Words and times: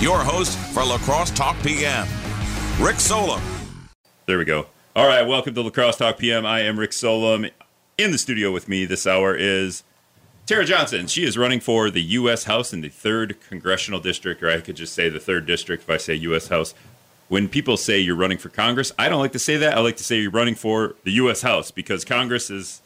your 0.00 0.18
host 0.18 0.56
for 0.72 0.82
La 0.82 0.96
Crosse 0.98 1.30
Talk 1.30 1.62
PM, 1.62 2.08
Rick 2.80 2.98
Solem. 3.00 3.40
There 4.24 4.38
we 4.38 4.46
go. 4.46 4.66
All 4.96 5.06
right, 5.06 5.26
welcome 5.26 5.54
to 5.54 5.60
La 5.60 5.68
Crosse 5.68 5.96
Talk 5.96 6.16
PM. 6.16 6.46
I 6.46 6.60
am 6.60 6.78
Rick 6.78 6.94
Solem. 6.94 7.46
In 7.98 8.10
the 8.10 8.16
studio 8.16 8.50
with 8.50 8.66
me 8.66 8.86
this 8.86 9.06
hour 9.06 9.34
is 9.34 9.84
Tara 10.46 10.64
Johnson. 10.64 11.06
She 11.06 11.24
is 11.24 11.36
running 11.36 11.60
for 11.60 11.90
the 11.90 12.00
U.S. 12.00 12.44
House 12.44 12.72
in 12.72 12.80
the 12.80 12.88
3rd 12.88 13.36
Congressional 13.46 14.00
District, 14.00 14.42
or 14.42 14.50
I 14.50 14.60
could 14.60 14.76
just 14.76 14.94
say 14.94 15.10
the 15.10 15.18
3rd 15.18 15.44
District 15.44 15.82
if 15.82 15.90
I 15.90 15.98
say 15.98 16.14
U.S. 16.14 16.48
House. 16.48 16.72
When 17.28 17.46
people 17.46 17.76
say 17.76 17.98
you're 18.00 18.16
running 18.16 18.38
for 18.38 18.48
Congress, 18.48 18.92
I 18.98 19.10
don't 19.10 19.20
like 19.20 19.32
to 19.32 19.38
say 19.38 19.58
that. 19.58 19.76
I 19.76 19.80
like 19.80 19.98
to 19.98 20.04
say 20.04 20.18
you're 20.18 20.30
running 20.30 20.54
for 20.54 20.96
the 21.04 21.12
U.S. 21.12 21.42
House 21.42 21.70
because 21.70 22.04
Congress 22.06 22.50
is. 22.50 22.80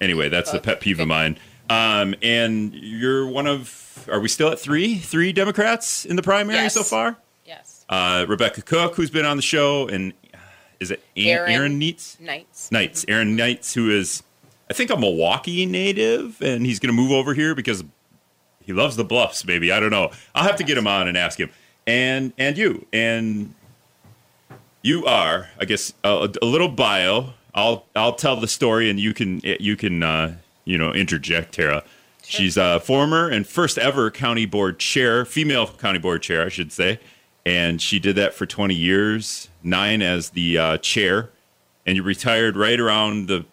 Anyway, 0.00 0.28
that's 0.28 0.54
a 0.54 0.60
pet 0.60 0.80
peeve 0.80 1.00
of 1.00 1.08
mine. 1.08 1.36
Um, 1.68 2.14
and 2.22 2.72
you're 2.74 3.26
one 3.26 3.48
of. 3.48 3.89
Are 4.08 4.20
we 4.20 4.28
still 4.28 4.48
at 4.50 4.58
three? 4.58 4.96
Three 4.96 5.32
Democrats 5.32 6.04
in 6.04 6.16
the 6.16 6.22
primary 6.22 6.58
Yes. 6.58 6.74
so 6.74 6.82
far? 6.82 7.16
Yes. 7.46 7.84
Uh, 7.88 8.24
Rebecca 8.28 8.62
Cooke, 8.62 8.94
who's 8.94 9.10
been 9.10 9.24
on 9.26 9.36
the 9.36 9.42
show, 9.42 9.88
and 9.88 10.12
uh, 10.32 10.38
is 10.78 10.90
it 10.90 11.02
Aaron, 11.16 11.52
Aaron. 11.52 11.80
Neitz? 11.80 12.16
Nytes. 12.20 12.70
Nytes, 12.70 13.04
Aaron 13.08 13.36
Nytes, 13.36 13.74
who 13.74 13.90
is, 13.90 14.22
I 14.70 14.74
think, 14.74 14.90
a 14.90 14.96
Milwaukee 14.96 15.66
native, 15.66 16.40
and 16.40 16.64
he's 16.64 16.78
going 16.78 16.94
to 16.94 17.00
move 17.00 17.10
over 17.12 17.34
here 17.34 17.54
because 17.54 17.82
he 18.64 18.72
loves 18.72 18.96
the 18.96 19.04
Bluffs. 19.04 19.44
Maybe 19.44 19.72
I 19.72 19.80
don't 19.80 19.90
know. 19.90 20.10
I'll 20.34 20.44
have 20.44 20.56
to 20.56 20.64
get 20.64 20.78
him 20.78 20.86
on 20.86 21.08
and 21.08 21.16
ask 21.18 21.38
him. 21.40 21.50
And 21.86 22.32
and 22.38 22.56
you 22.56 22.86
and 22.92 23.54
you 24.82 25.04
are, 25.06 25.48
I 25.58 25.64
guess, 25.64 25.92
a, 26.04 26.28
a 26.40 26.46
little 26.46 26.68
bio. 26.68 27.30
I'll 27.54 27.84
I'll 27.96 28.14
tell 28.14 28.36
the 28.36 28.46
story, 28.46 28.88
and 28.88 29.00
you 29.00 29.12
can 29.12 29.40
you 29.42 29.76
can 29.76 30.02
uh, 30.04 30.36
you 30.64 30.78
know 30.78 30.92
interject, 30.92 31.54
Tara. 31.54 31.82
She's 32.30 32.56
a 32.56 32.78
former 32.80 33.28
and 33.28 33.44
first 33.46 33.76
ever 33.76 34.10
county 34.10 34.46
board 34.46 34.78
chair, 34.78 35.24
female 35.24 35.66
county 35.66 35.98
board 35.98 36.22
chair, 36.22 36.44
I 36.44 36.48
should 36.48 36.70
say, 36.72 37.00
and 37.44 37.82
she 37.82 37.98
did 37.98 38.14
that 38.16 38.34
for 38.34 38.46
20 38.46 38.72
years, 38.74 39.48
nine 39.64 40.00
as 40.00 40.30
the 40.30 40.56
uh, 40.56 40.78
chair, 40.78 41.30
and 41.84 41.96
you 41.96 42.02
retired 42.04 42.56
right 42.56 42.78
around 42.78 43.26
the, 43.26 43.44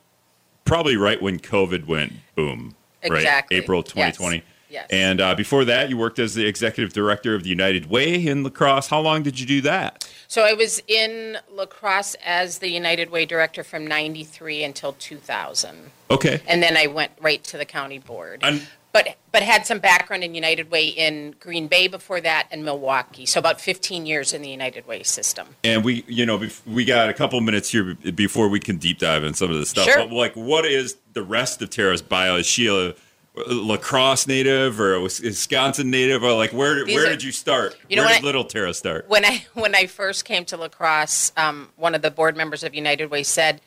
probably 0.63 0.95
right 0.95 1.19
when 1.19 1.39
COVID 1.39 1.87
went 1.87 2.13
boom, 2.35 2.75
Exactly. 3.01 3.57
right? 3.57 3.63
April 3.63 3.81
2020. 3.81 4.35
Yes. 4.37 4.45
And 4.89 5.21
uh, 5.21 5.35
before 5.35 5.65
that, 5.65 5.89
you 5.89 5.97
worked 5.97 6.19
as 6.19 6.33
the 6.33 6.45
executive 6.45 6.93
director 6.93 7.35
of 7.35 7.43
the 7.43 7.49
United 7.49 7.89
Way 7.89 8.25
in 8.25 8.43
La 8.43 8.49
Crosse. 8.49 8.87
How 8.87 8.99
long 8.99 9.23
did 9.23 9.39
you 9.39 9.45
do 9.45 9.61
that? 9.61 10.09
So 10.27 10.43
I 10.43 10.53
was 10.53 10.81
in 10.87 11.37
La 11.51 11.65
Crosse 11.65 12.15
as 12.25 12.59
the 12.59 12.69
United 12.69 13.09
Way 13.09 13.25
director 13.25 13.63
from 13.63 13.87
93 13.87 14.63
until 14.63 14.93
2000. 14.93 15.91
Okay. 16.11 16.41
And 16.47 16.61
then 16.61 16.75
I 16.75 16.87
went 16.87 17.11
right 17.21 17.43
to 17.45 17.57
the 17.57 17.65
county 17.65 17.99
board. 17.99 18.41
And- 18.43 18.67
but 18.93 19.15
but 19.31 19.43
had 19.43 19.67
some 19.67 19.77
background 19.77 20.23
in 20.23 20.33
United 20.33 20.71
Way 20.71 20.87
in 20.87 21.35
Green 21.39 21.67
Bay 21.67 21.87
before 21.87 22.19
that 22.21 22.47
and 22.49 22.65
Milwaukee. 22.65 23.27
So 23.27 23.39
about 23.39 23.61
15 23.61 24.07
years 24.07 24.33
in 24.33 24.41
the 24.41 24.49
United 24.49 24.87
Way 24.87 25.03
system. 25.03 25.47
And 25.63 25.83
we, 25.83 26.03
you 26.07 26.25
know, 26.25 26.41
we 26.65 26.83
got 26.83 27.09
a 27.09 27.13
couple 27.13 27.39
minutes 27.41 27.69
here 27.69 27.93
before 27.93 28.47
we 28.47 28.59
can 28.59 28.77
deep 28.77 28.97
dive 28.97 29.23
in 29.23 29.35
some 29.35 29.51
of 29.51 29.57
the 29.57 29.65
stuff. 29.67 29.85
Sure. 29.85 29.97
But 29.99 30.11
like, 30.11 30.33
what 30.33 30.65
is 30.65 30.95
the 31.13 31.21
rest 31.21 31.61
of 31.61 31.69
Tara's 31.69 32.01
bio? 32.01 32.37
Is 32.37 32.47
she 32.47 32.67
a 32.67 32.95
La 33.47 33.77
Crosse 33.77 34.25
native 34.27 34.79
or 34.79 34.99
Wisconsin 34.99 35.91
native? 35.91 36.23
Or 36.23 36.33
like, 36.33 36.51
where 36.51 36.83
These 36.85 36.95
where 36.95 37.05
are- 37.05 37.09
did 37.09 37.23
you 37.23 37.31
start? 37.31 37.77
You 37.89 37.97
know 37.97 38.03
where 38.03 38.13
did 38.13 38.23
I- 38.23 38.25
little 38.25 38.45
Tara 38.45 38.73
start? 38.73 39.07
When 39.07 39.23
I 39.25 39.45
when 39.53 39.75
I 39.75 39.85
first 39.87 40.25
came 40.25 40.45
to 40.45 40.57
La 40.57 40.67
Crosse, 40.69 41.31
um, 41.37 41.69
one 41.75 41.93
of 41.95 42.01
the 42.01 42.11
board 42.11 42.35
members 42.35 42.63
of 42.63 42.73
United 42.73 43.11
Way 43.11 43.23
said, 43.23 43.61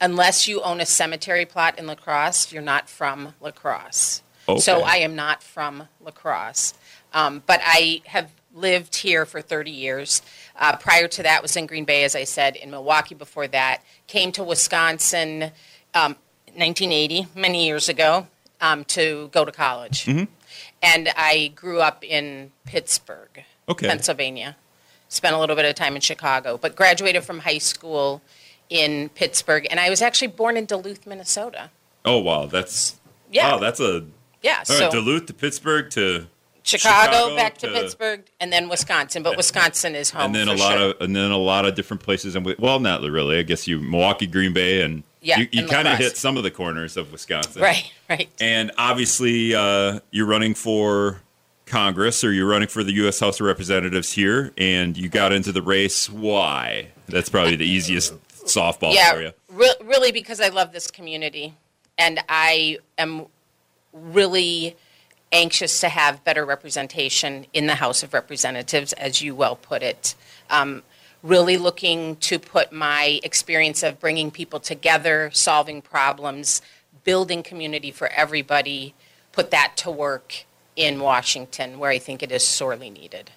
"Unless 0.00 0.46
you 0.48 0.60
own 0.62 0.80
a 0.80 0.86
cemetery 0.86 1.46
plot 1.46 1.78
in 1.78 1.86
La 1.86 1.94
Crosse, 1.94 2.52
you're 2.52 2.62
not 2.62 2.88
from 2.88 3.34
La 3.40 3.50
Crosse." 3.50 4.22
So 4.58 4.82
I 4.82 4.96
am 4.98 5.16
not 5.16 5.42
from 5.42 5.88
La 6.00 6.12
Crosse, 6.12 6.74
um, 7.12 7.42
but 7.46 7.60
I 7.64 8.02
have 8.06 8.30
lived 8.54 8.94
here 8.96 9.26
for 9.26 9.42
30 9.42 9.72
years. 9.72 10.22
Uh, 10.56 10.76
prior 10.76 11.08
to 11.08 11.22
that, 11.24 11.42
was 11.42 11.56
in 11.56 11.66
Green 11.66 11.84
Bay, 11.84 12.04
as 12.04 12.14
I 12.14 12.22
said, 12.22 12.54
in 12.54 12.70
Milwaukee. 12.70 13.14
Before 13.16 13.48
that, 13.48 13.82
came 14.06 14.30
to 14.32 14.44
Wisconsin, 14.44 15.50
um, 15.94 16.14
1980, 16.54 17.26
many 17.34 17.66
years 17.66 17.88
ago, 17.88 18.28
um, 18.60 18.84
to 18.86 19.28
go 19.32 19.44
to 19.44 19.52
college, 19.52 20.04
Mm-hmm. 20.06 20.24
and 20.82 21.08
I 21.16 21.52
grew 21.54 21.80
up 21.80 22.04
in 22.04 22.50
Pittsburgh. 22.64 23.44
Okay. 23.68 23.88
Pennsylvania. 23.88 24.56
Spent 25.08 25.34
a 25.34 25.38
little 25.38 25.56
bit 25.56 25.64
of 25.64 25.74
time 25.74 25.94
in 25.94 26.00
Chicago, 26.00 26.56
but 26.58 26.74
graduated 26.76 27.22
from 27.24 27.40
high 27.40 27.58
school 27.58 28.22
in 28.70 29.08
Pittsburgh. 29.10 29.66
And 29.70 29.78
I 29.78 29.88
was 29.90 30.02
actually 30.02 30.28
born 30.28 30.56
in 30.56 30.64
Duluth, 30.66 31.06
Minnesota. 31.06 31.70
Oh 32.04 32.18
wow, 32.18 32.46
that's 32.46 32.96
Yeah. 33.30 33.52
wow, 33.52 33.58
that's 33.58 33.78
a 33.80 34.04
Yeah, 34.42 34.58
all 34.58 34.64
so 34.64 34.80
right, 34.84 34.92
Duluth 34.92 35.26
to 35.26 35.34
Pittsburgh 35.34 35.90
to 35.90 36.26
Chicago, 36.64 37.12
Chicago 37.12 37.36
back 37.36 37.58
to, 37.58 37.68
to- 37.68 37.72
Pittsburgh, 37.72 38.24
and 38.40 38.52
then 38.52 38.68
Wisconsin. 38.68 39.22
But 39.22 39.36
Wisconsin 39.36 39.94
is 39.94 40.10
home. 40.10 40.22
and 40.26 40.34
then 40.34 40.46
for 40.48 40.54
a 40.54 40.56
lot 40.56 40.78
sure. 40.78 40.90
of 40.90 41.00
and 41.00 41.14
then 41.14 41.30
a 41.30 41.36
lot 41.38 41.64
of 41.64 41.74
different 41.76 42.02
places 42.02 42.34
and 42.34 42.44
well 42.58 42.80
not 42.80 43.02
really 43.02 43.38
i 43.38 43.42
guess 43.42 43.68
you 43.68 43.80
milwaukee 43.80 44.26
green 44.26 44.52
bay 44.52 44.82
and 44.82 45.04
Yeah, 45.26 45.40
you, 45.40 45.48
you 45.50 45.66
kind 45.66 45.88
of 45.88 45.98
hit 45.98 46.16
some 46.16 46.36
of 46.36 46.44
the 46.44 46.52
corners 46.52 46.96
of 46.96 47.10
wisconsin. 47.10 47.60
Right, 47.60 47.92
right. 48.08 48.28
and 48.40 48.70
obviously 48.78 49.54
uh, 49.54 49.98
you're 50.12 50.26
running 50.26 50.54
for 50.54 51.20
congress 51.66 52.22
or 52.22 52.32
you're 52.32 52.46
running 52.46 52.68
for 52.68 52.84
the 52.84 52.92
u.s 52.92 53.18
house 53.18 53.40
of 53.40 53.46
representatives 53.46 54.12
here 54.12 54.52
and 54.56 54.96
you 54.96 55.08
got 55.08 55.32
into 55.32 55.50
the 55.50 55.62
race. 55.62 56.08
Why? 56.08 56.88
That's 57.08 57.28
probably 57.28 57.56
the 57.56 57.66
easiest 57.66 58.14
softball 58.46 58.94
for 59.12 59.20
you. 59.20 59.32
re- 59.48 59.74
really 59.82 60.12
because 60.12 60.40
I 60.40 60.48
love 60.48 60.72
this 60.72 60.90
community, 60.90 61.54
and 61.98 62.20
I 62.28 62.78
am 62.96 63.26
really 63.92 64.76
anxious 65.32 65.80
to 65.80 65.88
have 65.88 66.22
better 66.24 66.44
representation 66.44 67.46
in 67.52 67.66
the 67.66 67.76
House 67.76 68.02
of 68.02 68.14
Representatives, 68.14 68.92
as 68.94 69.22
you 69.22 69.34
well 69.34 69.56
put 69.56 69.82
it. 69.82 70.14
Um, 70.50 70.82
really 71.26 71.56
looking 71.56 72.16
to 72.16 72.38
put 72.38 72.72
my 72.72 73.20
experience 73.24 73.82
of 73.82 73.98
bringing 73.98 74.30
people 74.30 74.60
together, 74.60 75.30
solving 75.32 75.82
problems, 75.82 76.62
building 77.04 77.42
community 77.42 77.90
for 77.90 78.08
everybody, 78.08 78.94
put 79.32 79.50
that 79.50 79.72
to 79.76 79.90
work 79.90 80.44
in 80.76 81.00
Washington, 81.00 81.78
where 81.78 81.90
I 81.90 81.98
think 81.98 82.22
it 82.22 82.30
is 82.30 82.46
sorely 82.46 82.90
needed. 82.90 83.30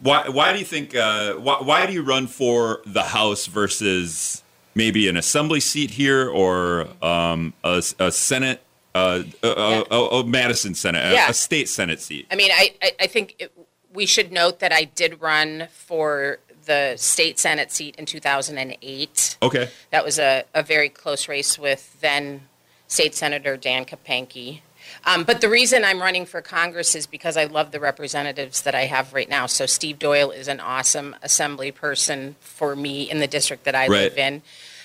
why, 0.00 0.28
why 0.28 0.52
do 0.52 0.58
you 0.58 0.64
think 0.64 0.94
uh, 0.94 1.34
why, 1.34 1.58
why 1.62 1.86
do 1.86 1.92
you 1.92 2.02
run 2.02 2.26
for 2.26 2.80
the 2.86 3.02
house 3.02 3.46
versus 3.46 4.42
maybe 4.74 5.08
an 5.08 5.16
assembly 5.16 5.60
seat 5.60 5.90
here 5.90 6.28
or 6.28 6.88
um, 7.02 7.52
a, 7.64 7.82
a 7.98 8.10
senate 8.12 8.62
uh, 8.94 9.22
a, 9.42 9.48
a, 9.48 9.84
a, 9.90 10.08
a 10.20 10.26
madison 10.26 10.74
senate 10.74 11.04
a- 11.04 11.12
Yeah. 11.14 11.28
a, 11.30 11.34
state 11.34 11.68
senate 11.68 12.00
seat 12.00 12.26
I 12.30 12.36
mean, 12.36 12.50
I, 12.52 12.74
I, 12.82 12.92
I 13.00 13.06
think 13.06 13.36
it, 13.38 13.52
we 13.92 14.04
should 14.06 14.32
note 14.32 14.58
that 14.60 14.72
I 14.72 14.84
did 14.84 15.20
run 15.22 15.68
for 15.72 16.38
the 16.72 16.96
state 16.96 17.38
senate 17.38 17.70
seat 17.70 17.96
in 17.96 18.06
2008. 18.06 19.36
okay 19.42 19.68
That 19.90 20.04
was 20.04 20.18
a, 20.18 20.44
a 20.54 20.62
very 20.62 20.88
close 20.88 21.28
race 21.28 21.58
with 21.58 22.00
then 22.00 22.42
State 22.86 23.14
Senator 23.14 23.56
Dan 23.56 23.84
Kapanke. 23.84 24.60
Um, 25.04 25.24
but 25.24 25.40
the 25.40 25.48
reason 25.48 25.84
I'm 25.84 26.00
running 26.00 26.26
for 26.26 26.42
Congress 26.42 26.94
is 26.94 27.06
because 27.06 27.36
I 27.36 27.44
love 27.44 27.70
the 27.70 27.80
representatives 27.80 28.62
that 28.62 28.74
I 28.74 28.82
have 28.82 29.14
right 29.14 29.28
now. 29.28 29.46
So 29.46 29.64
Steve 29.64 29.98
Doyle 29.98 30.30
is 30.30 30.48
an 30.48 30.60
awesome 30.60 31.16
assembly 31.22 31.72
person 31.72 32.36
for 32.40 32.76
me 32.76 33.10
in 33.10 33.18
the 33.18 33.26
district 33.26 33.64
that 33.64 33.74
I 33.74 33.86
live 33.88 34.18
in. 34.18 34.42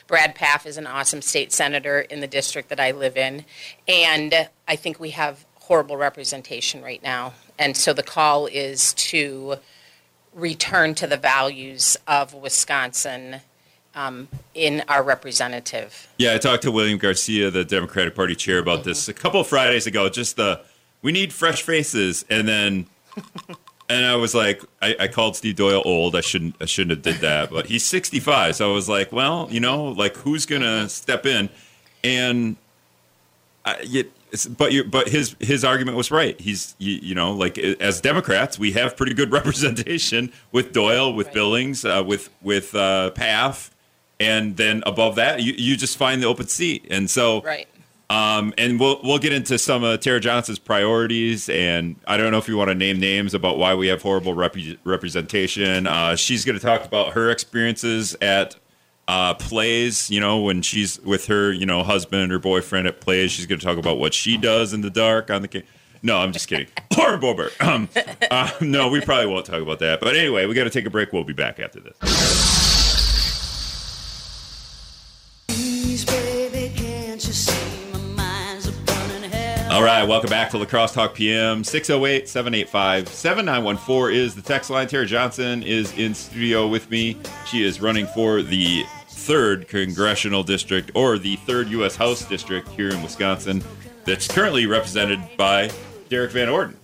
Brad 0.07 0.35
Pfaff 0.35 0.65
is 0.65 0.77
an 0.77 0.87
awesome 0.87 1.21
state 1.21 1.51
senator 1.51 1.99
in 1.99 2.21
the 2.21 2.27
district 2.27 2.69
that 2.69 2.79
I 2.79 2.91
live 2.91 3.17
in. 3.17 3.43
And 3.87 4.49
I 4.67 4.75
think 4.77 4.99
we 4.99 5.09
have 5.11 5.45
horrible 5.55 5.97
representation 5.97 6.81
right 6.81 7.03
now. 7.03 7.33
And 7.59 7.75
so 7.75 7.91
the 7.91 8.03
call 8.03 8.45
is 8.45 8.93
to 8.93 9.57
return 10.37 10.93
to 10.95 11.07
the 11.07 11.17
values 11.17 11.97
of 12.07 12.33
Wisconsin 12.33 13.41
um, 13.95 14.27
in 14.53 14.83
our 14.87 15.01
representative. 15.01 16.07
Yeah, 16.17 16.35
I 16.35 16.37
talked 16.37 16.63
to 16.63 16.71
William 16.71 16.99
Garcia, 16.99 17.49
the 17.49 17.65
Democratic 17.65 18.15
Party 18.15 18.35
chair, 18.35 18.59
about 18.59 18.83
this 18.83 19.09
a 19.09 19.13
couple 19.13 19.41
of 19.41 19.47
Fridays 19.47 19.87
ago. 19.87 20.07
Just 20.07 20.35
the 20.35 20.61
we 21.01 21.11
need 21.11 21.33
fresh 21.33 21.63
faces, 21.63 22.23
and 22.29 22.47
then 22.47 22.85
and 23.89 24.05
I 24.05 24.15
was 24.15 24.35
like, 24.35 24.61
I, 24.81 24.95
I 24.99 25.07
called 25.07 25.35
Steve 25.35 25.55
Doyle 25.55 25.81
old. 25.83 26.15
I 26.15 26.21
shouldn't 26.21 26.55
I 26.61 26.65
shouldn't 26.65 26.91
have 26.91 27.01
did 27.01 27.21
that, 27.21 27.49
but 27.49 27.65
he's 27.65 27.83
65, 27.83 28.55
so 28.55 28.69
I 28.69 28.73
was 28.73 28.87
like, 28.87 29.11
well, 29.11 29.47
you 29.49 29.59
know, 29.59 29.85
like 29.85 30.15
who's 30.17 30.45
gonna 30.45 30.87
step 30.87 31.25
in? 31.25 31.49
And 32.03 32.55
I, 33.65 34.05
but 34.57 34.71
you, 34.71 34.83
but 34.83 35.09
his 35.09 35.35
his 35.39 35.63
argument 35.63 35.97
was 35.97 36.11
right. 36.11 36.39
He's 36.39 36.75
you, 36.79 36.95
you 37.01 37.15
know 37.15 37.31
like 37.33 37.57
as 37.57 38.01
Democrats, 38.01 38.57
we 38.59 38.71
have 38.73 38.95
pretty 38.97 39.13
good 39.13 39.31
representation 39.39 40.31
with 40.51 40.71
Doyle, 40.73 41.13
with 41.13 41.27
Right. 41.27 41.33
Billings, 41.33 41.85
uh, 41.85 42.03
with 42.05 42.29
with 42.41 42.75
uh, 42.75 43.11
Pfaff, 43.15 43.69
and 44.19 44.57
then 44.57 44.83
above 44.85 45.15
that, 45.15 45.41
you, 45.41 45.53
you 45.57 45.77
just 45.77 45.97
find 45.97 46.21
the 46.21 46.27
open 46.27 46.47
seat. 46.47 46.85
And 46.89 47.09
so, 47.09 47.41
Right. 47.41 47.67
um, 48.09 48.53
and 48.57 48.79
we'll 48.79 48.99
we'll 49.03 49.19
get 49.19 49.33
into 49.33 49.57
some 49.57 49.83
of 49.83 49.99
Tara 50.01 50.19
Johnson's 50.19 50.59
priorities, 50.59 51.49
and 51.49 51.95
I 52.07 52.17
don't 52.17 52.31
know 52.31 52.37
if 52.37 52.47
you 52.47 52.57
want 52.57 52.69
to 52.69 52.75
name 52.75 52.99
names 52.99 53.33
about 53.33 53.57
why 53.57 53.75
we 53.75 53.87
have 53.87 54.01
horrible 54.01 54.33
rep- 54.33 54.55
representation. 54.83 55.87
Uh, 55.87 56.15
she's 56.15 56.43
going 56.45 56.57
to 56.57 56.63
talk 56.65 56.85
about 56.85 57.13
her 57.13 57.29
experiences 57.31 58.15
at 58.21 58.55
uh, 59.07 59.33
plays. 59.35 60.09
You 60.09 60.19
know, 60.19 60.39
when 60.41 60.61
she's 60.61 60.99
with 61.01 61.27
her, 61.27 61.51
you 61.51 61.65
know, 61.65 61.83
husband 61.83 62.31
or 62.31 62.39
boyfriend 62.39 62.87
at 62.87 62.99
plays, 63.01 63.31
she's 63.31 63.45
going 63.45 63.59
to 63.59 63.65
talk 63.65 63.77
about 63.77 63.97
what 63.99 64.13
she 64.13 64.37
does 64.37 64.73
in 64.73 64.81
the 64.81 64.89
dark 64.89 65.29
on 65.31 65.41
the. 65.41 65.47
Ca- 65.47 65.63
No, 66.03 66.17
I'm 66.17 66.31
just 66.33 66.47
kidding. 66.47 66.67
Lauren 66.97 67.19
Boebert. 67.19 67.51
Um, 67.67 67.89
uh, 68.31 68.51
no, 68.61 68.89
we 68.89 69.01
probably 69.01 69.25
won't 69.27 69.45
talk 69.45 69.61
about 69.61 69.79
that. 69.79 69.99
But 69.99 70.15
anyway, 70.15 70.45
we 70.45 70.53
got 70.53 70.63
to 70.65 70.69
take 70.69 70.85
a 70.85 70.89
break. 70.89 71.11
We'll 71.13 71.23
be 71.23 71.33
back 71.33 71.59
after 71.59 71.79
this. 71.79 71.97
Please, 75.47 76.05
baby, 76.05 76.71
can't 76.75 77.25
you 77.25 77.33
see 77.33 77.91
my 77.93 77.99
mind's 77.99 78.67
a 78.67 78.71
burning 78.71 79.29
hell? 79.29 79.71
All 79.73 79.83
right, 79.83 80.03
welcome 80.03 80.29
back 80.29 80.49
to 80.51 80.57
La 80.57 80.65
Crosse 80.65 80.93
Talk 80.93 81.13
PM. 81.15 81.63
608 81.63 82.27
785 82.29 83.07
7914 83.09 84.15
is 84.15 84.35
the 84.35 84.41
text 84.41 84.69
line. 84.69 84.87
Tara 84.87 85.05
Johnson 85.05 85.63
is 85.63 85.91
in 85.97 86.13
studio 86.13 86.67
with 86.67 86.89
me. 86.89 87.17
She 87.47 87.63
is 87.63 87.81
running 87.81 88.07
for 88.07 88.41
the 88.41 88.83
third 89.27 89.67
congressional 89.67 90.41
district 90.41 90.89
or 90.95 91.17
the 91.17 91.35
third 91.35 91.67
U.S. 91.71 91.97
House 91.97 92.23
district 92.23 92.69
here 92.69 92.87
in 92.89 93.03
Wisconsin 93.03 93.61
that's 94.05 94.25
currently 94.25 94.65
represented 94.65 95.19
by 95.35 95.69
Derrick 96.07 96.31
Van 96.31 96.47
Orden. 96.47 96.77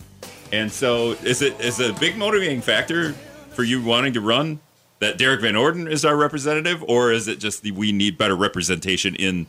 And 0.51 0.69
so, 0.69 1.11
is 1.23 1.41
it 1.41 1.57
is 1.61 1.79
it 1.79 1.91
a 1.91 1.99
big 2.01 2.17
motivating 2.17 2.59
factor 2.59 3.13
for 3.51 3.63
you 3.63 3.81
wanting 3.81 4.11
to 4.13 4.21
run 4.21 4.59
that 4.99 5.17
Derrick 5.17 5.39
Van 5.39 5.55
Orden 5.55 5.87
is 5.87 6.03
our 6.03 6.17
representative, 6.17 6.83
or 6.83 7.13
is 7.13 7.29
it 7.29 7.39
just 7.39 7.63
the 7.63 7.71
we 7.71 7.93
need 7.93 8.17
better 8.17 8.35
representation 8.35 9.15
in 9.15 9.47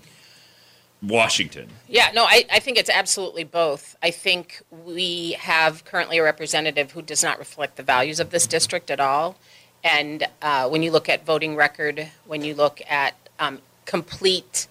Washington? 1.02 1.70
Yeah, 1.88 2.12
no, 2.14 2.22
I, 2.22 2.44
I 2.50 2.60
think 2.60 2.78
it's 2.78 2.90
absolutely 2.90 3.42
both. 3.42 3.96
I 4.04 4.12
think 4.12 4.62
we 4.70 5.32
have 5.32 5.84
currently 5.84 6.18
a 6.18 6.22
representative 6.22 6.92
who 6.92 7.02
does 7.02 7.24
not 7.24 7.40
reflect 7.40 7.74
the 7.74 7.82
values 7.82 8.20
of 8.20 8.30
this 8.30 8.46
district 8.46 8.88
at 8.88 9.00
all. 9.00 9.36
And 9.84 10.26
uh, 10.40 10.68
when 10.68 10.82
you 10.82 10.90
look 10.90 11.10
at 11.10 11.26
voting 11.26 11.54
record, 11.54 12.08
when 12.26 12.42
you 12.42 12.54
look 12.54 12.80
at 12.88 13.14
um, 13.38 13.60
complete 13.84 14.66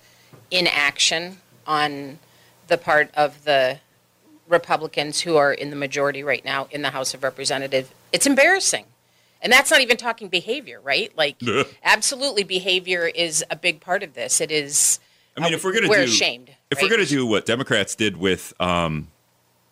inaction 0.50 1.38
on 1.68 2.18
the 2.68 2.78
part 2.78 3.12
of 3.14 3.44
the 3.46 3.80
Republicans 4.48 5.22
who 5.22 5.38
are 5.38 5.54
in 5.54 5.70
the 5.70 5.76
majority 5.76 6.24
right 6.24 6.44
now 6.44 6.68
in 6.72 6.82
the 6.82 6.90
House 6.90 7.14
of 7.14 7.22
Representatives, 7.24 7.90
it's 8.12 8.26
embarrassing. 8.26 8.86
And 9.42 9.54
that's 9.54 9.70
not 9.70 9.82
even 9.82 9.98
talking 9.98 10.30
behavior, 10.30 10.80
right? 10.82 11.16
Like, 11.18 11.36
absolutely, 11.84 12.44
behavior 12.44 13.06
is 13.08 13.44
a 13.52 13.56
big 13.56 13.82
part 13.82 14.02
of 14.02 14.14
this. 14.14 14.42
It 14.42 14.52
is. 14.52 15.00
I 15.38 15.42
mean, 15.42 15.54
uh, 15.54 15.58
if 15.58 15.64
we're 15.64 15.74
going 15.74 15.84
to 15.84 15.90
we're 15.90 16.06
do, 16.06 16.12
ashamed. 16.12 16.50
if 16.72 16.78
right? 16.78 16.84
we're 16.84 16.90
going 16.90 17.06
to 17.06 17.10
do 17.10 17.26
what 17.26 17.46
Democrats 17.46 17.94
did 17.94 18.18
with 18.18 18.54
um, 18.60 19.10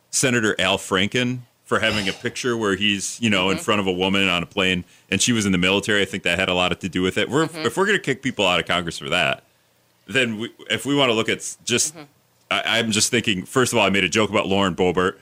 Senator 0.10 0.56
Al 0.60 0.78
Franken 0.78 1.40
for 1.72 1.80
having 1.80 2.10
a 2.10 2.12
picture 2.12 2.58
where 2.58 2.76
he's, 2.76 3.18
you 3.22 3.30
know, 3.30 3.50
in 3.50 3.56
Mm-hmm. 3.56 3.64
front 3.64 3.80
of 3.80 3.88
a 3.88 3.92
woman 3.94 4.28
on 4.28 4.44
a 4.44 4.46
plane 4.46 4.84
and 5.10 5.22
she 5.22 5.32
was 5.32 5.46
in 5.46 5.54
the 5.54 5.58
military, 5.58 6.02
I 6.02 6.06
think 6.06 6.24
that 6.24 6.38
had 6.38 6.50
a 6.50 6.54
lot 6.54 6.78
to 6.82 6.90
do 6.90 7.02
with 7.02 7.18
it. 7.18 7.30
We're, 7.30 7.46
Mm-hmm. 7.48 7.66
If 7.66 7.78
we're 7.78 7.86
going 7.86 7.98
to 7.98 8.04
kick 8.04 8.22
people 8.22 8.46
out 8.46 8.60
of 8.60 8.66
Congress 8.66 8.98
for 8.98 9.08
that, 9.08 9.44
then 10.06 10.38
we, 10.38 10.50
if 10.70 10.86
we 10.86 10.94
want 10.96 11.10
to 11.12 11.14
look 11.14 11.30
at 11.30 11.38
just, 11.64 11.96
Mm-hmm. 11.96 12.04
I, 12.52 12.80
I'm 12.80 12.92
just 12.92 13.10
thinking. 13.10 13.46
First 13.46 13.72
of 13.72 13.80
all, 13.80 13.86
I 13.86 13.90
made 13.90 14.04
a 14.04 14.10
joke 14.10 14.30
about 14.30 14.48
Lauren 14.48 14.76
Boebert. 14.76 15.16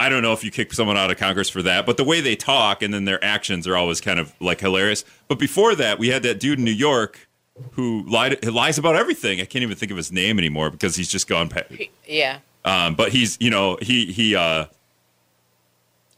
I 0.00 0.08
don't 0.08 0.22
know 0.22 0.32
if 0.32 0.42
you 0.42 0.50
kick 0.50 0.72
someone 0.72 0.96
out 0.96 1.12
of 1.12 1.16
Congress 1.18 1.48
for 1.48 1.62
that, 1.62 1.86
but 1.86 1.96
the 1.96 2.02
way 2.02 2.20
they 2.20 2.34
talk 2.34 2.82
and 2.82 2.92
then 2.92 3.04
their 3.04 3.24
actions 3.24 3.68
are 3.68 3.76
always 3.76 4.00
kind 4.00 4.18
of 4.18 4.32
like 4.40 4.58
hilarious. 4.60 5.04
But 5.28 5.38
before 5.38 5.76
that, 5.76 6.00
we 6.00 6.08
had 6.08 6.24
that 6.24 6.40
dude 6.40 6.58
in 6.58 6.64
New 6.64 6.72
York 6.72 7.28
who 7.74 8.02
lied 8.08 8.44
lies 8.44 8.76
about 8.78 8.96
everything. 8.96 9.40
I 9.40 9.44
can't 9.44 9.62
even 9.62 9.76
think 9.76 9.92
of 9.92 9.96
his 9.96 10.10
name 10.10 10.40
anymore 10.40 10.68
because 10.70 10.96
he's 10.96 11.08
just 11.08 11.28
gone. 11.28 11.48
Yeah. 12.08 12.38
um, 12.64 12.96
but 12.96 13.12
he's 13.12 13.38
you 13.40 13.50
know 13.50 13.78
he 13.80 14.10
he 14.10 14.34
uh, 14.34 14.64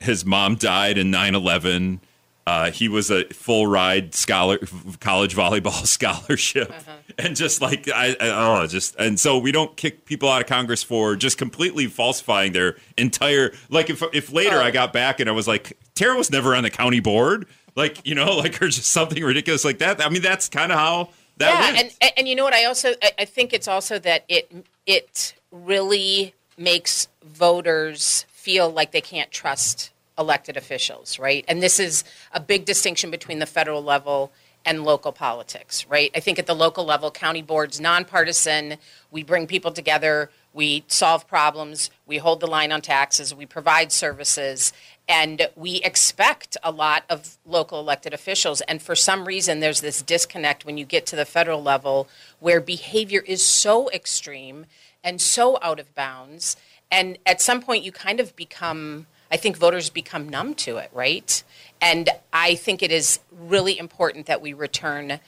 his 0.01 0.25
mom 0.25 0.55
died 0.57 0.99
in 0.99 1.11
9-11 1.11 2.01
uh, 2.49 2.71
he 2.71 2.89
was 2.89 3.11
a 3.11 3.25
full 3.31 3.67
ride 3.67 4.15
scholar 4.15 4.59
college 5.01 5.35
volleyball 5.35 5.85
scholarship 5.87 6.73
and 7.19 7.35
just 7.35 7.61
like 7.61 7.89
I, 7.89 8.11
I 8.21 8.61
oh 8.63 8.67
just 8.69 8.95
and 8.97 9.19
so 9.19 9.39
we 9.39 9.51
don't 9.53 9.77
kick 9.77 10.05
people 10.05 10.29
out 10.29 10.41
of 10.43 10.47
congress 10.47 10.83
for 10.83 11.17
just 11.17 11.39
completely 11.39 11.87
falsifying 11.87 12.53
their 12.53 12.77
entire 12.97 13.53
like 13.69 13.91
if 13.91 14.03
if 14.13 14.33
later 14.33 14.59
Oh. 14.59 14.63
i 14.65 14.71
got 14.71 14.93
back 14.93 15.19
and 15.19 15.29
i 15.29 15.33
was 15.33 15.49
like 15.49 15.77
tara 15.97 16.17
was 16.17 16.31
never 16.31 16.55
on 16.55 16.63
the 16.63 16.71
county 16.71 17.01
board 17.01 17.47
like 17.75 18.07
you 18.07 18.15
know 18.15 18.37
like 18.43 18.63
or 18.63 18.69
just 18.69 18.93
something 18.93 19.23
ridiculous 19.25 19.65
like 19.65 19.79
that 19.79 20.01
i 20.05 20.09
mean 20.09 20.23
that's 20.23 20.49
kind 20.49 20.71
of 20.71 20.79
how 20.79 21.09
that 21.39 21.53
yeah, 21.53 21.61
went. 21.61 21.79
and 21.79 21.95
and- 22.01 22.13
and 22.19 22.29
you 22.29 22.35
know 22.35 22.45
what? 22.45 22.55
I 22.55 22.65
also 22.65 22.95
I, 23.03 23.11
I 23.19 23.25
think 23.27 23.53
it's 23.53 23.69
also 23.69 23.99
that 23.99 24.25
it 24.27 24.51
it 24.87 25.35
really 25.51 26.33
makes 26.57 27.09
voters 27.23 28.25
feel 28.47 28.71
like 28.71 28.93
they 28.93 29.01
can't 29.01 29.33
trust 29.33 29.91
elected 30.17 30.57
officials, 30.57 31.19
right? 31.19 31.45
And 31.49 31.61
this 31.61 31.81
is 31.81 32.05
a 32.31 32.39
big 32.39 32.65
distinction 32.65 33.11
between 33.11 33.41
the 33.41 33.45
federal 33.45 33.83
level 33.83 34.31
and 34.65 34.85
local 34.85 35.11
politics, 35.11 35.85
right? 35.89 36.13
I 36.15 36.21
think 36.21 36.39
at 36.39 36.47
the 36.47 36.55
local 36.55 36.85
level, 36.85 37.11
county 37.11 37.43
boards 37.43 37.81
nonpartisan. 37.81 38.77
We 39.11 39.25
bring 39.25 39.49
people 39.49 39.73
together. 39.73 40.31
We 40.53 40.85
solve 40.87 41.27
problems. 41.27 41.91
We 42.07 42.19
hold 42.19 42.39
the 42.39 42.47
line 42.47 42.71
on 42.71 42.83
taxes. 42.83 43.35
We 43.35 43.47
provide 43.47 43.91
services. 43.91 44.73
And 45.09 45.49
we 45.57 45.83
expect 45.83 46.57
a 46.63 46.71
lot 46.71 47.03
of 47.11 47.39
local 47.45 47.81
elected 47.81 48.15
officials. 48.15 48.61
And 48.61 48.81
for 48.81 48.95
some 48.95 49.25
reason, 49.25 49.59
there's 49.59 49.81
this 49.81 50.03
disconnect 50.03 50.65
when 50.65 50.79
you 50.79 50.85
get 50.85 51.05
to 51.07 51.17
the 51.17 51.25
federal 51.25 51.65
level 51.65 52.07
where 52.39 52.61
behavior 52.61 53.23
is 53.27 53.45
so 53.45 53.91
extreme 53.91 54.67
and 55.03 55.21
so 55.21 55.59
out 55.63 55.81
of 55.81 55.93
bounds. 55.97 56.57
And 56.91 57.19
at 57.27 57.41
some 57.41 57.61
point, 57.61 57.85
you 57.85 57.93
kind 57.93 58.21
of 58.21 58.35
become, 58.37 59.07
I 59.31 59.37
think 59.37 59.57
voters 59.57 59.91
become 59.91 60.29
numb 60.29 60.55
to 60.57 60.77
it, 60.77 60.91
right? 60.93 61.43
And 61.81 62.09
I 62.33 62.55
think 62.55 62.83
it 62.83 62.93
is 62.93 63.21
really 63.31 63.79
important 63.79 64.27
that 64.27 64.41
we 64.41 64.53
return, 64.53 65.21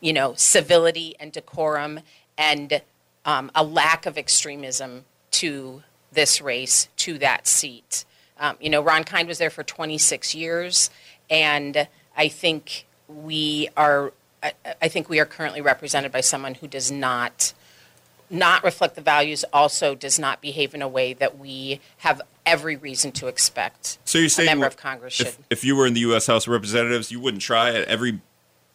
you 0.00 0.12
know, 0.12 0.34
civility 0.34 1.14
and 1.20 1.32
decorum 1.32 2.00
and 2.36 2.82
um, 3.24 3.50
a 3.54 3.64
lack 3.64 4.06
of 4.06 4.18
extremism 4.18 5.04
to 5.32 5.82
this 6.12 6.40
race, 6.40 6.88
to 6.96 7.18
that 7.18 7.46
seat. 7.46 8.04
Um, 8.38 8.56
you 8.60 8.70
know, 8.70 8.82
Ron 8.82 9.04
Kind 9.04 9.28
was 9.28 9.38
there 9.38 9.50
for 9.50 9.62
26 9.62 10.34
years, 10.34 10.90
and 11.30 11.88
I 12.16 12.28
think 12.28 12.86
we 13.08 13.68
are. 13.76 14.12
I, 14.82 14.88
think 14.88 15.08
we 15.08 15.20
are 15.20 15.24
currently 15.24 15.62
represented 15.62 16.12
by 16.12 16.20
someone 16.20 16.52
who 16.52 16.68
does 16.68 16.90
not 16.90 17.54
not 18.34 18.64
reflect 18.64 18.96
the 18.96 19.00
values. 19.00 19.44
Also, 19.52 19.94
does 19.94 20.18
not 20.18 20.40
behave 20.40 20.74
in 20.74 20.82
a 20.82 20.88
way 20.88 21.12
that 21.14 21.38
we 21.38 21.80
have 21.98 22.20
every 22.44 22.76
reason 22.76 23.12
to 23.12 23.28
expect. 23.28 23.98
So 24.04 24.18
you're 24.18 24.28
saying 24.28 24.48
a 24.48 24.52
member 24.52 24.66
of 24.66 24.76
Congress 24.76 25.14
should. 25.14 25.28
if, 25.28 25.38
if 25.50 25.64
you 25.64 25.76
were 25.76 25.86
in 25.86 25.94
the 25.94 26.00
U.S. 26.00 26.26
House 26.26 26.46
of 26.46 26.52
Representatives, 26.52 27.10
you 27.10 27.20
wouldn't 27.20 27.42
try 27.42 27.70
at 27.70 27.88
every 27.88 28.20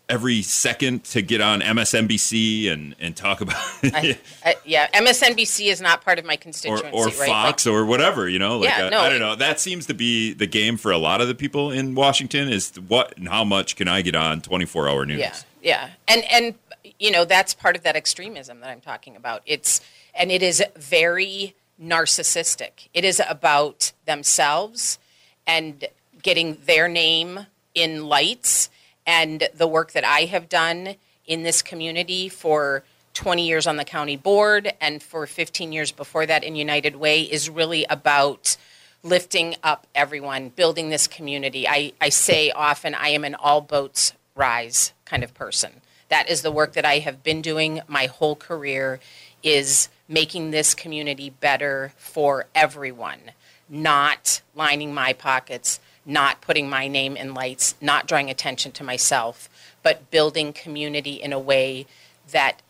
every 0.10 0.42
second 0.42 1.04
to 1.04 1.22
get 1.22 1.40
on 1.40 1.62
MSNBC 1.62 2.72
and 2.72 2.96
and 3.00 3.16
talk 3.16 3.42
about 3.42 3.56
I, 3.84 4.18
I, 4.44 4.56
yeah, 4.66 4.88
MSNBC 4.92 5.68
is 5.68 5.82
not 5.82 6.04
part 6.04 6.18
of 6.20 6.26
my 6.26 6.34
or 6.34 6.38
constituency, 6.38 6.90
or 6.92 7.06
right? 7.06 7.30
Fox 7.30 7.68
or 7.68 7.86
whatever. 7.86 8.28
You 8.28 8.40
know, 8.40 8.58
like 8.58 8.70
Yeah, 8.70 8.88
uh, 8.88 8.90
no, 8.90 9.00
I 9.00 9.10
don't 9.10 9.20
know. 9.20 9.36
That 9.36 9.60
seems 9.60 9.86
to 9.88 9.94
be 9.94 10.34
the 10.34 10.48
game 10.48 10.78
for 10.78 10.92
a 10.92 10.98
lot 10.98 11.22
of 11.22 11.28
the 11.28 11.36
people 11.36 11.72
in 11.72 11.96
Washington. 11.96 12.50
Is 12.50 12.72
what 12.88 13.18
and 13.18 13.30
how 13.30 13.44
much 13.44 13.76
can 13.76 13.88
I 13.88 14.02
get 14.02 14.16
on 14.16 14.42
24 14.42 14.90
hour 14.90 15.06
news? 15.06 15.20
Yeah, 15.20 15.36
yeah, 15.62 15.89
and 16.08 16.24
and 16.32 16.56
you 17.00 17.12
know 17.12 17.25
that's 17.25 17.53
part 17.53 17.75
of 17.75 17.84
that 17.84 17.96
extremism 17.96 18.60
that 18.60 18.70
I'm 18.70 18.82
talking 18.82 19.15
about. 19.15 19.41
It's 19.46 19.82
and 20.13 20.32
it 20.32 20.44
is 20.44 20.63
very 20.75 21.56
narcissistic. 21.82 22.89
It 22.94 23.06
is 23.06 23.22
about 23.27 23.94
themselves 24.06 25.00
and 25.48 25.86
getting 26.22 26.58
their 26.65 26.88
name 26.88 27.46
in 27.74 28.06
lights. 28.06 28.70
And 29.08 29.48
the 29.56 29.68
work 29.68 29.94
that 29.94 30.03
I 30.03 30.22
have 30.25 30.50
done 30.50 30.96
in 31.25 31.44
this 31.44 31.62
community 31.62 32.29
for 32.29 32.84
20 33.13 33.48
years 33.48 33.65
on 33.65 33.77
the 33.77 33.86
county 33.86 34.18
board 34.18 34.72
and 34.79 35.01
for 35.01 35.25
15 35.25 35.72
years 35.72 35.91
before 35.91 36.25
that 36.25 36.44
in 36.44 36.56
United 36.56 36.96
Way 36.96 37.22
is 37.22 37.50
really 37.50 37.86
about 37.89 38.56
lifting 39.01 39.56
up 39.63 39.88
everyone, 39.96 40.50
building 40.50 40.89
this 40.89 41.08
community. 41.08 41.68
I, 41.68 41.94
I 42.00 42.10
say 42.10 42.51
often 42.51 42.94
I 42.94 43.10
am 43.10 43.24
an 43.24 43.36
all 43.36 43.62
boats 43.62 44.13
rise 44.36 44.94
kind 45.06 45.24
of 45.24 45.34
person. 45.34 45.82
That 46.10 46.30
is 46.30 46.42
the 46.42 46.51
work 46.51 46.74
that 46.74 46.86
I 46.86 47.00
have 47.00 47.24
been 47.24 47.42
doing 47.42 47.82
my 47.88 48.08
whole 48.08 48.36
career 48.36 49.00
is 49.44 49.89
making 50.08 50.51
this 50.51 50.74
community 50.74 51.30
better 51.30 51.94
for 51.98 52.48
everyone, 52.56 53.32
not 53.70 54.42
lining 54.56 54.94
my 54.94 55.13
pockets, 55.13 55.80
not 56.06 56.42
putting 56.42 56.70
my 56.70 56.88
name 56.88 57.16
in 57.16 57.34
lights, 57.34 57.75
not 57.80 58.08
drawing 58.08 58.30
attention 58.30 58.72
to 58.74 58.84
myself, 58.84 59.48
but 59.84 60.10
building 60.10 60.51
community 60.51 61.13
in 61.13 61.32
a 61.32 61.39
way 61.39 61.86
that 62.32 62.62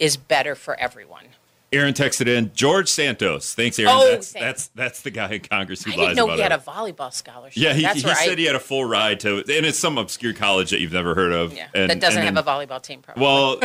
is 0.00 0.16
better 0.16 0.54
for 0.54 0.78
everyone. 0.80 1.26
Aaron 1.72 1.94
texted 1.94 2.26
in 2.26 2.50
George 2.52 2.88
Santos. 2.88 3.54
Thanks, 3.54 3.78
Aaron. 3.78 3.92
Oh, 3.94 4.10
that's, 4.10 4.32
thanks. 4.32 4.44
that's 4.44 4.66
that's 4.68 5.02
the 5.02 5.10
guy 5.10 5.30
in 5.30 5.40
Congress 5.40 5.84
who 5.84 5.92
I 5.92 5.94
lies 5.94 6.06
didn't 6.08 6.16
know 6.16 6.24
about 6.24 6.36
he 6.36 6.42
had 6.42 6.52
a 6.52 6.58
volleyball 6.58 7.12
scholarship. 7.12 7.62
Yeah, 7.62 7.74
he, 7.74 7.84
he 8.00 8.04
where 8.04 8.14
said 8.16 8.38
he 8.38 8.44
had 8.44 8.56
a 8.56 8.60
full 8.60 8.84
ride 8.84 9.20
to, 9.20 9.38
and 9.38 9.46
it's 9.66 9.78
some 9.78 9.96
obscure 9.96 10.32
college 10.32 10.70
that 10.70 10.80
you've 10.80 10.92
never 10.92 11.14
heard 11.14 11.32
of. 11.32 11.54
yeah, 11.54 11.68
and, 11.72 11.90
that 11.90 12.00
doesn't 12.00 12.18
and 12.26 12.36
have 12.36 12.44
then- 12.44 12.54
a 12.54 12.66
volleyball 12.66 12.82
team. 12.82 13.02
Probably. 13.02 13.22
Well, 13.22 13.60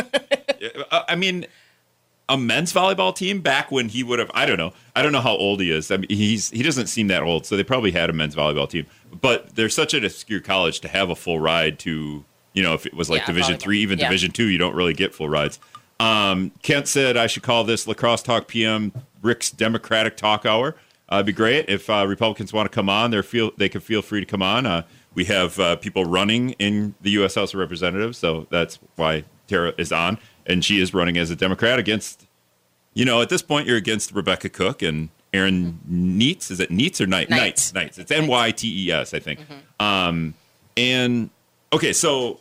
I 1.08 1.16
mean, 1.16 1.46
a 2.28 2.38
men's 2.38 2.72
volleyball 2.72 3.14
team 3.14 3.40
back 3.40 3.72
when 3.72 3.88
he 3.88 4.04
would 4.04 4.20
have. 4.20 4.30
I 4.34 4.46
don't 4.46 4.58
know. 4.58 4.72
I 4.94 5.02
don't 5.02 5.12
know 5.12 5.20
how 5.20 5.34
old 5.36 5.60
he 5.60 5.72
is. 5.72 5.90
I 5.90 5.96
mean, 5.96 6.08
he's 6.08 6.50
he 6.50 6.62
doesn't 6.62 6.86
seem 6.86 7.08
that 7.08 7.22
old, 7.24 7.44
so 7.44 7.56
they 7.56 7.64
probably 7.64 7.90
had 7.90 8.08
a 8.08 8.12
men's 8.12 8.36
volleyball 8.36 8.68
team. 8.68 8.86
But 9.20 9.56
there's 9.56 9.74
such 9.74 9.94
an 9.94 10.04
obscure 10.04 10.40
college 10.40 10.80
to 10.80 10.88
have 10.88 11.10
a 11.10 11.16
full 11.16 11.40
ride 11.40 11.78
to. 11.80 12.24
You 12.52 12.62
know, 12.62 12.72
if 12.72 12.86
it 12.86 12.94
was 12.94 13.10
like 13.10 13.20
Yeah, 13.20 13.26
Division 13.26 13.54
volleyball. 13.56 13.60
three, 13.60 13.80
even 13.80 13.98
Yeah. 13.98 14.08
Division 14.08 14.30
two, 14.30 14.46
you 14.48 14.56
don't 14.56 14.74
really 14.74 14.94
get 14.94 15.12
full 15.14 15.28
rides. 15.28 15.58
Um, 15.98 16.52
Kent 16.62 16.88
said 16.88 17.16
I 17.16 17.26
should 17.26 17.42
call 17.42 17.64
this 17.64 17.86
Lacrosse 17.86 18.22
Talk 18.22 18.48
PM 18.48 18.92
Rick's 19.22 19.50
Democratic 19.50 20.16
Talk 20.16 20.44
Hour. 20.44 20.76
Uh, 21.10 21.16
it'd 21.16 21.26
be 21.26 21.32
great 21.32 21.68
if 21.68 21.88
uh, 21.88 22.04
Republicans 22.06 22.52
want 22.52 22.70
to 22.70 22.74
come 22.74 22.88
on. 22.88 23.10
They 23.10 23.22
feel 23.22 23.52
they 23.56 23.68
can 23.68 23.80
feel 23.80 24.02
free 24.02 24.20
to 24.20 24.26
come 24.26 24.42
on. 24.42 24.66
Uh, 24.66 24.82
we 25.14 25.24
have 25.26 25.58
uh, 25.58 25.76
people 25.76 26.04
running 26.04 26.50
in 26.52 26.94
the 27.00 27.10
U.S. 27.12 27.34
House 27.36 27.54
of 27.54 27.60
Representatives, 27.60 28.18
so 28.18 28.46
that's 28.50 28.78
why 28.96 29.24
Tara 29.46 29.72
is 29.78 29.92
on, 29.92 30.18
and 30.44 30.64
she 30.64 30.80
is 30.80 30.92
running 30.92 31.16
as 31.16 31.30
a 31.30 31.36
Democrat 31.36 31.78
against. 31.78 32.26
You 32.92 33.04
know, 33.04 33.20
at 33.22 33.28
this 33.28 33.42
point, 33.42 33.66
you're 33.66 33.76
against 33.76 34.12
Rebecca 34.12 34.48
Cooke 34.48 34.82
and 34.82 35.10
Aaron 35.32 35.80
Neitz. 35.88 36.50
Is 36.50 36.60
it 36.60 36.70
Neitz 36.70 37.00
or 37.00 37.06
Knight? 37.06 37.28
Nytes. 37.28 37.72
Nytes. 37.72 37.98
It's 37.98 38.10
N 38.10 38.26
Y 38.26 38.50
T 38.50 38.86
E 38.86 38.92
S, 38.92 39.14
I 39.14 39.18
think. 39.18 39.40
Um, 39.78 40.34
and 40.76 41.30
okay, 41.72 41.92
so 41.92 42.40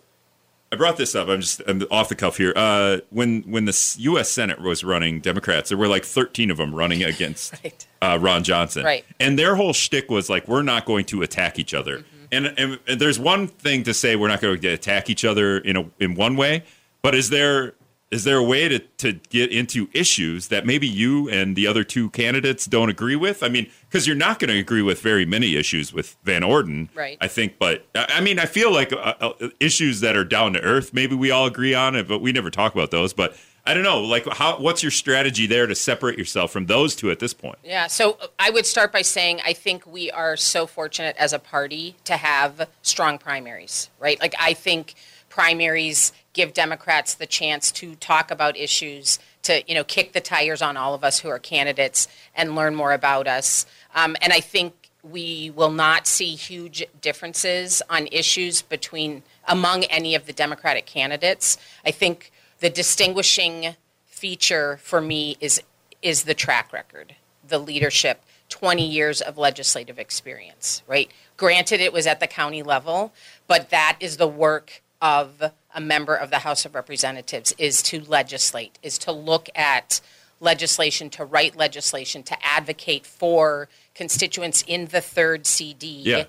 I 0.76 0.78
brought 0.78 0.98
this 0.98 1.16
up. 1.16 1.30
I'm 1.30 1.40
just 1.42 1.62
I'm 1.68 1.82
off 1.90 2.10
the 2.10 2.16
cuff 2.16 2.36
here. 2.38 2.52
Uh, 2.56 2.98
when 3.10 3.44
when 3.44 3.64
the 3.66 3.96
U.S. 4.00 4.30
Senate 4.30 4.62
was 4.62 4.84
running 4.84 5.22
Democrats, 5.22 5.70
there 5.70 5.78
were 5.78 5.88
like 5.88 6.04
13 6.04 6.52
of 6.52 6.58
them 6.58 6.76
running 6.76 7.04
against 7.14 7.54
Right. 7.64 7.88
uh, 8.02 8.18
Ron 8.22 8.44
Johnson, 8.44 8.84
Right. 8.84 9.06
And 9.20 9.40
their 9.40 9.56
whole 9.56 9.72
shtick 9.74 10.12
was 10.12 10.30
like, 10.30 10.48
we're 10.48 10.62
not 10.64 10.86
going 10.86 11.06
to 11.06 11.22
attack 11.22 11.58
each 11.60 11.74
other. 11.74 12.04
And, 12.32 12.48
and 12.58 12.80
and 12.88 13.00
there's 13.00 13.18
one 13.20 13.48
thing 13.48 13.84
to 13.84 13.94
say 13.94 14.16
we're 14.16 14.28
not 14.28 14.42
going 14.42 14.60
to 14.60 14.68
attack 14.70 15.10
each 15.10 15.24
other 15.24 15.58
in 15.60 15.78
a 15.78 15.86
in 16.00 16.16
one 16.16 16.36
way, 16.36 16.64
but 17.02 17.16
is 17.16 17.30
there 17.30 17.74
is 18.12 18.24
there 18.24 18.38
a 18.38 18.44
way 18.44 18.68
to 18.68 18.80
to 18.80 19.14
get 19.30 19.52
into 19.52 19.90
issues 19.94 20.48
that 20.50 20.66
maybe 20.66 20.88
you 20.88 21.30
and 21.30 21.56
the 21.56 21.68
other 21.68 21.84
two 21.84 22.10
candidates 22.12 22.66
don't 22.66 22.90
agree 22.90 23.16
with? 23.16 23.44
I 23.44 23.50
mean, 23.50 23.70
because 23.90 24.06
you're 24.08 24.16
not 24.16 24.40
going 24.40 24.50
to 24.50 24.60
agree 24.60 24.82
with 24.82 25.02
very 25.02 25.26
many 25.26 25.56
issues 25.56 25.92
with 25.92 26.16
Van 26.24 26.44
Orden, 26.44 26.90
Right. 26.94 27.18
I 27.20 27.28
think, 27.28 27.58
but 27.60 27.86
I 27.96 28.22
mean, 28.22 28.40
I 28.40 28.46
feel 28.46 28.72
like 28.72 28.94
uh, 28.94 29.14
uh, 29.20 29.50
issues 29.60 30.02
that 30.02 30.16
are 30.16 30.24
down 30.24 30.54
to 30.54 30.62
earth, 30.62 30.94
maybe 30.94 31.16
we 31.16 31.32
all 31.32 31.46
agree 31.48 31.74
on 31.74 31.96
it, 31.96 32.08
but 32.08 32.20
we 32.20 32.32
never 32.32 32.50
talk 32.52 32.74
about 32.74 32.92
those. 32.92 33.14
But 33.14 33.36
I 33.68 33.74
don't 33.74 33.84
know, 33.84 34.02
like, 34.02 34.28
how 34.28 34.60
what's 34.60 34.84
your 34.84 34.92
strategy 34.92 35.48
there 35.48 35.66
to 35.66 35.74
separate 35.74 36.20
yourself 36.20 36.52
from 36.52 36.68
those 36.68 36.96
two 36.96 37.10
at 37.10 37.18
this 37.18 37.34
point? 37.34 37.58
Yeah, 37.64 37.88
so 37.88 38.20
I 38.38 38.52
would 38.52 38.68
start 38.68 38.92
by 38.92 39.02
saying 39.02 39.42
I 39.44 39.54
think 39.54 39.88
we 39.88 40.12
are 40.12 40.38
so 40.38 40.68
fortunate 40.68 41.16
as 41.18 41.34
a 41.34 41.40
party 41.40 41.96
to 42.04 42.16
have 42.16 42.70
strong 42.84 43.18
primaries, 43.18 43.90
right? 44.00 44.20
Like, 44.20 44.36
I 44.40 44.54
think 44.54 44.94
primaries 45.30 46.14
give 46.36 46.54
Democrats 46.54 47.16
the 47.16 47.26
chance 47.26 47.72
to 47.72 47.96
talk 47.96 48.30
about 48.30 48.56
issues, 48.58 49.18
to, 49.42 49.64
you 49.68 49.74
know, 49.74 49.86
kick 49.86 50.12
the 50.12 50.20
tires 50.20 50.62
on 50.62 50.78
all 50.78 50.94
of 50.94 51.04
us 51.04 51.22
who 51.22 51.30
are 51.30 51.40
candidates 51.40 52.08
and 52.36 52.56
learn 52.56 52.76
more 52.76 52.92
about 52.92 53.26
us. 53.26 53.66
Um, 53.96 54.16
and 54.22 54.32
I 54.32 54.42
think 54.42 54.92
we 55.02 55.52
will 55.56 55.72
not 55.72 56.06
see 56.06 56.36
huge 56.36 56.86
differences 57.02 57.82
on 57.90 58.08
issues 58.12 58.62
between 58.62 59.24
among 59.48 59.86
any 59.86 60.14
of 60.14 60.26
the 60.26 60.34
Democratic 60.34 60.86
candidates. 60.86 61.58
I 61.86 61.92
think 61.92 62.32
the 62.60 62.70
distinguishing 62.70 63.76
feature 64.06 64.78
for 64.82 65.02
me 65.02 65.38
is 65.40 65.62
is 66.02 66.24
the 66.24 66.34
track 66.34 66.72
record, 66.72 67.16
the 67.48 67.58
leadership, 67.58 68.22
20 68.50 68.86
years 68.86 69.22
of 69.22 69.40
legislative 69.40 69.98
experience, 69.98 70.84
right? 70.86 71.10
Granted, 71.36 71.82
it 71.82 71.92
was 71.92 72.06
at 72.06 72.20
the 72.20 72.28
county 72.28 72.62
level, 72.62 73.12
but 73.48 73.72
that 73.72 73.98
is 74.00 74.18
the 74.18 74.28
work 74.28 74.84
of 75.02 75.52
a 75.76 75.82
member 75.82 76.16
of 76.16 76.32
the 76.32 76.40
House 76.40 76.66
of 76.66 76.74
Representatives 76.74 77.54
is 77.58 77.84
to 77.84 78.02
legislate, 78.02 78.80
is 78.82 78.98
to 79.00 79.12
look 79.12 79.50
at 79.54 80.02
legislation, 80.40 81.10
to 81.12 81.26
write 81.26 81.56
legislation, 81.56 82.24
to 82.24 82.38
advocate 82.44 83.06
for 83.06 83.68
constituents 83.94 84.64
in 84.68 84.86
the 84.88 85.02
third 85.02 85.46
CD. 85.46 86.02
Yeah. 86.04 86.24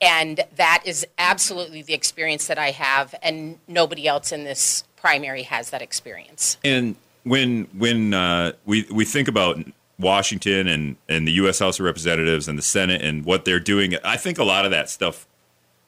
And 0.00 0.44
that 0.56 0.82
is 0.84 1.06
absolutely 1.18 1.82
the 1.82 1.94
experience 1.94 2.46
that 2.48 2.58
I 2.58 2.70
have, 2.72 3.14
and 3.22 3.58
nobody 3.68 4.08
else 4.08 4.32
in 4.32 4.44
this 4.44 4.84
primary 4.96 5.44
has 5.44 5.70
that 5.70 5.82
experience. 5.82 6.56
And 6.64 6.96
when 7.24 7.64
when 7.76 8.14
uh, 8.14 8.52
we 8.66 8.86
we 8.90 9.04
think 9.04 9.28
about 9.28 9.58
Washington 9.98 10.66
and 10.66 10.96
and 11.08 11.26
the 11.26 11.32
U.S. 11.32 11.60
House 11.60 11.78
of 11.78 11.86
Representatives 11.86 12.48
and 12.48 12.58
the 12.58 12.62
Senate 12.62 13.00
and 13.00 13.24
what 13.24 13.44
they're 13.44 13.60
doing, 13.60 13.94
I 14.04 14.16
think 14.16 14.38
a 14.38 14.44
lot 14.44 14.64
of 14.64 14.72
that 14.72 14.90
stuff, 14.90 15.26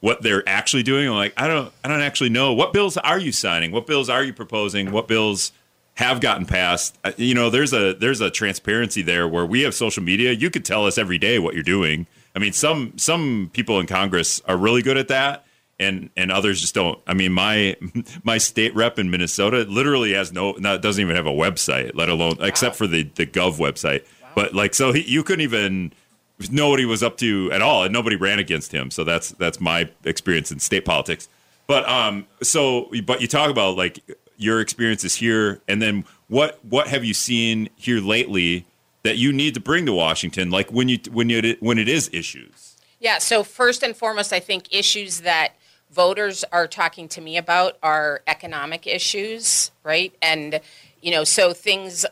what 0.05 0.21
they're 0.21 0.47
actually 0.47 0.83
doing, 0.83 1.07
I'm 1.09 1.15
like, 1.15 1.33
I 1.35 1.47
don't 1.47 1.73
I 1.83 1.87
don't 1.87 2.01
actually 2.01 2.29
know 2.29 2.53
what 2.53 2.73
bills 2.73 2.95
are 2.95 3.17
you 3.17 3.31
signing, 3.31 3.71
what 3.71 3.87
bills 3.87 4.07
are 4.07 4.23
you 4.23 4.33
proposing, 4.33 4.91
what 4.91 5.07
bills 5.07 5.51
have 5.95 6.21
gotten 6.21 6.45
passed. 6.45 6.95
Uh, 7.03 7.11
You 7.17 7.33
know, 7.33 7.49
there's 7.49 7.73
a 7.73 7.95
there's 7.95 8.21
a 8.21 8.29
transparency 8.29 9.01
there 9.01 9.27
where 9.27 9.47
we 9.47 9.61
have 9.61 9.73
social 9.73 10.03
media. 10.03 10.31
You 10.31 10.51
could 10.51 10.63
tell 10.63 10.85
us 10.85 10.99
every 10.99 11.17
day 11.17 11.39
what 11.39 11.55
you're 11.55 11.63
doing. 11.63 12.05
I 12.35 12.39
mean, 12.39 12.53
some 12.53 12.93
some 12.97 13.49
people 13.51 13.79
in 13.79 13.87
Congress 13.87 14.43
are 14.47 14.55
really 14.55 14.83
good 14.83 14.97
at 14.97 15.07
that, 15.07 15.43
and 15.79 16.11
and 16.15 16.31
others 16.31 16.61
just 16.61 16.75
don't. 16.75 16.99
I 17.07 17.15
mean, 17.15 17.33
my 17.33 17.75
my 18.23 18.37
state 18.37 18.75
rep 18.75 18.99
in 18.99 19.09
Minnesota 19.09 19.65
literally 19.67 20.13
has 20.13 20.31
no, 20.31 20.51
not, 20.51 20.83
doesn't 20.83 21.01
even 21.01 21.15
have 21.15 21.25
a 21.25 21.31
website, 21.31 21.95
let 21.95 22.09
alone 22.09 22.37
except 22.41 22.75
for 22.75 22.85
the 22.85 23.09
the 23.15 23.25
Gov 23.25 23.57
website. 23.57 24.05
But 24.35 24.53
like, 24.53 24.75
so 24.75 24.91
he, 24.91 25.01
you 25.01 25.23
couldn't 25.23 25.41
even 25.41 25.93
he 26.39 26.85
was 26.85 27.03
up 27.03 27.17
to 27.17 27.51
at 27.51 27.61
all, 27.61 27.83
and 27.83 27.93
nobody 27.93 28.15
ran 28.15 28.39
against 28.39 28.71
him. 28.71 28.91
So 28.91 29.03
that's 29.03 29.29
that's 29.31 29.59
my 29.59 29.89
experience 30.03 30.51
in 30.51 30.59
state 30.59 30.85
politics. 30.85 31.27
But 31.67 31.87
um, 31.87 32.27
so 32.41 32.91
but 33.05 33.21
you 33.21 33.27
talk 33.27 33.49
about 33.49 33.77
like 33.77 33.99
your 34.37 34.59
experiences 34.61 35.15
here, 35.15 35.61
and 35.67 35.81
then 35.81 36.05
what 36.27 36.59
what 36.65 36.87
have 36.87 37.03
you 37.03 37.13
seen 37.13 37.69
here 37.75 37.99
lately 37.99 38.65
that 39.03 39.17
you 39.17 39.31
need 39.31 39.53
to 39.53 39.59
bring 39.59 39.85
to 39.85 39.93
Washington, 39.93 40.49
like 40.49 40.71
when 40.71 40.89
you 40.89 40.99
when 41.11 41.29
you 41.29 41.55
when 41.59 41.77
it 41.77 41.87
is 41.87 42.09
issues. 42.11 42.75
Yeah, 42.99 43.19
so 43.19 43.43
first 43.43 43.83
and 43.83 43.95
foremost, 43.95 44.33
I 44.33 44.39
think 44.39 44.73
issues 44.73 45.21
that 45.21 45.53
voters 45.91 46.43
are 46.51 46.67
talking 46.67 47.07
to 47.09 47.21
me 47.21 47.37
about 47.37 47.77
are 47.83 48.21
economic 48.27 48.87
issues, 48.87 49.71
right? 49.83 50.13
And, 50.21 50.59
you 51.01 51.11
know, 51.11 51.23
so 51.23 51.53
things, 51.53 52.05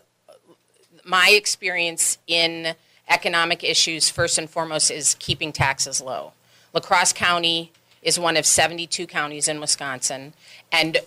my 1.04 1.30
experience 1.30 2.18
in 2.28 2.76
economic 3.10 3.64
issues, 3.64 4.10
first 4.10 4.38
and 4.38 4.50
foremost, 4.50 4.92
is 4.92 5.16
keeping 5.20 5.52
taxes 5.52 6.02
low. 6.02 6.34
La 6.74 6.82
Crosse 6.82 7.14
County 7.14 7.72
is 8.02 8.20
one 8.20 8.36
of 8.36 8.46
72 8.46 9.08
counties 9.08 9.48
in 9.48 9.62
Wisconsin, 9.62 10.34
and 10.72 10.98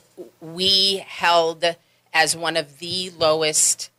we 0.41 1.05
held 1.07 1.77
as 2.15 2.37
one 2.37 2.57
of 2.57 2.79
the 2.79 3.11
lowest 3.11 3.91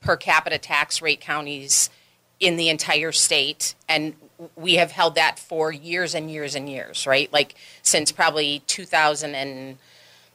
per 0.00 0.16
capita 0.16 0.58
tax 0.58 1.02
rate 1.02 1.20
counties 1.20 1.90
in 2.38 2.56
the 2.56 2.68
entire 2.68 3.12
state 3.12 3.74
and 3.88 4.14
we 4.56 4.76
have 4.76 4.92
held 4.92 5.14
that 5.16 5.38
for 5.38 5.70
years 5.70 6.14
and 6.14 6.30
years 6.30 6.54
and 6.54 6.68
years 6.68 7.06
right? 7.06 7.30
Like 7.32 7.54
since 7.82 8.10
probably 8.12 8.62
2000 8.66 9.34
and 9.34 9.78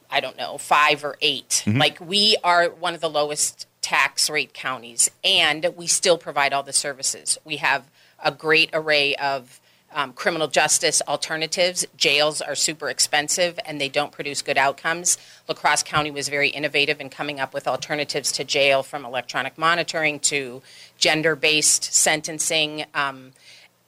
i 0.08 0.20
don't 0.20 0.36
know 0.36 0.56
5 0.56 1.04
or 1.04 1.16
8 1.20 1.64
mm-hmm. 1.66 1.78
like 1.78 2.00
we 2.00 2.36
are 2.44 2.66
one 2.68 2.94
of 2.94 3.00
the 3.00 3.10
lowest 3.10 3.65
tax 3.86 4.28
rate 4.28 4.52
counties 4.52 5.08
and 5.22 5.72
we 5.76 5.86
still 5.86 6.18
provide 6.18 6.52
all 6.52 6.64
the 6.64 6.72
services 6.72 7.38
we 7.44 7.58
have 7.58 7.84
a 8.24 8.32
great 8.32 8.68
array 8.72 9.14
of 9.14 9.60
um, 9.94 10.12
criminal 10.12 10.48
justice 10.48 11.00
alternatives. 11.06 11.86
Jails 11.96 12.40
are 12.40 12.56
super 12.56 12.90
expensive 12.90 13.58
and 13.64 13.80
they 13.80 13.88
don't 13.88 14.10
produce 14.10 14.42
good 14.42 14.58
outcomes. 14.58 15.16
La 15.48 15.54
Crosse 15.54 15.84
County 15.84 16.10
was 16.10 16.28
very 16.28 16.48
innovative 16.48 17.00
in 17.00 17.08
coming 17.08 17.38
up 17.38 17.54
with 17.54 17.68
alternatives 17.68 18.32
to 18.32 18.44
jail 18.44 18.82
from 18.82 19.04
electronic 19.04 19.56
monitoring 19.56 20.18
to 20.20 20.60
gender 20.98 21.36
based 21.36 21.84
sentencing. 21.94 22.84
Um, 22.92 23.30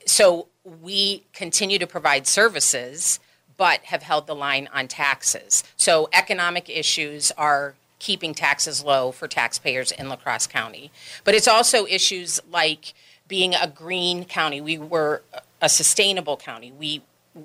so 0.06 0.46
we 0.80 1.24
continue 1.32 1.78
to 1.80 1.86
provide 1.86 2.26
services 2.28 3.18
but 3.56 3.80
have 3.86 4.04
held 4.04 4.28
the 4.28 4.36
line 4.36 4.68
on 4.72 4.86
taxes. 4.86 5.64
So 5.76 6.08
economic 6.12 6.70
issues 6.70 7.32
are 7.32 7.74
keeping 7.98 8.34
taxes 8.34 8.82
low 8.82 9.12
for 9.12 9.28
taxpayers 9.28 9.92
in 9.92 10.08
La 10.08 10.16
Crosse 10.16 10.46
County. 10.46 10.90
But 11.24 11.34
it's 11.34 11.48
also 11.48 11.86
issues 11.86 12.40
like 12.50 12.94
being 13.26 13.54
a 13.54 13.66
green 13.68 14.24
county. 14.24 14.60
We 14.60 14.78
were 14.78 15.22
a 15.60 15.68
sustainable 15.68 16.36
county. 16.36 16.72
We 16.72 17.02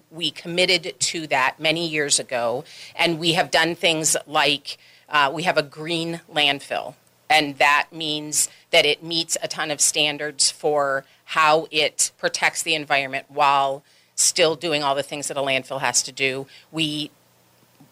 we 0.10 0.32
committed 0.32 0.96
to 0.98 1.28
that 1.28 1.60
many 1.60 1.88
years 1.88 2.20
ago, 2.20 2.64
and 2.96 3.20
we 3.20 3.34
have 3.34 3.52
done 3.52 3.76
things 3.76 4.16
like 4.26 4.78
uh, 5.10 5.30
we 5.32 5.44
have 5.44 5.58
a 5.58 5.64
green 5.64 6.22
landfill, 6.34 6.96
and 7.30 7.58
that 7.60 7.88
means 7.92 8.50
that 8.72 8.86
it 8.86 9.04
meets 9.04 9.38
a 9.44 9.48
ton 9.48 9.70
of 9.70 9.80
standards 9.80 10.50
for 10.50 11.06
how 11.26 11.68
it 11.70 12.12
protects 12.18 12.64
the 12.64 12.74
environment 12.74 13.26
while 13.30 13.84
still 14.16 14.56
doing 14.56 14.84
all 14.84 14.96
the 14.96 15.04
things 15.04 15.28
that 15.28 15.38
a 15.38 15.42
landfill 15.42 15.82
has 15.82 16.02
to 16.04 16.12
do. 16.12 16.48
We 16.72 17.12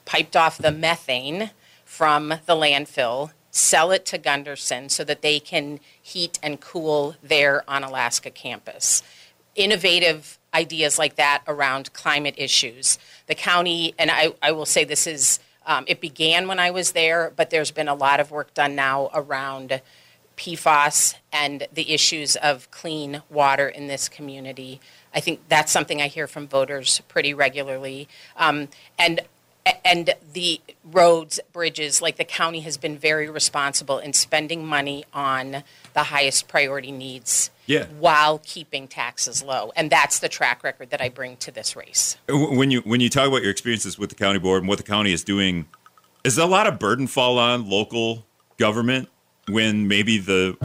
piped 0.06 0.36
off 0.36 0.58
the 0.58 0.72
methane 0.72 1.52
from 1.92 2.30
the 2.30 2.56
landfill, 2.56 3.32
sell 3.52 3.92
it 3.92 4.06
to 4.06 4.18
Gundersen 4.18 4.90
so 4.90 5.04
that 5.04 5.22
they 5.22 5.42
can 5.42 5.78
heat 6.02 6.40
and 6.42 6.62
cool 6.62 7.18
their 7.22 7.66
Onalaska 7.68 8.34
campus. 8.34 9.04
Innovative 9.56 10.40
ideas 10.54 10.98
like 10.98 11.18
that 11.18 11.44
around 11.50 11.92
climate 11.92 12.36
issues. 12.38 12.98
The 13.28 13.36
county, 13.36 13.94
and 14.00 14.10
I, 14.10 14.34
I 14.42 14.54
will 14.54 14.66
say 14.66 14.86
this 14.86 15.06
is, 15.06 15.42
um, 15.66 15.84
it 15.86 16.00
began 16.00 16.48
when 16.48 16.60
I 16.60 16.72
was 16.72 16.94
there, 16.94 17.34
but 17.36 17.50
there's 17.50 17.72
been 17.72 17.90
a 17.90 17.94
lot 17.94 18.22
of 18.22 18.32
work 18.32 18.54
done 18.54 18.74
now 18.74 19.10
around 19.14 19.82
PFAS 20.38 21.16
and 21.34 21.68
the 21.74 21.92
issues 21.94 22.38
of 22.38 22.72
clean 22.72 23.22
water 23.30 23.68
in 23.68 23.88
this 23.88 24.08
community. 24.08 24.80
I 25.14 25.20
think 25.20 25.42
that's 25.50 25.74
something 25.74 26.02
I 26.02 26.08
hear 26.08 26.26
from 26.26 26.48
voters 26.48 27.02
pretty 27.10 27.34
regularly. 27.34 28.08
Um, 28.38 28.70
and 28.98 29.20
And 29.86 30.16
the 30.34 30.60
roads, 30.84 31.40
bridges, 31.54 32.02
like 32.02 32.18
the 32.18 32.26
county 32.26 32.62
has 32.62 32.78
been 32.78 32.98
very 32.98 33.30
responsible 33.30 34.00
in 34.00 34.14
spending 34.14 34.66
money 34.66 35.06
on 35.14 35.64
the 35.94 36.04
highest 36.04 36.48
priority 36.48 36.92
needs. 36.92 37.52
Yeah. 37.68 37.86
While 38.00 38.40
keeping 38.44 38.88
taxes 38.88 39.44
low. 39.44 39.72
And 39.76 39.90
that's 39.90 40.20
the 40.20 40.30
track 40.30 40.64
record 40.64 40.90
that 40.90 41.02
I 41.02 41.10
bring 41.10 41.38
to 41.38 41.52
this 41.52 41.76
race. 41.76 42.18
When 42.28 42.72
you 42.72 42.82
when 42.82 43.02
you 43.02 43.10
talk 43.10 43.28
about 43.28 43.44
your 43.44 43.52
experiences 43.52 44.00
with 44.00 44.10
the 44.10 44.16
county 44.16 44.40
board 44.40 44.64
and 44.64 44.68
what 44.68 44.78
the 44.78 44.84
county 44.84 45.14
is 45.14 45.24
doing, 45.24 45.68
is 46.24 46.38
a 46.38 46.46
lot 46.46 46.68
of 46.68 46.80
burden 46.80 47.08
fall 47.08 47.38
on 47.38 47.70
local 47.70 48.26
government 48.58 49.10
when 49.48 49.88
maybe 49.88 50.18
the 50.18 50.58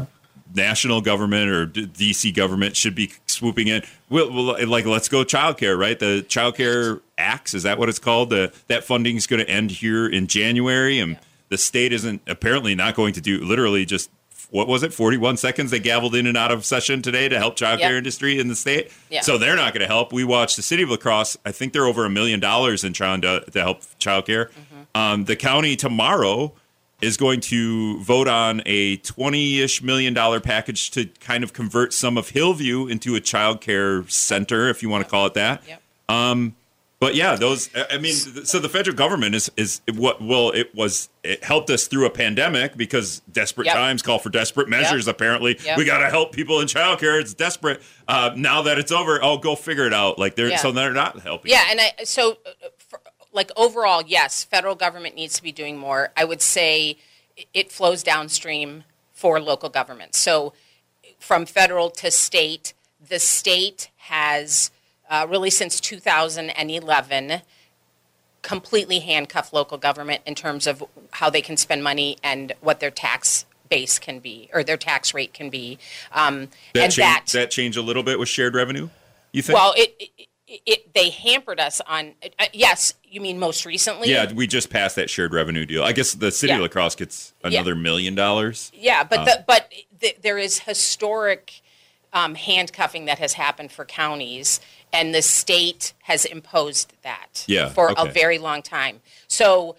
national 0.54 1.00
government 1.00 1.50
or 1.50 1.66
DC 1.66 2.34
government 2.34 2.76
should 2.76 2.94
be 2.94 3.12
swooping 3.26 3.68
in? 3.68 3.82
Well, 4.08 4.32
well, 4.32 4.68
like 4.68 4.84
let's 4.86 5.08
go 5.08 5.24
childcare, 5.24 5.78
right? 5.78 5.98
The 5.98 6.24
childcare 6.28 7.00
acts 7.18 7.54
is 7.54 7.64
that 7.64 7.78
what 7.78 7.88
it's 7.88 7.98
called? 7.98 8.30
The, 8.30 8.52
that 8.68 8.84
funding 8.84 9.16
is 9.16 9.26
going 9.26 9.44
to 9.44 9.50
end 9.50 9.70
here 9.70 10.06
in 10.06 10.26
January, 10.26 10.98
and 10.98 11.18
the 11.48 11.58
state 11.58 11.92
isn't 11.92 12.22
apparently 12.26 12.74
not 12.74 12.94
going 12.94 13.14
to 13.14 13.20
do 13.20 13.44
literally 13.44 13.84
just. 13.84 14.10
What 14.50 14.68
was 14.68 14.84
it? 14.84 14.94
Forty-one 14.94 15.36
seconds 15.38 15.72
they 15.72 15.80
gavelled 15.80 16.16
in 16.16 16.24
and 16.28 16.36
out 16.36 16.52
of 16.52 16.64
session 16.64 17.02
today 17.02 17.28
to 17.28 17.36
help 17.36 17.56
childcare 17.56 17.80
Yep. 17.80 17.92
industry 17.94 18.38
in 18.38 18.46
the 18.46 18.54
state. 18.54 18.92
Yeah. 19.10 19.22
So 19.22 19.38
they're 19.38 19.56
not 19.56 19.72
going 19.74 19.80
to 19.80 19.88
help. 19.88 20.12
We 20.12 20.22
watched 20.22 20.54
the 20.54 20.62
city 20.62 20.84
of 20.84 20.88
La 20.90 20.96
Crosse. 20.96 21.36
I 21.44 21.50
think 21.50 21.72
they're 21.72 21.84
over 21.86 22.04
a 22.04 22.10
million 22.10 22.38
dollars 22.38 22.84
in 22.84 22.92
trying 22.92 23.22
to, 23.22 23.40
to 23.40 23.60
help 23.60 23.80
childcare. 23.98 24.50
Um, 24.94 25.24
the 25.24 25.34
county 25.34 25.74
tomorrow 25.74 26.52
is 27.02 27.16
going 27.16 27.40
to 27.40 28.00
vote 28.02 28.26
on 28.28 28.62
a 28.66 28.96
20-ish 28.98 29.82
million 29.82 30.14
dollar 30.14 30.40
package 30.40 30.90
to 30.92 31.06
kind 31.20 31.44
of 31.44 31.52
convert 31.52 31.92
some 31.92 32.16
of 32.16 32.30
Hillview 32.30 32.86
into 32.86 33.14
a 33.16 33.20
childcare 33.20 34.10
center, 34.10 34.68
if 34.68 34.82
you 34.82 34.88
want 34.88 35.04
to 35.04 35.10
call 35.10 35.26
it 35.26 35.34
that. 35.34 35.62
Yep. 35.68 35.82
But 36.98 37.14
yeah, 37.14 37.36
those. 37.36 37.68
I 37.90 37.98
mean, 37.98 38.14
so 38.14 38.58
the 38.58 38.70
federal 38.70 38.96
government 38.96 39.34
is 39.34 39.50
is 39.58 39.82
what? 39.94 40.22
Well, 40.22 40.50
it 40.52 40.74
was 40.74 41.10
it 41.22 41.44
helped 41.44 41.68
us 41.68 41.86
through 41.88 42.06
a 42.06 42.10
pandemic 42.10 42.74
because 42.74 43.20
desperate 43.30 43.66
Yep. 43.66 43.74
times 43.76 44.00
call 44.02 44.18
for 44.18 44.30
desperate 44.30 44.66
measures. 44.70 45.06
Apparently, 45.06 45.58
Yep. 45.62 45.76
we 45.76 45.84
got 45.84 45.98
to 45.98 46.08
help 46.08 46.32
people 46.32 46.58
in 46.60 46.66
childcare. 46.66 47.20
It's 47.20 47.34
desperate. 47.34 47.82
Uh, 48.08 48.30
now 48.34 48.62
that 48.62 48.78
it's 48.78 48.90
over, 48.90 49.22
oh, 49.22 49.36
go 49.36 49.54
figure 49.56 49.86
it 49.86 49.92
out. 49.92 50.18
Like 50.18 50.36
they're 50.36 50.48
Yeah. 50.48 50.56
so 50.56 50.72
they're 50.72 50.94
not 50.94 51.20
helping. 51.20 51.50
Yeah, 51.52 51.64
and 51.70 51.80
I 51.82 51.92
so 52.04 52.38
uh, 52.46 52.68
like 53.36 53.52
overall, 53.56 54.02
yes, 54.04 54.42
federal 54.42 54.74
government 54.74 55.14
needs 55.14 55.36
to 55.36 55.42
be 55.42 55.52
doing 55.52 55.76
more. 55.76 56.10
I 56.16 56.24
would 56.24 56.42
say 56.42 56.96
it 57.52 57.70
flows 57.70 58.02
downstream 58.02 58.84
for 59.12 59.38
local 59.38 59.68
government. 59.68 60.14
So 60.14 60.54
from 61.18 61.46
federal 61.46 61.90
to 61.90 62.10
state, 62.10 62.72
the 63.06 63.18
state 63.18 63.90
has 63.96 64.70
uh, 65.08 65.26
really 65.28 65.50
since 65.50 65.80
2011 65.80 67.42
completely 68.42 69.00
handcuffed 69.00 69.52
local 69.52 69.76
government 69.76 70.22
in 70.24 70.34
terms 70.34 70.66
of 70.66 70.82
how 71.12 71.28
they 71.28 71.42
can 71.42 71.56
spend 71.56 71.82
money 71.84 72.16
and 72.22 72.52
what 72.60 72.80
their 72.80 72.90
tax 72.90 73.44
base 73.68 73.98
can 73.98 74.20
be 74.20 74.48
or 74.54 74.62
their 74.62 74.76
tax 74.76 75.12
rate 75.12 75.34
can 75.34 75.50
be. 75.50 75.78
Um, 76.12 76.48
that 76.72 76.84
and 76.84 76.92
change, 76.92 76.96
that 76.96 77.26
that 77.32 77.50
change 77.50 77.76
a 77.76 77.82
little 77.82 78.02
bit 78.02 78.18
with 78.18 78.28
shared 78.28 78.54
revenue. 78.54 78.88
You 79.32 79.42
think? 79.42 79.58
well, 79.58 79.74
it, 79.76 79.94
it, 79.98 80.25
it 80.48 80.94
they 80.94 81.10
hampered 81.10 81.58
us 81.60 81.80
on. 81.86 82.14
Uh, 82.38 82.46
yes, 82.52 82.94
you 83.04 83.20
mean 83.20 83.38
most 83.38 83.64
recently? 83.66 84.10
yeah, 84.10 84.32
we 84.32 84.46
just 84.46 84.70
passed 84.70 84.96
that 84.96 85.10
shared 85.10 85.32
revenue 85.32 85.66
deal. 85.66 85.82
I 85.82 85.92
guess 85.92 86.12
the 86.12 86.30
city 86.30 86.52
of 86.52 86.58
Yeah. 86.58 86.62
La 86.62 86.68
Crosse 86.68 86.94
gets 86.94 87.34
another 87.42 87.74
million 87.74 88.14
dollars. 88.14 88.70
Yeah, 88.74 89.04
but 89.04 89.20
Uh. 89.20 89.24
the, 89.24 89.44
but 89.46 89.72
th- 90.00 90.18
there 90.22 90.38
is 90.38 90.60
historic 90.60 91.60
um, 92.12 92.34
handcuffing 92.34 93.06
that 93.06 93.18
has 93.18 93.34
happened 93.34 93.72
for 93.72 93.84
counties, 93.84 94.60
and 94.92 95.14
the 95.14 95.22
state 95.22 95.92
has 96.04 96.24
imposed 96.24 96.92
that 97.02 97.44
Yeah, 97.46 97.68
for 97.68 97.92
a 97.96 98.06
very 98.06 98.38
long 98.38 98.62
time. 98.62 99.00
So, 99.28 99.76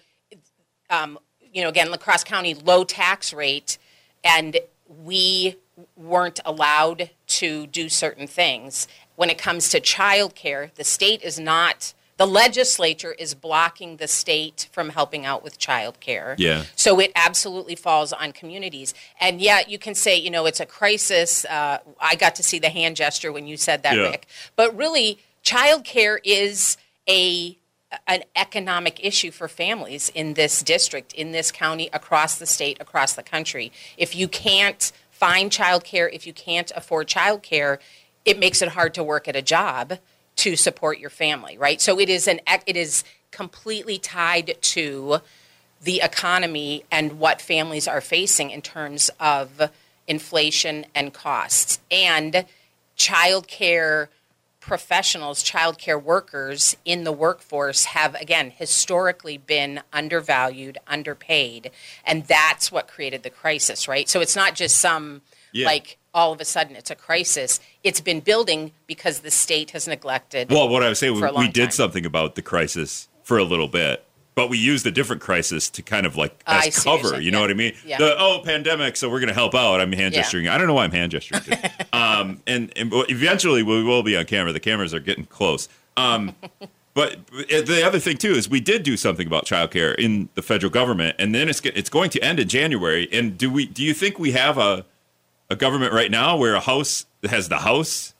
um, 0.90 1.18
you 1.52 1.62
know, 1.62 1.68
again, 1.68 1.90
La 1.90 1.96
Crosse 1.96 2.24
County 2.24 2.54
low 2.54 2.84
tax 2.84 3.32
rate, 3.32 3.78
and 4.22 4.58
we 4.86 5.56
weren't 5.96 6.40
allowed 6.44 7.10
to 7.26 7.66
do 7.68 7.88
certain 7.88 8.26
things. 8.26 8.86
When 9.18 9.30
it 9.30 9.38
comes 9.38 9.68
to 9.70 9.80
childcare, 9.80 10.72
the 10.76 10.84
state 10.84 11.22
is 11.22 11.40
not. 11.40 11.92
The 12.18 12.26
legislature 12.26 13.10
is 13.18 13.34
blocking 13.34 13.96
the 13.96 14.06
state 14.06 14.68
from 14.70 14.90
helping 14.90 15.26
out 15.26 15.42
with 15.42 15.58
childcare. 15.58 16.36
Yeah. 16.38 16.66
So 16.76 17.00
it 17.00 17.10
absolutely 17.16 17.74
falls 17.74 18.12
on 18.12 18.30
communities. 18.30 18.94
And 19.20 19.40
yet 19.40 19.68
you 19.68 19.76
can 19.76 19.96
say, 19.96 20.16
you 20.16 20.30
know, 20.30 20.46
it's 20.46 20.60
a 20.60 20.66
crisis. 20.66 21.44
Uh, 21.44 21.78
I 22.00 22.14
got 22.14 22.36
to 22.36 22.44
see 22.44 22.60
the 22.60 22.68
hand 22.68 22.94
gesture 22.94 23.32
when 23.32 23.48
you 23.48 23.56
said 23.56 23.82
that, 23.82 23.96
Yeah. 23.96 24.10
Rick. 24.10 24.28
But 24.54 24.76
really, 24.76 25.18
childcare 25.42 26.18
is 26.22 26.76
a 27.08 27.58
an 28.06 28.22
economic 28.36 29.04
issue 29.04 29.32
for 29.32 29.48
families 29.48 30.12
in 30.14 30.34
this 30.34 30.62
district, 30.62 31.12
in 31.12 31.32
this 31.32 31.50
county, 31.50 31.90
across 31.92 32.38
the 32.38 32.46
state, 32.46 32.76
across 32.78 33.14
the 33.14 33.22
country. 33.24 33.72
If 33.96 34.14
you 34.14 34.28
can't 34.28 34.92
find 35.10 35.50
childcare, 35.50 36.08
if 36.12 36.24
you 36.24 36.32
can't 36.32 36.70
afford 36.76 37.08
childcare, 37.08 37.78
it 38.24 38.38
makes 38.38 38.62
it 38.62 38.68
hard 38.68 38.94
to 38.94 39.02
work 39.02 39.28
at 39.28 39.36
a 39.36 39.42
job 39.42 39.98
to 40.36 40.56
support 40.56 40.98
your 40.98 41.10
family, 41.10 41.58
right? 41.58 41.80
So 41.80 41.98
it 41.98 42.08
is 42.08 42.28
an 42.28 42.40
it 42.66 42.76
is 42.76 43.04
completely 43.30 43.98
tied 43.98 44.56
to 44.60 45.18
the 45.82 46.00
economy 46.00 46.84
and 46.90 47.18
what 47.18 47.40
families 47.40 47.86
are 47.86 48.00
facing 48.00 48.50
in 48.50 48.62
terms 48.62 49.10
of 49.20 49.70
inflation 50.06 50.86
and 50.94 51.12
costs. 51.12 51.78
And 51.90 52.44
childcare 52.96 54.08
professionals, 54.60 55.42
childcare 55.42 56.02
workers 56.02 56.76
in 56.84 57.04
the 57.04 57.12
workforce 57.12 57.86
have, 57.86 58.14
again, 58.16 58.50
historically 58.50 59.38
been 59.38 59.80
undervalued, 59.92 60.78
underpaid. 60.86 61.70
And 62.04 62.24
that's 62.26 62.70
what 62.70 62.88
created 62.88 63.22
the 63.22 63.30
crisis, 63.30 63.88
right? 63.88 64.08
So 64.08 64.20
it's 64.20 64.36
not 64.36 64.54
just 64.54 64.76
some, 64.76 65.22
Yeah. 65.52 65.66
like, 65.66 65.96
all 66.14 66.32
of 66.32 66.40
a 66.40 66.44
sudden 66.44 66.76
it's 66.76 66.90
a 66.90 66.94
crisis. 66.94 67.60
It's 67.84 68.00
been 68.00 68.20
building 68.20 68.72
because 68.86 69.20
the 69.20 69.30
state 69.30 69.70
has 69.72 69.86
neglected. 69.86 70.50
Well, 70.50 70.68
what 70.68 70.82
I 70.82 70.88
was 70.88 70.98
saying, 70.98 71.14
we, 71.14 71.20
For 71.20 71.26
a 71.26 71.32
long 71.32 71.44
we 71.44 71.50
did 71.50 71.64
time. 71.64 71.70
something 71.72 72.06
about 72.06 72.34
the 72.34 72.42
crisis 72.42 73.08
for 73.22 73.38
a 73.38 73.44
little 73.44 73.68
bit, 73.68 74.04
but 74.34 74.48
we 74.48 74.58
used 74.58 74.86
a 74.86 74.90
different 74.90 75.20
crisis 75.20 75.68
to 75.70 75.82
kind 75.82 76.06
of 76.06 76.16
like 76.16 76.42
I 76.46 76.68
as 76.68 76.82
cover. 76.82 77.20
You 77.20 77.30
know 77.30 77.38
yeah. 77.38 77.42
what 77.42 77.50
I 77.50 77.54
mean? 77.54 77.74
Yeah. 77.84 77.98
The 77.98 78.16
oh 78.18 78.40
pandemic, 78.44 78.96
so 78.96 79.10
we're 79.10 79.20
going 79.20 79.28
to 79.28 79.34
help 79.34 79.54
out. 79.54 79.80
I'm 79.80 79.92
hand 79.92 80.14
Yeah. 80.14 80.22
gesturing. 80.22 80.48
I 80.48 80.56
don't 80.58 80.66
know 80.66 80.74
why 80.74 80.84
I'm 80.84 80.92
hand 80.92 81.12
gesturing. 81.12 81.42
um, 81.92 82.40
and, 82.46 82.72
and 82.76 82.92
eventually 83.08 83.62
we 83.62 83.82
will 83.82 84.02
be 84.02 84.16
on 84.16 84.24
camera. 84.24 84.52
The 84.52 84.60
cameras 84.60 84.94
are 84.94 85.00
getting 85.00 85.26
close. 85.26 85.68
Um, 85.96 86.34
but 86.94 87.26
the 87.26 87.82
other 87.84 87.98
thing 87.98 88.16
too 88.16 88.32
is 88.32 88.48
we 88.48 88.60
did 88.60 88.82
do 88.82 88.96
something 88.96 89.26
about 89.26 89.44
childcare 89.44 89.94
in 89.96 90.28
the 90.34 90.42
federal 90.42 90.70
government, 90.70 91.16
and 91.18 91.34
then 91.34 91.48
it's 91.48 91.60
it's 91.60 91.90
going 91.90 92.10
to 92.10 92.20
end 92.22 92.40
in 92.40 92.48
January. 92.48 93.08
And 93.12 93.36
do 93.36 93.50
we? 93.50 93.66
Do 93.66 93.82
you 93.82 93.92
think 93.92 94.18
we 94.18 94.32
have 94.32 94.56
a 94.56 94.84
a 95.50 95.56
government 95.56 95.92
right 95.92 96.10
now 96.10 96.36
where 96.36 96.54
a 96.54 96.60
house 96.60 97.06
has 97.28 97.48
the 97.48 97.58
house? 97.58 98.14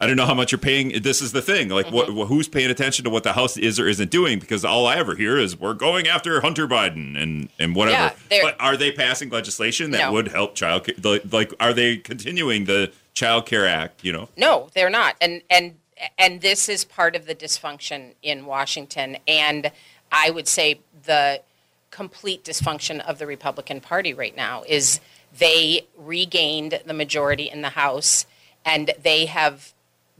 I 0.00 0.06
don't 0.06 0.16
know 0.16 0.26
how 0.26 0.34
much 0.34 0.50
you're 0.52 0.58
paying. 0.58 1.02
This 1.02 1.22
is 1.22 1.32
the 1.32 1.40
thing. 1.40 1.68
Like, 1.68 1.86
Mm-hmm. 1.86 2.14
what, 2.16 2.26
who's 2.28 2.48
paying 2.48 2.68
attention 2.70 3.04
to 3.04 3.10
what 3.10 3.22
the 3.22 3.32
House 3.32 3.56
is 3.56 3.78
or 3.78 3.86
isn't 3.86 4.10
doing? 4.10 4.38
Because 4.40 4.64
all 4.64 4.86
I 4.86 4.96
ever 4.96 5.14
hear 5.14 5.38
is 5.38 5.58
we're 5.58 5.72
going 5.72 6.08
after 6.08 6.40
Hunter 6.40 6.66
Biden 6.66 7.16
and 7.20 7.48
and 7.58 7.74
whatever. 7.76 8.12
Yeah, 8.30 8.40
but 8.42 8.60
are 8.60 8.76
they 8.76 8.90
passing 8.92 9.30
legislation 9.30 9.92
that 9.92 9.98
No. 10.06 10.12
would 10.12 10.28
help 10.28 10.56
child? 10.56 10.84
ca- 10.86 10.94
Like, 11.02 11.32
like, 11.32 11.54
are 11.60 11.72
they 11.72 11.96
continuing 11.98 12.64
the 12.64 12.92
Child 13.14 13.46
Care 13.46 13.66
Act? 13.66 14.04
You 14.04 14.12
know, 14.12 14.28
No, 14.36 14.68
they're 14.74 14.90
not. 14.90 15.16
And 15.20 15.42
and 15.48 15.76
and 16.18 16.40
this 16.40 16.68
is 16.68 16.84
part 16.84 17.14
of 17.14 17.26
the 17.26 17.34
dysfunction 17.34 18.14
in 18.20 18.46
Washington 18.46 19.16
and 19.28 19.70
I 20.10 20.30
would 20.30 20.48
say 20.48 20.80
the 21.04 21.40
complete 21.92 22.44
dysfunction 22.44 22.98
of 23.00 23.18
the 23.20 23.26
Republican 23.26 23.80
Party 23.80 24.12
right 24.12 24.36
now 24.36 24.64
is 24.66 25.00
they 25.38 25.86
regained 25.96 26.80
the 26.86 26.94
majority 26.94 27.44
in 27.50 27.62
the 27.62 27.70
House 27.70 28.26
and 28.64 28.92
they 29.02 29.26
have 29.26 29.74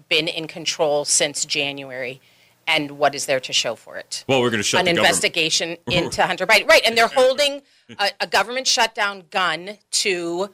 been 0.08 0.28
in 0.28 0.46
control 0.46 1.04
since 1.04 1.44
January. 1.44 2.20
And 2.66 2.92
what 2.92 3.14
is 3.14 3.26
there 3.26 3.40
to 3.40 3.52
show 3.52 3.74
for 3.74 3.96
it? 3.96 4.24
well, 4.26 4.40
we're 4.40 4.48
going 4.50 4.58
to 4.60 4.64
shut 4.64 4.80
an 4.80 4.86
the 4.86 4.92
government. 4.92 5.08
investigation 5.08 5.76
into 5.90 6.22
Hunter 6.26 6.46
Biden. 6.46 6.66
Right, 6.68 6.82
and 6.86 6.96
they're 6.96 7.08
holding 7.08 7.60
a, 7.98 8.10
a 8.20 8.26
government 8.26 8.66
shutdown 8.66 9.24
gun 9.30 9.76
to 9.90 10.50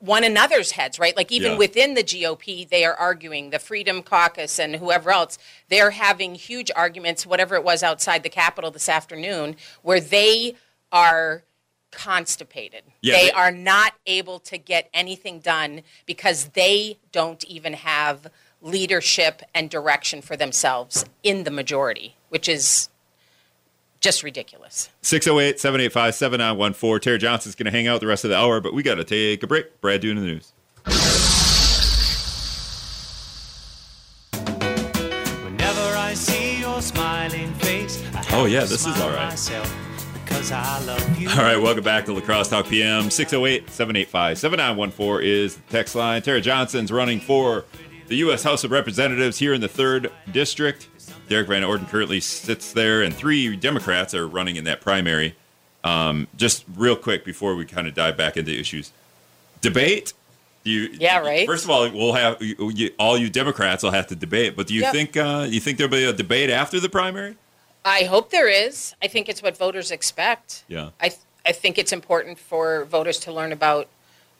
one 0.00 0.24
another's 0.24 0.72
heads, 0.72 0.98
right? 0.98 1.16
Like 1.16 1.30
even 1.32 1.52
Yeah. 1.52 1.58
within 1.58 1.94
the 1.94 2.02
GOP, 2.02 2.68
they 2.68 2.84
are 2.84 2.94
arguing, 2.94 3.50
the 3.50 3.58
Freedom 3.60 4.02
Caucus 4.02 4.58
and 4.58 4.76
whoever 4.76 5.10
else, 5.12 5.38
they're 5.68 5.92
having 5.92 6.34
huge 6.34 6.70
arguments, 6.74 7.24
whatever 7.24 7.54
it 7.54 7.62
was 7.64 7.82
outside 7.84 8.22
the 8.24 8.28
Capitol 8.28 8.70
this 8.72 8.88
afternoon, 8.88 9.56
where 9.82 10.00
they 10.00 10.56
are 10.92 11.44
constipated. 11.94 12.82
Yeah, 13.00 13.14
they 13.14 13.24
they- 13.26 13.32
are 13.32 13.50
not 13.50 13.94
able 14.06 14.38
to 14.40 14.58
get 14.58 14.90
anything 14.92 15.38
done 15.40 15.82
because 16.04 16.48
they 16.48 16.98
don't 17.12 17.42
even 17.44 17.72
have 17.74 18.26
leadership 18.60 19.42
and 19.54 19.70
direction 19.70 20.20
for 20.22 20.36
themselves 20.36 21.04
in 21.22 21.44
the 21.44 21.50
majority, 21.50 22.16
which 22.30 22.48
is 22.48 22.88
just 24.00 24.22
ridiculous. 24.22 24.90
608 25.02 25.58
785 25.60 26.14
7914. 26.14 27.00
Terry 27.00 27.18
Johnson's 27.18 27.54
going 27.54 27.66
to 27.66 27.70
hang 27.70 27.86
out 27.86 28.00
the 28.00 28.06
rest 28.06 28.24
of 28.24 28.30
the 28.30 28.36
hour, 28.36 28.60
but 28.60 28.74
we 28.74 28.82
got 28.82 28.96
to 28.96 29.04
take 29.04 29.42
a 29.42 29.46
break. 29.46 29.80
Brad 29.80 30.00
doing 30.00 30.16
the 30.16 30.22
news. 30.22 30.52
Whenever 35.44 35.96
I 35.96 36.14
see 36.14 36.60
your 36.60 36.82
smiling 36.82 37.52
face. 37.54 38.02
Oh, 38.32 38.46
yeah, 38.46 38.60
this 38.60 38.86
is 38.86 39.00
all 39.00 39.10
right. 39.10 39.28
Myself 39.28 39.83
because 40.34 40.50
I 40.50 40.80
love 40.80 41.20
you. 41.20 41.28
All 41.30 41.36
right, 41.36 41.56
welcome 41.56 41.84
back 41.84 42.06
to 42.06 42.12
La 42.12 42.20
Crosse 42.20 42.48
Talk 42.48 42.66
PM. 42.66 43.08
608 43.08 43.70
785 43.70 44.36
7914 44.36 45.28
is 45.28 45.54
the 45.56 45.62
text 45.70 45.94
line. 45.94 46.22
Tara 46.22 46.40
Johnson's 46.40 46.90
running 46.90 47.20
for 47.20 47.64
the 48.08 48.16
U.S. 48.16 48.42
House 48.42 48.64
of 48.64 48.72
Representatives 48.72 49.38
here 49.38 49.54
in 49.54 49.60
the 49.60 49.68
3rd 49.68 50.10
District. 50.32 50.88
Derrick 51.28 51.46
Van 51.46 51.62
Orden 51.62 51.86
currently 51.86 52.18
sits 52.18 52.72
there, 52.72 53.02
and 53.02 53.14
three 53.14 53.54
Democrats 53.54 54.12
are 54.12 54.26
running 54.26 54.56
in 54.56 54.64
that 54.64 54.80
primary. 54.80 55.36
Um, 55.84 56.26
just 56.36 56.64
real 56.74 56.96
quick 56.96 57.24
before 57.24 57.54
we 57.54 57.64
kind 57.64 57.86
of 57.86 57.94
dive 57.94 58.16
back 58.16 58.36
into 58.36 58.50
issues 58.50 58.90
debate. 59.60 60.14
Do 60.64 60.70
You, 60.72 60.88
Yeah, 60.98 61.20
right. 61.20 61.46
First 61.46 61.62
of 61.64 61.70
all, 61.70 61.88
we'll 61.90 62.14
have 62.14 62.42
you, 62.42 62.72
you, 62.74 62.90
all 62.98 63.16
you 63.16 63.30
Democrats 63.30 63.84
will 63.84 63.92
have 63.92 64.08
to 64.08 64.16
debate. 64.16 64.56
But 64.56 64.66
do 64.66 64.74
you 64.74 64.80
Yep. 64.80 64.92
think 64.92 65.16
uh, 65.16 65.46
you 65.48 65.60
think 65.60 65.78
there'll 65.78 65.92
be 65.92 66.04
a 66.04 66.12
debate 66.12 66.50
after 66.50 66.80
the 66.80 66.88
primary? 66.88 67.36
I 67.84 68.04
hope 68.04 68.30
there 68.30 68.48
is. 68.48 68.94
I 69.02 69.08
think 69.08 69.28
it's 69.28 69.42
what 69.42 69.56
voters 69.58 69.90
expect. 69.90 70.64
Yeah. 70.68 70.90
I, 71.00 71.08
th- 71.10 71.20
I 71.46 71.52
think 71.52 71.76
it's 71.78 71.92
important 71.92 72.38
for 72.38 72.84
voters 72.86 73.18
to 73.20 73.32
learn 73.32 73.52
about 73.52 73.88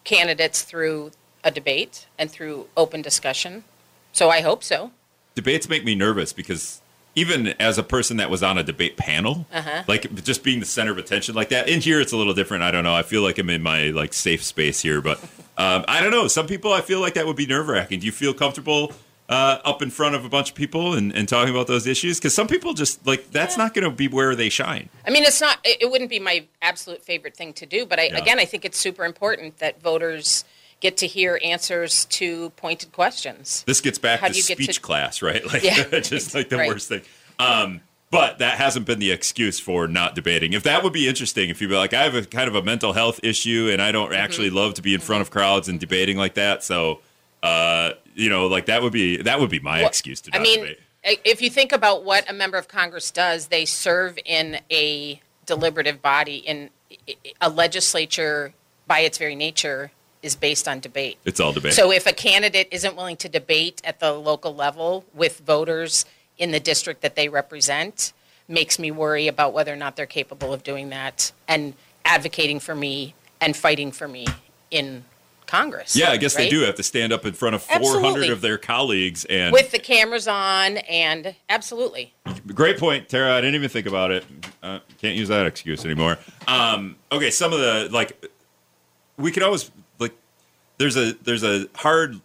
candidates 0.04 0.62
through 0.62 1.10
a 1.42 1.50
debate 1.50 2.06
and 2.18 2.30
through 2.30 2.66
open 2.76 3.02
discussion. 3.02 3.64
So 4.12 4.30
I 4.30 4.40
hope 4.40 4.62
so. 4.64 4.92
debates 5.34 5.68
make 5.68 5.84
me 5.84 5.94
nervous 5.94 6.32
because 6.32 6.80
even 7.16 7.48
as 7.60 7.76
a 7.78 7.82
person 7.82 8.16
that 8.16 8.28
was 8.30 8.42
on 8.42 8.56
a 8.58 8.62
debate 8.62 8.96
panel, 8.96 9.46
Uh-huh. 9.52 9.82
like 9.86 10.12
just 10.24 10.42
being 10.42 10.60
the 10.60 10.66
center 10.66 10.90
of 10.92 10.98
attention 10.98 11.34
like 11.34 11.50
that. 11.50 11.68
In 11.68 11.80
here, 11.80 12.00
it's 12.00 12.12
a 12.12 12.16
little 12.16 12.34
different. 12.34 12.62
I 12.64 12.70
don't 12.70 12.82
know. 12.84 12.94
I 12.94 13.02
feel 13.02 13.22
like 13.22 13.38
I'm 13.38 13.50
in 13.50 13.62
my 13.62 13.90
like 13.90 14.12
safe 14.14 14.42
space 14.42 14.80
here, 14.80 15.00
but 15.00 15.20
um, 15.58 15.84
I 15.86 16.00
don't 16.00 16.10
know. 16.10 16.26
Some 16.28 16.46
people, 16.46 16.72
I 16.72 16.80
feel 16.80 17.00
like 17.00 17.14
that 17.14 17.26
would 17.26 17.36
be 17.36 17.46
nerve 17.46 17.68
wracking. 17.68 18.00
Do 18.00 18.06
you 18.06 18.12
feel 18.12 18.34
comfortable 18.34 18.92
uh, 19.28 19.58
up 19.64 19.80
in 19.82 19.90
front 19.90 20.14
of 20.14 20.24
a 20.24 20.28
bunch 20.28 20.50
of 20.50 20.54
people 20.54 20.92
and, 20.94 21.12
and 21.14 21.28
talking 21.28 21.52
about 21.54 21.66
those 21.66 21.86
issues? 21.86 22.18
Because 22.18 22.34
some 22.34 22.46
people 22.46 22.74
just 22.74 23.06
like 23.06 23.30
that's 23.30 23.56
not 23.56 23.72
going 23.74 23.84
to 23.84 23.90
be 23.90 24.08
where 24.08 24.34
they 24.34 24.48
shine. 24.48 24.88
I 25.06 25.10
mean, 25.10 25.24
it's 25.24 25.40
not, 25.40 25.58
it, 25.64 25.82
it 25.82 25.90
wouldn't 25.90 26.10
be 26.10 26.20
my 26.20 26.46
absolute 26.62 27.02
favorite 27.02 27.36
thing 27.36 27.52
to 27.54 27.66
do, 27.66 27.86
but 27.86 27.98
I, 27.98 28.04
Yeah. 28.08 28.18
again, 28.18 28.38
I 28.38 28.44
think 28.44 28.64
it's 28.64 28.78
super 28.78 29.04
important 29.04 29.58
that 29.58 29.80
voters 29.82 30.44
get 30.80 30.96
to 30.98 31.06
hear 31.06 31.40
answers 31.42 32.04
to 32.06 32.50
pointed 32.50 32.92
questions. 32.92 33.64
This 33.66 33.80
gets 33.80 33.96
back 33.98 34.20
How 34.20 34.28
to 34.28 34.34
get 34.34 34.44
to- 34.58 34.62
speech 34.64 34.82
class, 34.82 35.22
right? 35.22 35.44
Like 35.52 35.62
Yeah. 35.62 35.84
just 36.00 36.34
like 36.34 36.48
the 36.50 36.58
Right. 36.58 36.68
worst 36.68 36.88
thing. 36.88 37.02
Um, 37.38 37.80
but 38.10 38.38
that 38.38 38.58
hasn't 38.58 38.86
been 38.86 38.98
the 39.00 39.10
excuse 39.10 39.58
for 39.58 39.88
not 39.88 40.14
debating. 40.14 40.52
If 40.52 40.62
that 40.64 40.84
would 40.84 40.92
be 40.92 41.08
interesting, 41.08 41.48
if 41.50 41.60
you'd 41.60 41.68
be 41.70 41.74
like, 41.76 41.92
I 41.94 42.02
have 42.04 42.14
a 42.14 42.22
kind 42.22 42.46
of 42.48 42.54
a 42.54 42.62
mental 42.62 42.92
health 42.92 43.18
issue 43.24 43.70
and 43.72 43.80
I 43.82 43.90
don't 43.90 44.10
Mm-hmm. 44.10 44.14
actually 44.22 44.50
love 44.50 44.74
to 44.74 44.82
be 44.82 44.92
in 44.94 45.00
front 45.00 45.22
of 45.22 45.30
crowds 45.30 45.66
and 45.68 45.80
debating 45.80 46.16
like 46.18 46.34
that, 46.34 46.62
so 46.62 47.00
uh, 47.44 47.92
you 48.14 48.30
know, 48.30 48.46
like 48.46 48.66
that 48.66 48.82
would 48.82 48.92
be 48.92 49.18
that 49.18 49.38
would 49.38 49.50
be 49.50 49.60
my 49.60 49.78
Well, 49.80 49.88
excuse 49.88 50.20
to 50.22 50.30
I 50.34 50.38
mean, 50.38 50.60
debate. 50.60 50.78
i- 51.04 51.08
mean, 51.10 51.18
if 51.24 51.42
you 51.42 51.50
think 51.50 51.72
about 51.72 52.02
what 52.04 52.28
a 52.28 52.32
member 52.32 52.56
of 52.56 52.66
Congress 52.68 53.10
does, 53.10 53.48
they 53.48 53.64
serve 53.66 54.18
in 54.24 54.60
a 54.70 55.20
deliberative 55.46 56.00
body. 56.00 56.36
In 56.38 56.70
a 57.40 57.50
legislature, 57.50 58.54
by 58.86 59.00
its 59.00 59.18
very 59.18 59.34
nature, 59.34 59.90
is 60.22 60.34
based 60.36 60.66
on 60.66 60.80
debate. 60.80 61.18
It's 61.26 61.38
all 61.40 61.52
debate. 61.52 61.74
So 61.74 61.90
if 61.92 62.06
a 62.06 62.12
candidate 62.12 62.68
isn't 62.70 62.96
willing 62.96 63.16
to 63.18 63.28
debate 63.28 63.82
at 63.84 64.00
the 64.00 64.12
local 64.14 64.54
level 64.54 65.04
with 65.12 65.40
voters 65.40 66.06
in 66.38 66.50
the 66.50 66.60
district 66.60 67.02
that 67.02 67.14
they 67.14 67.28
represent, 67.28 68.12
makes 68.48 68.78
me 68.78 68.90
worry 68.90 69.28
about 69.28 69.52
whether 69.52 69.72
or 69.72 69.76
not 69.76 69.96
they're 69.96 70.06
capable 70.06 70.52
of 70.54 70.62
doing 70.62 70.88
that 70.90 71.32
and 71.46 71.74
advocating 72.06 72.58
for 72.60 72.74
me 72.74 73.14
and 73.40 73.54
fighting 73.56 73.92
for 73.92 74.08
me 74.08 74.26
in 74.70 75.04
Congress. 75.54 75.96
yeah, 75.96 76.10
I 76.10 76.16
guess 76.16 76.34
they 76.34 76.48
do 76.48 76.60
have 76.62 76.74
to 76.76 76.82
stand 76.82 77.12
up 77.12 77.24
in 77.24 77.32
front 77.32 77.54
of 77.54 77.62
400 77.62 77.84
Absolutely. 77.86 78.28
of 78.30 78.40
their 78.40 78.58
colleagues 78.58 79.24
and 79.26 79.52
With 79.52 79.70
the 79.70 79.78
cameras 79.78 80.26
on 80.26 80.78
and 80.78 81.34
absolutely. 81.48 82.12
Great 82.54 82.78
point, 82.78 83.08
Tara. 83.08 83.32
I 83.36 83.40
didn't 83.40 83.54
even 83.54 83.68
think 83.68 83.86
about 83.86 84.10
it. 84.10 84.24
Uh, 84.62 84.80
can't 85.00 85.16
use 85.16 85.28
that 85.28 85.46
excuse 85.46 85.84
anymore. 85.84 86.18
Um, 86.48 86.96
okay, 87.12 87.30
some 87.30 87.52
of 87.52 87.60
the 87.60 87.88
like, 87.92 88.24
we 89.16 89.30
could 89.30 89.42
always 89.42 89.70
like. 89.98 90.12
There's 90.78 90.96
a 90.96 91.12
there's 91.22 91.44
a 91.44 91.68
hard 91.76 92.20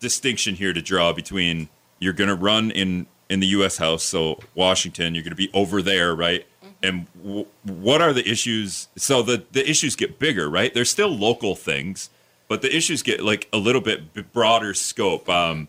distinction 0.00 0.54
here 0.54 0.72
to 0.72 0.82
draw 0.82 1.12
between 1.12 1.68
you're 1.98 2.12
going 2.12 2.28
to 2.28 2.34
run 2.34 2.70
in 2.70 3.06
in 3.28 3.40
the 3.40 3.46
U.S. 3.48 3.76
House, 3.76 4.02
so 4.02 4.40
Washington, 4.54 5.14
you're 5.14 5.22
going 5.22 5.30
to 5.30 5.36
be 5.36 5.50
over 5.52 5.82
there, 5.82 6.14
right? 6.14 6.46
And 6.82 7.06
w- 7.22 7.46
what 7.64 8.00
are 8.00 8.12
the 8.12 8.28
issues? 8.28 8.88
So 8.96 9.22
the 9.22 9.44
the 9.52 9.68
issues 9.68 9.96
get 9.96 10.18
bigger, 10.18 10.48
right? 10.48 10.72
There's 10.72 10.90
still 10.90 11.08
local 11.14 11.54
things, 11.54 12.10
but 12.48 12.62
the 12.62 12.74
issues 12.74 13.02
get 13.02 13.22
like 13.22 13.48
a 13.52 13.58
little 13.58 13.80
bit 13.80 14.32
broader 14.32 14.74
scope. 14.74 15.28
Um, 15.28 15.68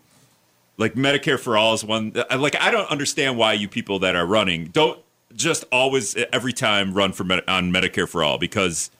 like 0.76 0.94
Medicare 0.94 1.38
for 1.38 1.56
all 1.58 1.74
is 1.74 1.84
one. 1.84 2.12
Like 2.36 2.56
I 2.60 2.70
don't 2.70 2.90
understand 2.90 3.36
why 3.36 3.52
you 3.52 3.68
people 3.68 3.98
that 4.00 4.16
are 4.16 4.24
running 4.26 4.66
don't 4.66 4.98
just 5.34 5.64
always 5.70 6.16
every 6.32 6.52
time 6.52 6.94
run 6.94 7.12
for 7.12 7.22
Med- 7.24 7.44
on 7.46 7.70
Medicare 7.72 8.08
for 8.08 8.24
all 8.24 8.38
because 8.38 8.90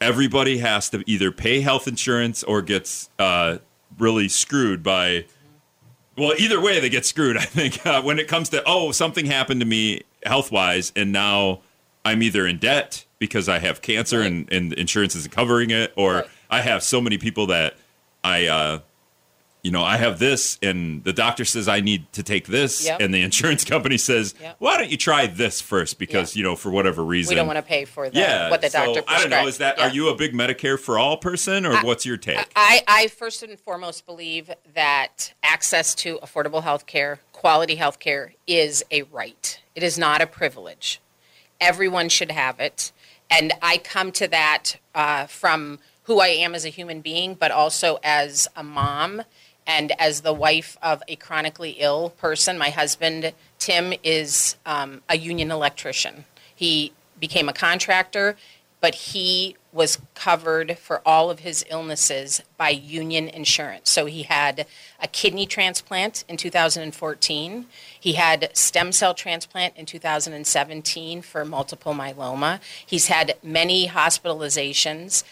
everybody 0.00 0.58
has 0.58 0.88
to 0.90 1.02
either 1.06 1.30
pay 1.30 1.60
health 1.60 1.86
insurance 1.86 2.42
or 2.42 2.62
gets 2.62 3.10
uh, 3.18 3.58
really 3.98 4.28
screwed 4.28 4.82
by. 4.82 5.24
Well, 6.16 6.34
either 6.38 6.60
way, 6.60 6.78
they 6.80 6.88
get 6.90 7.06
screwed. 7.06 7.36
I 7.38 7.44
think 7.44 7.84
uh, 7.86 8.02
when 8.02 8.18
it 8.18 8.28
comes 8.28 8.48
to 8.50 8.62
oh 8.66 8.92
something 8.92 9.26
happened 9.26 9.60
to 9.60 9.66
me 9.66 10.02
health 10.24 10.52
wise, 10.52 10.92
and 10.94 11.12
now 11.12 11.60
I'm 12.04 12.22
either 12.22 12.46
in 12.46 12.58
debt 12.58 13.04
because 13.18 13.48
I 13.48 13.58
have 13.60 13.82
cancer 13.82 14.18
Right. 14.20 14.26
and, 14.26 14.52
and 14.52 14.72
insurance 14.74 15.14
isn't 15.16 15.32
covering 15.32 15.70
it, 15.70 15.92
or 15.96 16.12
Right. 16.14 16.26
I 16.52 16.60
have 16.60 16.82
so 16.82 17.00
many 17.00 17.18
people 17.18 17.46
that 17.48 17.74
I. 18.22 18.46
Uh, 18.46 18.78
you 19.64 19.70
know, 19.70 19.84
I 19.84 19.96
have 19.96 20.18
this, 20.18 20.58
and 20.60 21.04
the 21.04 21.12
doctor 21.12 21.44
says 21.44 21.68
I 21.68 21.78
need 21.78 22.12
to 22.14 22.24
take 22.24 22.48
this, 22.48 22.84
Yep. 22.84 23.00
and 23.00 23.14
the 23.14 23.22
insurance 23.22 23.64
company 23.64 23.96
says, 23.96 24.34
Yep. 24.40 24.56
"Why 24.58 24.76
don't 24.76 24.90
you 24.90 24.96
try 24.96 25.28
this 25.28 25.60
first? 25.60 26.00
Because 26.00 26.34
Yeah. 26.34 26.40
you 26.40 26.44
know, 26.44 26.56
for 26.56 26.70
whatever 26.70 27.04
reason, 27.04 27.30
We 27.30 27.36
don't 27.36 27.46
want 27.46 27.58
to 27.58 27.62
pay 27.62 27.84
for 27.84 28.10
the, 28.10 28.18
yeah, 28.18 28.50
what 28.50 28.60
the 28.60 28.70
so, 28.70 28.86
doctor 28.92 29.04
I 29.06 29.20
don't 29.20 29.30
know. 29.30 29.46
Is 29.46 29.58
that 29.58 29.76
prescribed. 29.76 29.92
are 29.92 29.94
you 29.94 30.08
a 30.08 30.16
big 30.16 30.32
Medicare 30.34 30.76
for 30.80 30.98
all 30.98 31.16
person, 31.16 31.64
or 31.64 31.80
what's 31.84 32.04
your 32.04 32.16
take? 32.16 32.44
I, 32.56 32.82
I 32.88 33.06
first 33.06 33.44
and 33.44 33.56
foremost 33.60 34.04
believe 34.04 34.50
that 34.74 35.32
access 35.44 35.94
to 35.94 36.18
affordable 36.24 36.64
health 36.64 36.86
care, 36.86 37.20
quality 37.30 37.76
health 37.76 38.00
care, 38.00 38.32
is 38.48 38.84
a 38.90 39.02
right. 39.02 39.60
It 39.76 39.84
is 39.84 39.96
not 39.96 40.20
a 40.20 40.26
privilege. 40.26 41.00
Everyone 41.60 42.08
should 42.08 42.32
have 42.32 42.58
it. 42.58 42.90
And 43.30 43.52
I 43.62 43.76
come 43.78 44.10
to 44.10 44.26
that 44.26 44.74
uh, 44.92 45.26
from 45.26 45.78
who 46.04 46.20
I 46.20 46.28
am 46.28 46.54
as 46.54 46.64
a 46.64 46.68
human 46.68 47.00
being, 47.00 47.34
but 47.34 47.50
also 47.50 47.98
as 48.02 48.48
a 48.56 48.62
mom 48.62 49.22
and 49.66 49.92
as 50.00 50.22
the 50.22 50.32
wife 50.32 50.76
of 50.82 51.02
a 51.06 51.16
chronically 51.16 51.76
ill 51.78 52.10
person. 52.10 52.58
My 52.58 52.70
husband, 52.70 53.32
Tim, 53.58 53.94
is 54.02 54.56
um, 54.66 55.02
a 55.08 55.16
union 55.16 55.50
electrician. 55.50 56.24
He 56.54 56.92
became 57.20 57.48
a 57.48 57.52
contractor, 57.52 58.36
but 58.80 58.94
he 58.96 59.56
was 59.72 59.98
covered 60.14 60.76
for 60.76 61.00
all 61.06 61.30
of 61.30 61.38
his 61.38 61.64
illnesses 61.70 62.42
by 62.56 62.68
union 62.68 63.28
insurance. 63.28 63.88
So 63.88 64.06
he 64.06 64.24
had 64.24 64.66
a 65.00 65.06
kidney 65.06 65.46
transplant 65.46 66.24
in 66.28 66.36
2014. 66.36 67.66
He 67.98 68.12
had 68.14 68.50
stem 68.54 68.90
cell 68.90 69.14
transplant 69.14 69.76
in 69.76 69.86
2017 69.86 71.22
for 71.22 71.44
multiple 71.44 71.94
myeloma. 71.94 72.60
He's 72.84 73.06
had 73.06 73.36
many 73.42 73.88
hospitalizations 73.88 75.22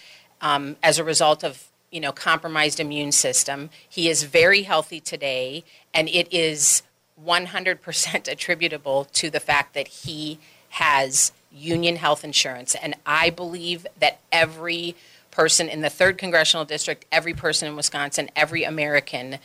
um, 0.40 0.76
as 0.82 0.98
a 0.98 1.04
result 1.04 1.44
of 1.44 1.68
you 1.90 2.00
know 2.00 2.12
compromised 2.12 2.80
immune 2.80 3.12
system. 3.12 3.70
He 3.88 4.08
is 4.08 4.22
very 4.22 4.62
healthy 4.62 5.00
today, 5.00 5.64
and 5.92 6.08
it 6.08 6.32
is 6.32 6.82
100% 7.24 8.28
attributable 8.32 9.04
to 9.12 9.30
the 9.30 9.40
fact 9.40 9.74
that 9.74 9.88
he 9.88 10.38
has 10.70 11.32
union 11.52 11.96
health 11.96 12.24
insurance. 12.24 12.74
And 12.76 12.94
I 13.04 13.30
believe 13.30 13.86
that 13.98 14.20
every 14.30 14.94
person 15.30 15.68
in 15.68 15.80
the 15.80 15.90
third 15.90 16.18
congressional 16.18 16.64
district, 16.64 17.04
every 17.10 17.34
person 17.34 17.68
in 17.68 17.76
Wisconsin, 17.76 18.30
every 18.36 18.62
American 18.62 19.38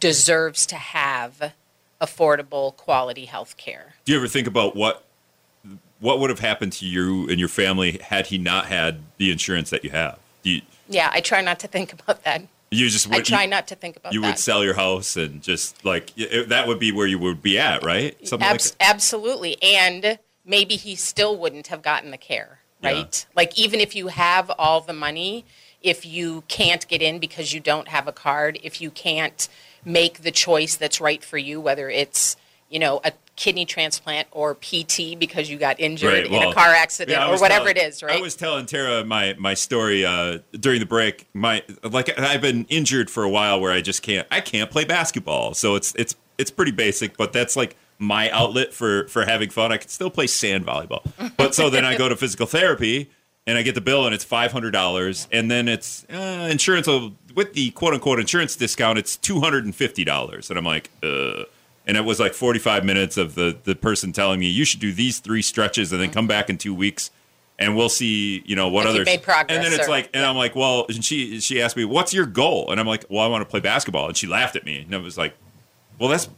deserves 0.00 0.66
to 0.66 0.76
have 0.76 1.52
affordable, 2.00 2.76
quality 2.76 3.24
health 3.24 3.56
care. 3.56 3.94
Do 4.04 4.12
you 4.12 4.18
ever 4.18 4.28
think 4.28 4.46
about 4.46 4.76
what 4.76 5.04
what 6.00 6.20
would 6.20 6.30
have 6.30 6.38
happened 6.38 6.72
to 6.72 6.86
you 6.86 7.28
and 7.28 7.40
your 7.40 7.48
family 7.48 7.98
had 8.00 8.28
he 8.28 8.38
not 8.38 8.66
had 8.66 9.00
the 9.16 9.32
insurance 9.32 9.70
that 9.70 9.82
you 9.82 9.90
have? 9.90 10.18
You, 10.48 10.62
Yeah, 10.88 11.10
I 11.12 11.20
try 11.20 11.40
not 11.42 11.60
to 11.60 11.68
think 11.68 11.92
about 11.92 12.24
that. 12.24 12.42
you 12.70 12.88
just 12.88 13.10
I 13.10 13.16
would, 13.16 13.24
try 13.24 13.42
you, 13.44 13.48
not 13.50 13.68
to 13.68 13.74
think 13.74 13.96
about 13.96 14.12
you 14.12 14.20
that. 14.22 14.26
would 14.26 14.38
sell 14.38 14.64
your 14.64 14.74
house 14.74 15.16
and 15.16 15.42
just 15.42 15.84
like 15.84 16.12
y- 16.18 16.44
that 16.48 16.66
would 16.66 16.78
be 16.78 16.92
where 16.92 17.06
you 17.06 17.18
would 17.18 17.42
be 17.42 17.58
at, 17.58 17.82
right? 17.84 18.16
Something 18.26 18.48
Abs- 18.48 18.74
like. 18.80 18.88
Absolutely. 18.90 19.62
And 19.62 20.18
maybe 20.44 20.76
he 20.76 20.94
still 20.94 21.36
wouldn't 21.36 21.66
have 21.68 21.82
gotten 21.82 22.10
the 22.10 22.16
care, 22.18 22.60
Yeah. 22.82 22.92
right? 22.92 23.26
Like, 23.36 23.58
even 23.58 23.80
if 23.80 23.94
you 23.94 24.08
have 24.08 24.50
all 24.58 24.80
the 24.80 24.92
money, 24.94 25.44
if 25.82 26.04
you 26.06 26.42
can't 26.48 26.86
get 26.88 27.00
in 27.02 27.18
because 27.18 27.52
you 27.52 27.60
don't 27.60 27.88
have 27.88 28.08
a 28.08 28.12
card, 28.12 28.58
if 28.62 28.80
you 28.80 28.90
can't 28.90 29.48
make 29.84 30.22
the 30.22 30.30
choice 30.32 30.74
that's 30.76 31.00
right 31.00 31.22
for 31.22 31.38
you, 31.38 31.60
whether 31.60 31.88
it's, 31.88 32.36
you 32.70 32.78
know, 32.78 33.00
a 33.04 33.12
kidney 33.36 33.64
transplant 33.64 34.26
or 34.32 34.54
PT 34.56 35.16
because 35.18 35.48
you 35.48 35.56
got 35.58 35.78
injured 35.78 36.12
Right, 36.12 36.26
in 36.26 36.42
a 36.42 36.52
car 36.52 36.74
accident 36.74 37.16
Yeah, 37.16 37.28
or 37.28 37.38
whatever 37.38 37.66
telling- 37.72 37.76
it 37.76 37.82
is, 37.94 38.02
right? 38.02 38.16
I 38.18 38.20
was 38.20 38.34
telling 38.34 38.66
Tara 38.66 39.04
my 39.04 39.34
my 39.38 39.54
story 39.54 40.04
uh, 40.04 40.38
during 40.58 40.80
the 40.80 40.86
break. 40.86 41.28
My 41.34 41.62
like 41.82 42.18
I've 42.18 42.40
been 42.42 42.66
injured 42.68 43.10
for 43.10 43.22
a 43.22 43.28
while 43.28 43.60
where 43.60 43.72
I 43.72 43.80
just 43.80 44.02
can't 44.02 44.26
I 44.30 44.40
can't 44.40 44.70
play 44.70 44.84
basketball. 44.84 45.54
So 45.54 45.76
it's 45.76 45.94
it's 45.94 46.14
it's 46.36 46.50
pretty 46.50 46.72
basic, 46.72 47.16
but 47.16 47.32
that's 47.32 47.56
like 47.56 47.76
my 47.98 48.28
outlet 48.30 48.74
for 48.74 49.06
for 49.08 49.24
having 49.24 49.50
fun. 49.50 49.70
I 49.72 49.76
can 49.76 49.88
still 49.88 50.10
play 50.10 50.26
sand 50.26 50.66
volleyball, 50.66 51.02
but 51.36 51.54
so 51.54 51.70
then 51.70 51.84
I 51.84 51.96
go 51.96 52.08
to 52.08 52.16
physical 52.24 52.46
therapy 52.46 53.08
and 53.46 53.56
I 53.56 53.62
get 53.62 53.74
the 53.76 53.80
bill 53.80 54.04
and 54.04 54.14
it's 54.14 54.24
five 54.24 54.50
hundred 54.52 54.72
dollars, 54.72 55.26
and 55.32 55.50
then 55.50 55.68
it's 55.68 56.04
uh, 56.12 56.48
insurance 56.50 56.86
with 57.34 57.54
the 57.54 57.70
quote 57.70 57.94
unquote 57.94 58.18
insurance 58.20 58.56
discount. 58.56 58.98
It's 58.98 59.16
two 59.16 59.40
hundred 59.40 59.64
and 59.64 59.74
fifty 59.74 60.04
dollars, 60.04 60.50
and 60.50 60.58
I'm 60.58 60.64
like, 60.64 60.90
uh. 61.04 61.44
And 61.88 61.96
it 61.96 62.04
was 62.04 62.20
like 62.20 62.34
45 62.34 62.84
minutes 62.84 63.16
of 63.16 63.34
the 63.34 63.58
the 63.64 63.74
person 63.74 64.12
telling 64.12 64.38
me 64.38 64.46
you 64.46 64.64
should 64.64 64.78
do 64.80 64.92
these 64.92 65.18
three 65.18 65.42
stretches 65.42 65.90
and 65.90 66.00
then 66.00 66.10
come 66.10 66.26
back 66.28 66.48
in 66.50 66.58
two 66.58 66.74
weeks, 66.74 67.10
and 67.58 67.74
we'll 67.76 67.88
see 67.88 68.42
you 68.46 68.54
know 68.54 68.68
what 68.68 68.86
others. 68.86 69.06
made 69.06 69.22
progress 69.22 69.56
and 69.56 69.64
then 69.64 69.72
it's 69.72 69.88
or- 69.88 69.90
like, 69.90 70.10
and 70.14 70.24
I'm 70.24 70.36
like, 70.36 70.54
well, 70.54 70.84
and 70.90 71.02
she 71.04 71.40
she 71.40 71.60
asked 71.62 71.76
me, 71.76 71.84
what's 71.86 72.12
your 72.12 72.26
goal? 72.26 72.70
And 72.70 72.78
I'm 72.78 72.86
like, 72.86 73.06
well, 73.08 73.24
I 73.24 73.26
want 73.26 73.40
to 73.40 73.50
play 73.50 73.60
basketball, 73.60 74.06
and 74.06 74.16
she 74.16 74.26
laughed 74.26 74.54
at 74.54 74.64
me, 74.66 74.82
and 74.82 74.94
I 74.94 74.98
was 74.98 75.16
like, 75.18 75.34
well, 75.98 76.10
that's. 76.10 76.28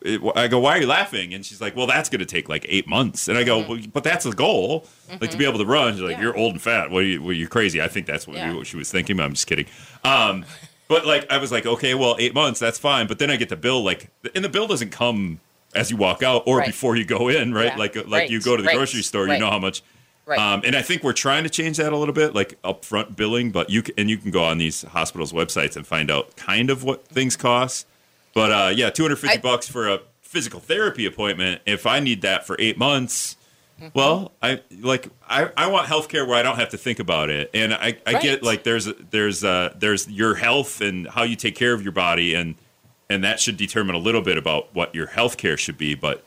It, 0.00 0.20
I 0.36 0.46
go, 0.46 0.60
why 0.60 0.76
are 0.76 0.80
you 0.80 0.86
laughing? 0.86 1.34
And 1.34 1.44
she's 1.44 1.60
like, 1.60 1.74
well, 1.74 1.88
that's 1.88 2.08
going 2.08 2.20
to 2.20 2.24
take 2.24 2.48
like 2.48 2.64
eight 2.68 2.86
months. 2.86 3.26
And 3.26 3.36
I 3.36 3.42
go, 3.42 3.66
well, 3.68 3.80
but 3.92 4.04
that's 4.04 4.24
the 4.24 4.30
goal, 4.30 4.86
like 5.20 5.32
to 5.32 5.36
be 5.36 5.44
able 5.44 5.58
to 5.58 5.66
run. 5.66 5.94
She's 5.94 6.02
like, 6.02 6.12
Yeah. 6.18 6.22
you're 6.22 6.36
old 6.36 6.52
and 6.52 6.62
fat. 6.62 6.92
What 6.92 7.00
you? 7.00 7.20
Well, 7.20 7.32
you're 7.32 7.48
crazy. 7.48 7.82
I 7.82 7.88
think 7.88 8.06
that's 8.06 8.24
what, 8.24 8.36
Yeah. 8.36 8.54
what 8.54 8.68
she 8.68 8.76
was 8.76 8.92
thinking. 8.92 9.16
But 9.16 9.24
I'm 9.24 9.32
just 9.32 9.48
kidding. 9.48 9.66
Um, 10.04 10.44
but 10.88 11.06
like, 11.06 11.30
I 11.30 11.38
was 11.38 11.52
like, 11.52 11.66
okay, 11.66 11.94
well, 11.94 12.16
eight 12.18 12.34
months, 12.34 12.58
that's 12.60 12.78
fine. 12.78 13.06
But 13.06 13.18
then 13.18 13.30
I 13.30 13.36
get 13.36 13.48
the 13.50 13.56
bill, 13.56 13.82
like, 13.82 14.10
and 14.34 14.44
the 14.44 14.48
bill 14.48 14.66
doesn't 14.66 14.90
come 14.90 15.40
as 15.74 15.90
you 15.90 15.96
walk 15.96 16.22
out 16.22 16.42
or 16.46 16.58
Right. 16.58 16.66
before 16.68 16.96
you 16.96 17.04
go 17.04 17.28
in, 17.28 17.52
right? 17.52 17.66
Yeah. 17.66 17.76
Like, 17.76 17.94
like 17.96 18.06
Right. 18.10 18.30
you 18.30 18.40
go 18.40 18.56
to 18.56 18.62
the 18.62 18.68
Right. 18.68 18.76
grocery 18.76 19.02
store, 19.02 19.28
you 19.28 19.38
know 19.38 19.50
how 19.50 19.58
much. 19.58 19.82
Right. 20.26 20.38
Um, 20.38 20.62
and 20.64 20.74
I 20.76 20.82
think 20.82 21.02
we're 21.04 21.12
trying 21.14 21.44
to 21.44 21.50
change 21.50 21.76
that 21.78 21.92
a 21.92 21.96
little 21.96 22.12
bit, 22.14 22.34
like 22.34 22.60
upfront 22.62 23.16
billing. 23.16 23.50
But 23.50 23.70
you 23.70 23.82
can, 23.82 23.94
and 23.96 24.10
you 24.10 24.18
can 24.18 24.30
go 24.30 24.44
on 24.44 24.58
these 24.58 24.82
hospitals' 24.82 25.32
websites 25.32 25.74
and 25.76 25.86
find 25.86 26.10
out 26.10 26.36
kind 26.36 26.68
of 26.70 26.84
what 26.84 27.06
things 27.08 27.34
cost. 27.36 27.86
But 28.34 28.50
uh, 28.52 28.72
yeah, 28.74 28.90
two 28.90 29.02
hundred 29.04 29.16
fifty 29.20 29.38
bucks 29.38 29.68
for 29.68 29.88
a 29.88 30.00
physical 30.20 30.60
therapy 30.60 31.06
appointment. 31.06 31.62
If 31.64 31.86
I 31.86 32.00
need 32.00 32.20
that 32.22 32.46
for 32.46 32.56
eight 32.58 32.76
months, 32.76 33.32
Mm-hmm. 33.34 33.37
Well, 33.94 34.32
I 34.42 34.60
like 34.80 35.08
I, 35.28 35.50
I 35.56 35.66
want 35.68 35.86
healthcare 35.86 36.26
where 36.26 36.36
I 36.36 36.42
don't 36.42 36.56
have 36.56 36.70
to 36.70 36.78
think 36.78 36.98
about 36.98 37.30
it. 37.30 37.50
And 37.54 37.72
I, 37.74 37.96
I 38.06 38.14
Right. 38.14 38.22
get 38.22 38.42
like 38.42 38.64
there's 38.64 38.86
there's 39.10 39.44
uh, 39.44 39.74
there's 39.78 40.08
your 40.08 40.34
health 40.34 40.80
and 40.80 41.06
how 41.08 41.22
you 41.22 41.36
take 41.36 41.54
care 41.54 41.72
of 41.72 41.82
your 41.82 41.92
body 41.92 42.34
and 42.34 42.54
and 43.10 43.24
that 43.24 43.40
should 43.40 43.56
determine 43.56 43.94
a 43.94 43.98
little 43.98 44.20
bit 44.22 44.36
about 44.36 44.74
what 44.74 44.94
your 44.94 45.06
healthcare 45.06 45.56
should 45.56 45.78
be. 45.78 45.94
But 45.94 46.22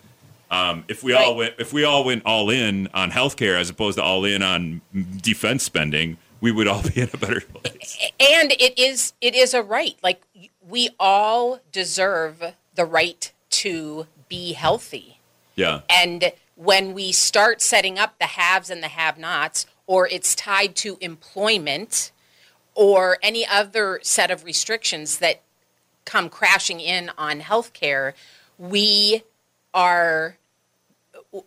um, 0.50 0.84
if 0.88 1.04
we 1.04 1.14
all 1.14 1.30
Right. 1.32 1.36
went 1.38 1.56
if 1.60 1.74
we 1.74 1.84
all 1.84 2.04
went 2.04 2.24
all 2.26 2.50
in 2.50 2.88
on 2.94 3.12
healthcare 3.12 3.60
as 3.60 3.70
opposed 3.70 3.98
to 3.98 4.04
all 4.04 4.26
in 4.26 4.42
on 4.42 4.82
defense 5.22 5.64
spending, 5.64 6.18
we 6.40 6.52
would 6.52 6.68
all 6.68 6.82
be 6.94 7.02
in 7.02 7.10
a 7.14 7.18
better 7.18 7.42
place. 7.42 7.98
and 8.20 8.52
it 8.54 8.78
is 8.80 9.14
it 9.22 9.36
is 9.36 9.54
a 9.54 9.62
right 9.62 9.98
like 10.02 10.22
we 10.68 10.90
all 11.00 11.60
deserve 11.72 12.54
the 12.76 12.86
right 12.86 13.32
to 13.50 14.08
be 14.30 14.54
healthy 14.54 15.20
Yeah. 15.58 15.82
and 15.90 16.32
when 16.62 16.94
we 16.94 17.12
start 17.12 17.62
setting 17.62 17.98
up 17.98 18.20
the 18.20 18.26
haves 18.26 18.70
and 18.70 18.84
the 18.84 18.88
have 18.88 19.18
nots 19.18 19.66
or 19.88 20.08
it's 20.08 20.36
tied 20.36 20.76
to 20.76 20.98
employment 21.02 22.12
or 22.76 23.18
any 23.24 23.46
other 23.46 24.00
set 24.04 24.30
of 24.30 24.44
restrictions 24.44 25.18
that 25.18 25.42
come 26.06 26.30
crashing 26.30 26.80
in 26.80 27.10
on 27.18 27.40
healthcare 27.40 28.14
we 28.58 29.24
are 29.74 30.38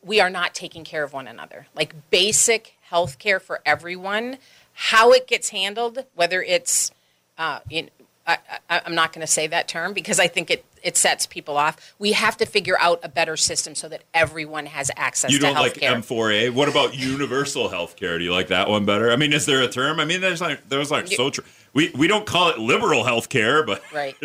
we 0.02 0.20
are 0.20 0.30
not 0.30 0.54
taking 0.54 0.82
care 0.82 1.04
of 1.04 1.12
one 1.12 1.28
another. 1.28 1.66
Like 1.74 1.94
basic 2.10 2.76
health 2.80 3.18
care 3.18 3.38
for 3.38 3.60
everyone, 3.66 4.38
how 4.72 5.12
it 5.12 5.26
gets 5.26 5.50
handled, 5.50 6.06
whether 6.14 6.42
it's, 6.42 6.90
uh, 7.36 7.60
in, 7.68 7.90
I, 8.26 8.38
I, 8.70 8.80
I'm 8.86 8.94
not 8.94 9.12
going 9.12 9.20
to 9.20 9.30
say 9.30 9.46
that 9.48 9.68
term 9.68 9.92
because 9.92 10.18
I 10.18 10.28
think 10.28 10.50
it, 10.50 10.64
it 10.82 10.96
sets 10.96 11.26
people 11.26 11.56
off. 11.58 11.94
We 11.98 12.12
have 12.12 12.36
to 12.38 12.46
figure 12.46 12.76
out 12.80 13.00
a 13.02 13.08
better 13.08 13.36
system 13.36 13.74
so 13.74 13.88
that 13.90 14.02
everyone 14.14 14.66
has 14.66 14.90
access 14.96 15.30
You 15.30 15.38
to 15.40 15.46
don't 15.46 15.54
like 15.56 15.74
care. 15.74 15.94
M4A. 15.94 16.50
What 16.54 16.68
about 16.68 16.94
universal 16.98 17.68
health 17.68 17.96
care? 17.96 18.18
Do 18.18 18.24
you 18.24 18.32
like 18.32 18.48
that 18.48 18.68
one 18.68 18.86
better? 18.86 19.10
I 19.12 19.16
mean, 19.16 19.32
is 19.34 19.44
there 19.44 19.60
a 19.62 19.68
term? 19.68 20.00
I 20.00 20.04
mean, 20.06 20.20
there's 20.22 20.40
like 20.40 20.68
those 20.68 20.90
aren't 20.90 21.10
so 21.10 21.28
true. 21.30 21.44
We 21.74 21.90
we 21.94 22.06
don't 22.08 22.24
call 22.26 22.48
it 22.50 22.58
liberal 22.58 23.04
health 23.04 23.28
care, 23.28 23.62
but 23.62 23.82
Right. 23.92 24.16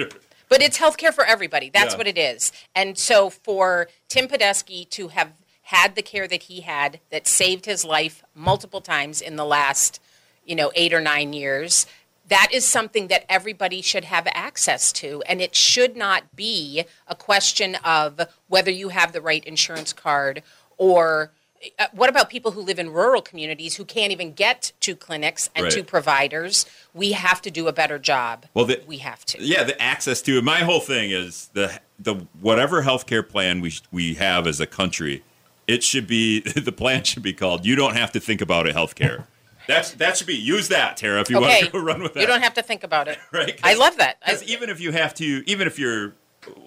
But 0.47 0.62
it's 0.62 0.77
health 0.77 0.97
care 0.97 1.12
for 1.12 1.25
everybody. 1.25 1.69
That's 1.69 1.93
Yeah. 1.93 1.97
what 1.97 2.07
it 2.07 2.17
is. 2.17 2.51
And 2.73 2.97
so 2.97 3.29
for 3.29 3.88
Tim 4.07 4.27
Podesky 4.27 4.89
to 4.91 5.09
have 5.09 5.33
had 5.63 5.95
the 5.95 6.01
care 6.01 6.27
that 6.27 6.43
he 6.43 6.62
had 6.62 6.99
that 7.12 7.27
saved 7.27 7.65
his 7.65 7.85
life 7.85 8.23
multiple 8.33 8.81
times 8.81 9.21
in 9.21 9.35
the 9.35 9.45
last, 9.45 10.01
you 10.45 10.55
know, 10.55 10.71
eight 10.73 10.91
or 10.93 10.99
nine 11.01 11.33
years, 11.33 11.85
that 12.29 12.49
is 12.53 12.65
something 12.65 13.07
that 13.07 13.25
everybody 13.27 13.81
should 13.81 14.05
have 14.05 14.27
access 14.33 14.91
to. 14.93 15.21
And 15.27 15.41
it 15.41 15.55
should 15.55 15.95
not 15.97 16.35
be 16.35 16.85
a 17.07 17.15
question 17.15 17.75
of 17.83 18.21
whether 18.47 18.71
you 18.71 18.89
have 18.89 19.11
the 19.13 19.21
right 19.21 19.43
insurance 19.43 19.93
card 19.93 20.43
or 20.77 21.31
uh, 21.77 21.87
what 21.91 22.09
about 22.09 22.29
people 22.29 22.51
who 22.51 22.61
live 22.61 22.79
in 22.79 22.89
rural 22.91 23.21
communities 23.21 23.75
who 23.75 23.83
can't 23.83 24.13
even 24.13 24.31
get 24.31 24.71
to 24.79 24.95
clinics 24.95 25.49
and 25.55 25.69
to 25.71 25.83
providers? 25.83 26.65
We 26.93 27.11
have 27.11 27.41
to 27.41 27.51
do 27.51 27.67
a 27.67 27.73
better 27.73 27.99
job. 27.99 28.45
Well, 28.53 28.65
the- 28.65 28.81
we 28.87 28.97
have 28.99 29.25
to. 29.25 29.43
yeah, 29.43 29.63
the 29.63 29.81
access 29.81 30.21
to 30.23 30.37
it. 30.37 30.43
My 30.43 30.59
whole 30.59 30.79
thing 30.79 31.11
is 31.11 31.49
the 31.53 31.81
the 31.99 32.27
whatever 32.39 32.83
healthcare 32.83 33.27
plan 33.27 33.59
we 33.59 33.73
we 33.91 34.13
have 34.13 34.47
as 34.47 34.61
a 34.61 34.65
country, 34.65 35.23
it 35.67 35.83
should 35.83 36.07
be 36.07 36.39
the 36.55 36.71
plan 36.71 37.03
should 37.03 37.23
be 37.23 37.33
called. 37.33 37.65
You 37.65 37.75
don't 37.75 37.95
have 37.95 38.13
to 38.13 38.19
think 38.21 38.39
about 38.39 38.65
it. 38.67 38.75
Healthcare. 38.75 39.25
That's 39.69 39.91
that 39.91 40.17
should 40.17 40.25
be 40.25 40.36
use 40.36 40.69
that 40.69 40.97
Tara 40.97 41.21
if 41.21 41.29
you 41.29 41.39
want 41.39 41.63
to 41.63 41.69
go 41.69 41.77
run 41.79 42.01
with 42.01 42.15
that. 42.15 42.21
you 42.21 42.25
don't 42.25 42.41
have 42.41 42.55
to 42.55 42.63
think 42.63 42.84
about 42.84 43.08
it. 43.08 43.19
right? 43.32 43.60
I 43.63 43.75
love 43.75 43.97
that. 43.97 44.19
Because 44.19 44.43
even 44.45 44.67
if 44.67 44.82
you 44.82 44.91
have 44.91 45.13
to, 45.15 45.43
even 45.45 45.67
if 45.67 45.77
you're, 45.77 46.15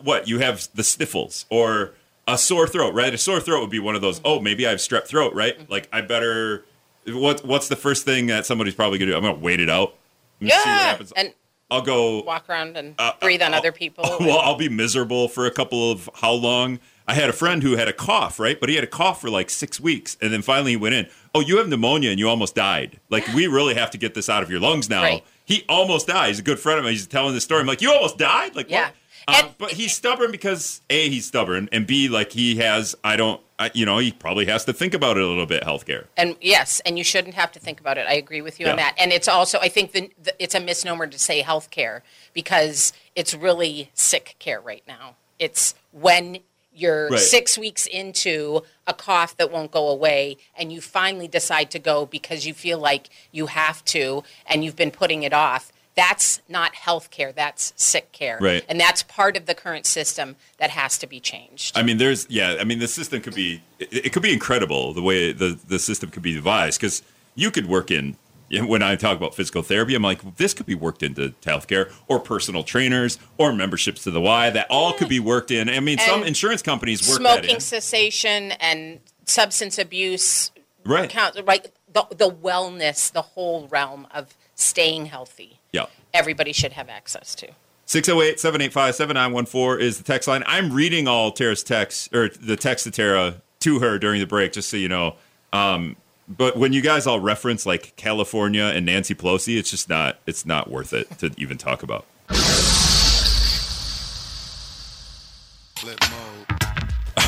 what 0.04 0.28
you 0.28 0.38
have 0.38 0.68
the 0.74 0.84
sniffles 0.84 1.44
or 1.50 1.94
a 2.28 2.38
sore 2.38 2.68
throat, 2.68 2.94
right? 2.94 3.12
A 3.12 3.18
sore 3.18 3.40
throat 3.40 3.60
would 3.60 3.70
be 3.70 3.80
one 3.80 3.96
of 3.96 4.02
those. 4.02 4.20
Oh, 4.24 4.38
maybe 4.38 4.68
I 4.68 4.70
have 4.70 4.78
strep 4.78 5.08
throat, 5.08 5.34
right? 5.34 5.58
Mm-hmm. 5.58 5.72
Like 5.72 5.88
I 5.92 6.00
better. 6.02 6.64
What 7.08 7.44
What's 7.44 7.66
the 7.66 7.74
first 7.74 8.04
thing 8.04 8.28
that 8.28 8.46
somebody's 8.46 8.76
probably 8.76 8.98
gonna 8.98 9.10
do? 9.10 9.16
I'm 9.16 9.24
gonna 9.24 9.34
wait 9.34 9.58
it 9.58 9.68
out. 9.68 9.96
Let 10.40 10.44
me 10.44 10.50
see 10.50 10.56
what 10.58 10.66
yeah, 10.66 10.78
happens. 10.78 11.12
and 11.16 11.34
I'll 11.72 11.82
go. 11.82 12.22
walk 12.22 12.48
around 12.48 12.76
and 12.76 12.94
uh, 13.00 13.14
breathe 13.20 13.42
on 13.42 13.52
uh, 13.52 13.58
other 13.58 13.72
people. 13.72 14.04
Well, 14.20 14.38
I'll 14.38 14.58
be 14.58 14.68
miserable 14.68 15.26
for 15.26 15.46
a 15.46 15.50
couple 15.50 15.90
of 15.90 16.08
how 16.14 16.32
long? 16.32 16.78
I 17.08 17.14
had 17.14 17.28
a 17.28 17.32
friend 17.32 17.62
who 17.62 17.76
had 17.76 17.88
a 17.88 17.92
cough, 17.92 18.38
right? 18.38 18.58
But 18.58 18.68
he 18.68 18.74
had 18.76 18.84
a 18.84 18.88
cough 18.88 19.20
for 19.20 19.28
like 19.30 19.50
six 19.50 19.80
weeks, 19.80 20.16
and 20.20 20.32
then 20.32 20.42
finally 20.42 20.72
he 20.72 20.76
went 20.76 20.94
in. 20.94 21.08
Oh, 21.34 21.40
you 21.40 21.56
have 21.58 21.68
pneumonia 21.68 22.10
and 22.10 22.18
you 22.18 22.28
almost 22.28 22.54
died. 22.54 23.00
Like 23.10 23.26
we 23.34 23.46
really 23.46 23.74
have 23.74 23.90
to 23.92 23.98
get 23.98 24.14
this 24.14 24.28
out 24.28 24.42
of 24.42 24.50
your 24.50 24.60
lungs 24.60 24.88
now. 24.88 25.02
Right. 25.02 25.24
He 25.44 25.64
almost 25.68 26.06
died. 26.06 26.28
He's 26.28 26.38
a 26.38 26.42
good 26.42 26.58
friend 26.60 26.78
of 26.78 26.84
mine. 26.84 26.92
He's 26.92 27.06
telling 27.06 27.34
this 27.34 27.44
story. 27.44 27.60
I'm 27.60 27.66
like, 27.66 27.82
you 27.82 27.92
almost 27.92 28.18
died? 28.18 28.54
Like, 28.54 28.70
Yeah. 28.70 28.86
what? 28.86 28.94
Um, 29.28 29.34
And- 29.46 29.58
but 29.58 29.70
he's 29.72 29.94
stubborn 29.94 30.30
because 30.32 30.80
a 30.90 31.08
he's 31.08 31.26
stubborn, 31.26 31.68
and 31.72 31.86
b 31.86 32.08
like 32.08 32.32
he 32.32 32.56
has. 32.56 32.94
I 33.04 33.16
don't. 33.16 33.40
I, 33.58 33.70
you 33.74 33.86
know, 33.86 33.98
he 33.98 34.10
probably 34.10 34.46
has 34.46 34.64
to 34.64 34.72
think 34.72 34.92
about 34.92 35.16
it 35.16 35.22
a 35.22 35.26
little 35.26 35.46
bit. 35.46 35.62
Healthcare. 35.62 36.06
and 36.16 36.34
yes, 36.40 36.80
and 36.84 36.98
you 36.98 37.04
shouldn't 37.04 37.34
have 37.34 37.52
to 37.52 37.60
think 37.60 37.78
about 37.78 37.96
it. 37.98 38.06
I 38.08 38.14
agree 38.14 38.40
with 38.42 38.58
you 38.58 38.66
on 38.66 38.74
that. 38.76 38.94
And 38.98 39.12
it's 39.12 39.28
also, 39.28 39.60
I 39.60 39.68
think, 39.68 39.92
the, 39.92 40.10
the, 40.20 40.34
it's 40.42 40.56
a 40.56 40.60
misnomer 40.60 41.06
to 41.06 41.16
say 41.18 41.42
health 41.42 41.70
care 41.70 42.02
because 42.32 42.92
it's 43.14 43.34
really 43.34 43.90
sick 43.94 44.34
care 44.40 44.60
right 44.60 44.82
now. 44.88 45.14
It's 45.38 45.76
when 45.92 46.38
you're 46.74 47.10
Right. 47.10 47.20
six 47.20 47.58
weeks 47.58 47.86
into 47.86 48.62
a 48.86 48.94
cough 48.94 49.36
that 49.36 49.50
won't 49.50 49.70
go 49.70 49.88
away 49.88 50.36
and 50.56 50.72
you 50.72 50.80
finally 50.80 51.28
decide 51.28 51.70
to 51.72 51.78
go 51.78 52.06
because 52.06 52.46
you 52.46 52.54
feel 52.54 52.78
like 52.78 53.08
you 53.30 53.46
have 53.46 53.84
to 53.86 54.24
and 54.46 54.64
you've 54.64 54.76
been 54.76 54.90
putting 54.90 55.22
it 55.22 55.32
off. 55.32 55.70
That's 55.94 56.40
not 56.48 56.74
health 56.74 57.10
care, 57.10 57.32
that's 57.32 57.74
sick 57.76 58.12
care. 58.12 58.38
Right. 58.40 58.64
And 58.68 58.80
that's 58.80 59.02
part 59.02 59.36
of 59.36 59.44
the 59.44 59.54
current 59.54 59.84
system 59.84 60.36
that 60.58 60.70
has 60.70 60.96
to 60.98 61.06
be 61.06 61.20
changed. 61.20 61.76
I 61.76 61.82
mean, 61.82 61.98
there's 61.98 62.26
yeah. 62.30 62.56
I 62.58 62.64
mean, 62.64 62.78
the 62.78 62.88
system 62.88 63.20
could 63.20 63.34
be 63.34 63.60
it, 63.78 64.06
it 64.06 64.12
could 64.14 64.22
be 64.22 64.32
incredible 64.32 64.94
the 64.94 65.02
way 65.02 65.32
the 65.32 65.58
the 65.68 65.78
system 65.78 66.08
could 66.10 66.22
be 66.22 66.32
devised 66.32 66.80
because 66.80 67.02
you 67.34 67.50
could 67.50 67.66
work 67.66 67.90
in. 67.90 68.16
When 68.52 68.82
I 68.82 68.96
talk 68.96 69.16
about 69.16 69.34
physical 69.34 69.62
therapy, 69.62 69.94
I'm 69.94 70.02
like, 70.02 70.36
this 70.36 70.52
could 70.52 70.66
be 70.66 70.74
worked 70.74 71.02
into 71.02 71.30
healthcare 71.42 71.90
or 72.06 72.20
personal 72.20 72.62
trainers 72.62 73.18
or 73.38 73.52
memberships 73.52 74.04
to 74.04 74.10
the 74.10 74.20
Y. 74.20 74.50
That 74.50 74.66
all 74.68 74.92
could 74.92 75.08
be 75.08 75.20
worked 75.20 75.50
in. 75.50 75.68
I 75.70 75.80
mean, 75.80 75.98
some 75.98 76.22
insurance 76.22 76.60
companies 76.62 77.08
work 77.08 77.18
Smoking 77.18 77.54
in. 77.56 77.60
cessation 77.60 78.52
and 78.52 79.00
substance 79.24 79.78
abuse 79.78 80.50
Right. 80.84 81.08
count 81.08 81.38
right 81.46 81.68
the, 81.92 82.04
the 82.10 82.28
wellness 82.30 83.12
the 83.12 83.22
whole 83.22 83.68
realm 83.68 84.06
of 84.10 84.34
staying 84.56 85.06
healthy 85.06 85.60
Yeah. 85.72 85.86
everybody 86.12 86.52
should 86.52 86.72
have 86.72 86.88
access 86.88 87.36
to 87.36 87.48
608 87.86 88.40
785 88.40 88.94
7914 88.96 89.80
is 89.86 89.98
the 89.98 90.04
text 90.04 90.26
line. 90.28 90.42
I'm 90.46 90.72
reading 90.72 91.06
all 91.06 91.30
Tara's 91.30 91.62
texts, 91.62 92.08
or 92.12 92.30
the 92.30 92.56
text 92.56 92.84
to 92.84 92.90
Tara 92.90 93.42
to 93.60 93.78
her 93.80 93.98
during 93.98 94.18
the 94.20 94.26
break, 94.26 94.52
just 94.52 94.68
so 94.70 94.76
you 94.76 94.88
know. 94.88 95.14
Um, 95.52 95.96
but 96.28 96.56
when 96.56 96.72
you 96.72 96.80
guys 96.80 97.06
all 97.06 97.20
reference 97.20 97.66
like 97.66 97.94
California 97.96 98.64
and 98.64 98.86
Nancy 98.86 99.14
Pelosi, 99.14 99.58
it's 99.58 99.70
just 99.70 99.88
not, 99.88 100.18
it's 100.26 100.46
not 100.46 100.70
worth 100.70 100.92
it 100.92 101.10
to 101.18 101.30
even 101.36 101.58
talk 101.58 101.82
about. 101.82 102.06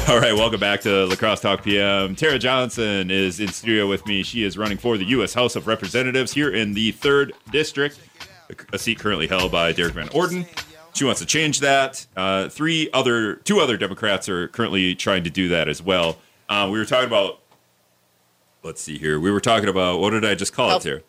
All 0.07 0.21
right, 0.21 0.35
welcome 0.35 0.61
back 0.61 0.83
to 0.83 1.07
La 1.07 1.17
Crosse 1.17 1.41
Talk 1.41 1.63
PM. 1.63 2.15
Tara 2.15 2.39
Johnson 2.39 3.11
is 3.11 3.41
in 3.41 3.49
studio 3.49 3.89
with 3.89 4.07
me. 4.07 4.23
She 4.23 4.45
is 4.45 4.59
running 4.59 4.77
for 4.77 4.99
the 4.99 5.05
U.S. 5.07 5.33
House 5.33 5.57
of 5.57 5.67
Representatives 5.67 6.33
here 6.33 6.51
in 6.51 6.75
the 6.75 6.93
third 6.93 7.33
district, 7.51 7.99
a 8.73 8.79
seat 8.79 8.99
currently 8.99 9.27
held 9.27 9.51
by 9.51 9.73
Derrick 9.73 9.95
Van 9.95 10.09
Orden. 10.11 10.45
She 10.93 11.05
wants 11.05 11.21
to 11.21 11.27
change 11.27 11.61
that. 11.61 12.07
Uh, 12.17 12.49
three 12.51 12.91
other, 12.93 13.37
two 13.37 13.61
other 13.61 13.77
Democrats 13.79 14.29
are 14.29 14.49
currently 14.49 14.95
trying 14.95 15.25
to 15.25 15.31
do 15.31 15.49
that 15.49 15.69
as 15.69 15.83
well. 15.83 16.19
Uh, 16.49 16.69
we 16.71 16.79
were 16.79 16.85
talking 16.85 17.09
about. 17.09 17.41
Let's 18.65 18.81
see 18.81 18.97
here. 18.99 19.21
We 19.21 19.31
were 19.31 19.41
talking 19.41 19.69
about 19.69 20.01
what 20.01 20.11
did 20.11 20.25
I 20.25 20.35
just 20.35 20.53
call 20.55 20.71
Health- 20.71 20.87
it 20.87 20.89
here? 20.89 21.03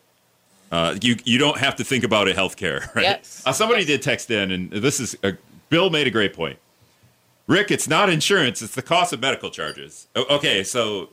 Uh, 0.70 0.96
you 1.00 1.16
you 1.24 1.38
don't 1.38 1.58
have 1.58 1.76
to 1.76 1.84
think 1.84 2.04
about 2.04 2.28
it 2.28 2.36
healthcare, 2.36 2.80
right? 2.94 3.02
Yes. 3.04 3.42
Uh, 3.46 3.52
somebody 3.52 3.80
Yes. 3.82 3.86
did 3.88 4.02
text 4.02 4.30
in, 4.30 4.50
and 4.50 4.70
this 4.70 5.00
is 5.00 5.16
a, 5.22 5.32
Bill 5.70 5.90
made 5.90 6.06
a 6.06 6.10
great 6.10 6.34
point. 6.34 6.58
Rick, 7.46 7.70
it's 7.70 7.88
not 7.88 8.10
insurance; 8.10 8.60
it's 8.62 8.74
the 8.74 8.82
cost 8.82 9.12
of 9.12 9.20
medical 9.20 9.48
charges. 9.50 10.08
Okay, 10.16 10.62
so 10.64 11.10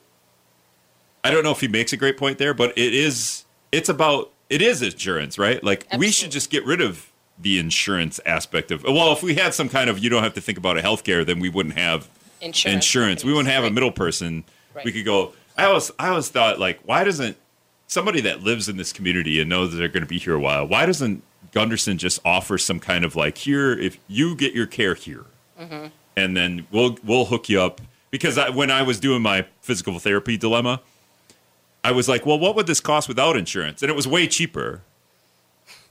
I 1.24 1.32
don't 1.32 1.44
know 1.44 1.52
if 1.52 1.62
he 1.62 1.68
makes 1.68 1.94
a 1.94 1.98
great 1.98 2.18
point 2.18 2.40
there, 2.40 2.54
but 2.56 2.72
it 2.78 2.94
is 2.94 3.46
it's 3.72 3.90
about 3.90 4.32
it 4.50 4.62
is 4.62 4.82
insurance, 4.82 5.38
right? 5.38 5.64
Like 5.64 5.86
we 5.98 6.10
should 6.12 6.32
just 6.32 6.50
get 6.50 6.66
rid 6.66 6.82
of 6.82 7.12
the 7.40 7.60
insurance 7.60 8.20
aspect 8.26 8.72
of. 8.72 8.84
Well, 8.84 9.14
if 9.14 9.22
we 9.24 9.36
had 9.36 9.54
some 9.54 9.70
kind 9.70 9.88
of 9.90 10.00
you 10.04 10.10
don't 10.10 10.24
have 10.24 10.34
to 10.34 10.42
think 10.42 10.58
about 10.58 10.78
it 10.78 10.84
healthcare, 10.84 11.24
then 11.26 11.40
we 11.40 11.48
wouldn't 11.50 11.78
have 11.78 12.10
Insurance. 12.42 12.76
insurance. 12.76 13.24
We 13.24 13.32
wouldn't 13.34 13.54
have 13.54 13.64
a 13.64 13.70
middle 13.72 13.92
person. 13.92 14.44
Right. 14.74 14.84
We 14.84 14.92
could 14.92 15.06
go. 15.06 15.34
I 15.58 15.66
always 15.66 15.92
I 16.00 16.10
always 16.10 16.30
thought 16.30 16.60
like 16.60 16.80
why 16.84 17.04
doesn't 17.04 17.38
somebody 17.88 18.22
that 18.22 18.42
lives 18.42 18.68
in 18.68 18.78
this 18.78 18.92
community 18.92 19.40
and 19.40 19.50
knows 19.50 19.72
that 19.72 19.78
they're 19.78 19.88
going 19.88 20.04
to 20.04 20.08
be 20.10 20.18
here 20.20 20.34
a 20.34 20.40
while 20.40 20.68
why 20.68 20.86
doesn't 20.86 21.22
Gundersen 21.52 21.98
just 21.98 22.20
offer 22.26 22.58
some 22.58 22.80
kind 22.80 23.06
of 23.06 23.16
like 23.16 23.38
here 23.38 23.72
if 23.72 23.98
you 24.08 24.36
get 24.36 24.54
your 24.54 24.66
care 24.66 24.96
here 24.96 25.26
Mm-hmm. 25.60 25.88
and 26.18 26.36
then 26.36 26.66
we'll 26.72 26.98
we'll 27.04 27.26
hook 27.26 27.48
you 27.48 27.62
up. 27.62 27.80
Because 28.10 28.38
I, 28.40 28.50
when 28.50 28.72
I 28.72 28.82
was 28.82 29.00
doing 29.00 29.22
my 29.22 29.46
physical 29.62 29.98
therapy 30.00 30.36
dilemma 30.36 30.82
I 31.84 31.92
was 31.92 32.10
like 32.10 32.26
well 32.26 32.40
what 32.40 32.56
would 32.56 32.66
this 32.66 32.80
cost 32.80 33.08
without 33.08 33.38
insurance? 33.38 33.82
And 33.84 33.90
it 33.92 33.96
was 33.96 34.08
way 34.08 34.28
cheaper. 34.28 34.82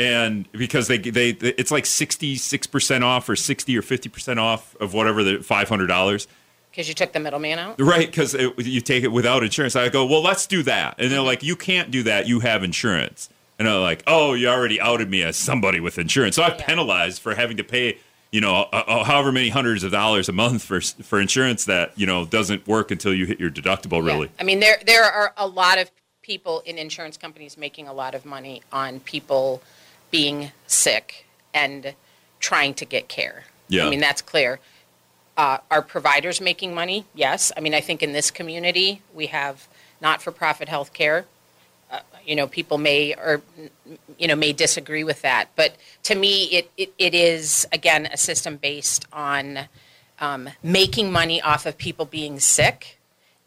And 0.01 0.51
because 0.53 0.88
they 0.88 0.98
they 0.98 1.31
it's 1.31 1.70
like 1.70 1.85
66% 1.85 3.03
off 3.03 3.29
or 3.29 3.37
60 3.37 3.79
or 3.79 3.83
50% 3.83 4.38
off 4.38 4.75
of 4.81 4.94
whatever 4.94 5.22
the 5.22 5.37
$500 5.38 6.27
Because 6.72 6.88
you 6.88 6.94
took 6.94 7.12
the 7.12 7.20
middleman 7.20 7.58
out. 7.58 7.78
Right, 7.78 8.06
because 8.11 8.32
you 8.35 8.80
take 8.80 9.04
it 9.04 9.12
without 9.12 9.44
insurance. 9.44 9.76
I 9.76 9.88
go, 9.90 10.04
well, 10.06 10.22
let's 10.22 10.46
do 10.46 10.62
that. 10.64 10.94
And 10.98 11.12
they're 11.12 11.20
like, 11.20 11.42
you 11.42 11.54
can't 11.54 11.90
do 11.90 12.02
that. 12.04 12.26
You 12.26 12.40
have 12.40 12.64
insurance. 12.64 13.28
And 13.58 13.68
they're 13.68 13.78
like, 13.78 14.02
oh, 14.06 14.32
you 14.32 14.48
already 14.48 14.80
outed 14.80 15.11
me 15.11 15.22
as 15.22 15.37
somebody 15.37 15.78
with 15.80 15.98
insurance. 15.98 16.37
So 16.37 16.42
I'm 16.42 16.56
Yeah. 16.58 16.64
penalized 16.64 17.20
for 17.20 17.35
having 17.35 17.58
to 17.58 17.62
pay, 17.64 17.98
you 18.30 18.40
know, 18.40 18.54
uh, 18.72 18.85
uh, 18.87 19.04
however 19.04 19.30
many 19.30 19.50
hundreds 19.50 19.85
of 19.85 19.92
dollars 19.92 20.28
a 20.30 20.32
month 20.32 20.64
for 20.64 20.80
for 20.80 21.20
insurance 21.20 21.66
that 21.66 21.92
you 21.94 22.06
know 22.06 22.24
doesn't 22.24 22.66
work 22.66 22.90
until 22.90 23.12
you 23.14 23.26
hit 23.26 23.38
your 23.38 23.50
deductible. 23.50 24.02
Really, 24.04 24.28
Yeah. 24.28 24.40
I 24.40 24.44
mean, 24.44 24.61
there 24.61 24.78
there 24.87 25.04
are 25.04 25.35
a 25.37 25.46
lot 25.46 25.76
of 25.78 25.90
people 26.22 26.62
in 26.64 26.78
insurance 26.78 27.18
companies 27.18 27.58
making 27.58 27.87
a 27.87 27.92
lot 27.92 28.14
of 28.14 28.24
money 28.24 28.62
on 28.72 29.00
people 29.00 29.62
being 30.11 30.50
sick 30.66 31.26
and 31.52 31.94
trying 32.40 32.72
to 32.74 32.87
get 32.87 33.08
care. 33.08 33.44
Yeah. 33.68 33.87
I 33.87 33.90
mean, 33.90 34.00
that's 34.00 34.22
clear. 34.22 34.58
Uh, 35.37 35.59
are 35.71 35.83
providers 35.83 36.40
making 36.40 36.75
money? 36.75 37.07
Yes. 37.14 37.53
I 37.57 37.61
mean, 37.61 37.75
I 37.75 37.81
think 37.81 38.03
in 38.03 38.12
this 38.12 38.31
community 38.31 39.01
we 39.14 39.27
have 39.27 39.66
not-for-profit 40.01 40.68
health 40.68 40.92
care. 40.92 41.25
Uh, 41.90 42.01
you 42.27 42.37
know, 42.37 42.47
people 42.47 42.79
may 42.79 43.14
or 43.14 43.42
you 44.18 44.29
know 44.29 44.37
may 44.37 44.53
disagree 44.53 45.05
with 45.05 45.23
that, 45.23 45.49
but 45.57 45.77
to 46.03 46.14
me, 46.14 46.45
it 46.45 46.71
it, 46.77 46.92
it 46.99 47.14
is 47.14 47.66
again 47.73 48.07
a 48.07 48.16
system 48.16 48.57
based 48.57 49.07
on 49.12 49.68
um, 50.23 50.49
making 50.62 51.12
money 51.12 51.42
off 51.42 51.66
of 51.66 51.77
people 51.77 52.07
being 52.07 52.40
sick 52.40 52.99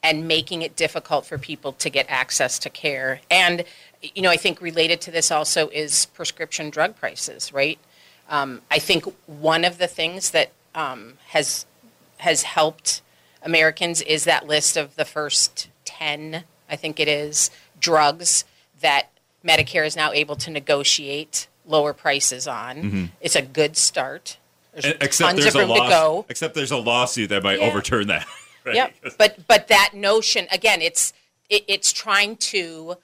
and 0.04 0.28
making 0.28 0.62
it 0.62 0.76
difficult 0.76 1.26
for 1.26 1.38
people 1.39 1.71
to 1.74 1.89
get 1.89 2.06
access 2.10 2.60
to 2.60 2.69
care. 2.69 3.21
And, 3.32 3.63
you 4.13 4.21
know, 4.21 4.30
I 4.30 4.38
think 4.38 4.62
related 4.62 5.02
to 5.02 5.12
this 5.12 5.32
also 5.32 5.69
is 5.69 6.06
prescription 6.08 6.69
drug 6.69 6.95
prices, 6.95 7.52
right? 7.52 7.80
Um, 8.30 8.62
I 8.69 8.78
think 8.78 9.06
one 9.26 9.65
of 9.65 9.80
the 9.80 9.88
things 9.88 10.30
that 10.32 10.52
um, 10.76 11.13
has 11.30 11.65
has 12.17 12.43
helped 12.43 13.01
Americans 13.41 14.01
is 14.01 14.23
that 14.25 14.47
list 14.47 14.78
of 14.78 14.95
the 14.95 15.06
first 15.06 15.69
10, 15.86 16.43
I 16.69 16.75
think 16.75 16.99
it 16.99 17.08
is, 17.08 17.51
drugs 17.80 18.43
that 18.82 19.10
Medicare 19.45 19.86
is 19.86 19.95
now 19.95 20.12
able 20.12 20.36
to 20.38 20.49
negotiate 20.51 21.47
lower 21.65 21.93
prices 21.93 22.47
on. 22.47 22.75
Mm-hmm. 22.78 23.06
It's 23.21 23.36
a 23.36 23.41
good 23.41 23.78
start. 23.78 24.38
There's 24.73 24.86
except 24.99 25.30
tons 25.30 25.41
there's 25.43 25.56
of 25.56 25.62
a 25.62 25.65
room 25.65 25.75
to 25.75 25.82
law, 25.84 25.89
go. 25.89 26.25
except 26.30 26.54
there's 26.56 26.71
a 26.71 26.78
lawsuit 26.78 27.30
that 27.30 27.43
might 27.43 27.60
Yeah. 27.60 27.67
overturn 27.67 28.08
that. 28.08 28.25
right? 28.65 28.75
Yep. 28.75 28.93
But 29.17 29.47
but 29.47 29.67
that 29.69 29.91
notion 29.93 30.47
again, 30.51 30.82
it's 30.82 31.13
it, 31.49 31.63
it's 31.67 31.93
trying 31.93 32.36
to 32.38 32.95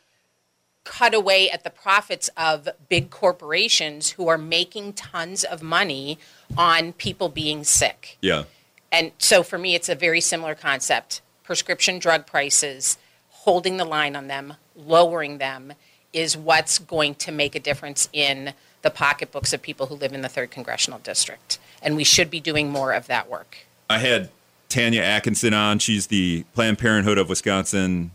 cut 0.83 1.13
away 1.13 1.49
at 1.49 1.63
the 1.63 1.69
profits 1.69 2.29
of 2.35 2.67
big 2.89 3.09
corporations 3.11 4.11
who 4.11 4.27
are 4.27 4.37
making 4.37 4.93
tons 4.93 5.43
of 5.43 5.61
money 5.61 6.17
on 6.57 6.91
people 6.93 7.29
being 7.29 7.63
sick. 7.63 8.17
yeah. 8.21 8.43
And 8.91 9.11
so 9.17 9.43
for 9.43 9.57
me, 9.57 9.75
it's 9.75 9.89
a 9.89 9.95
very 9.95 10.21
similar 10.21 10.55
concept. 10.55 11.21
Prescription 11.43 11.99
drug 11.99 12.25
prices, 12.25 12.97
holding 13.29 13.77
the 13.77 13.85
line 13.85 14.15
on 14.15 14.27
them, 14.27 14.55
lowering 14.75 15.37
them, 15.37 15.73
is 16.13 16.35
what's 16.35 16.77
going 16.77 17.15
to 17.15 17.31
make 17.31 17.55
a 17.55 17.59
difference 17.59 18.09
in 18.11 18.53
the 18.81 18.89
pocketbooks 18.89 19.53
of 19.53 19.61
people 19.61 19.87
who 19.87 19.95
live 19.95 20.13
in 20.13 20.21
the 20.21 20.29
third 20.29 20.51
congressional 20.51 20.99
district. 20.99 21.59
And 21.81 21.95
we 21.95 22.03
should 22.03 22.29
be 22.29 22.39
doing 22.39 22.69
more 22.69 22.91
of 22.93 23.07
that 23.07 23.29
work. 23.29 23.59
I 23.89 23.99
had 23.99 24.29
Tanya 24.69 25.01
Atkinson 25.01 25.53
on. 25.53 25.79
She's 25.79 26.07
the 26.07 26.43
Planned 26.53 26.79
Parenthood 26.79 27.17
of 27.17 27.29
Wisconsin 27.29 28.11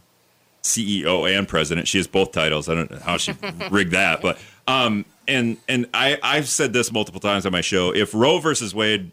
CEO 0.63 1.31
and 1.31 1.47
president. 1.47 1.89
She 1.89 1.99
has 1.99 2.07
both 2.07 2.33
titles. 2.33 2.69
I 2.69 2.75
don't 2.75 2.91
know 2.91 2.99
how 2.99 3.17
she 3.17 3.33
rigged 3.71 3.93
that, 3.93 4.21
but 4.21 4.39
um, 4.67 5.05
and 5.29 5.59
and 5.69 5.87
I 5.95 6.19
I've 6.23 6.49
said 6.49 6.73
this 6.73 6.93
multiple 6.93 7.21
times 7.21 7.47
on 7.47 7.53
my 7.53 7.61
show. 7.61 7.95
If 7.95 8.15
Roe 8.15 8.39
versus 8.39 8.75
Wade, 8.75 9.13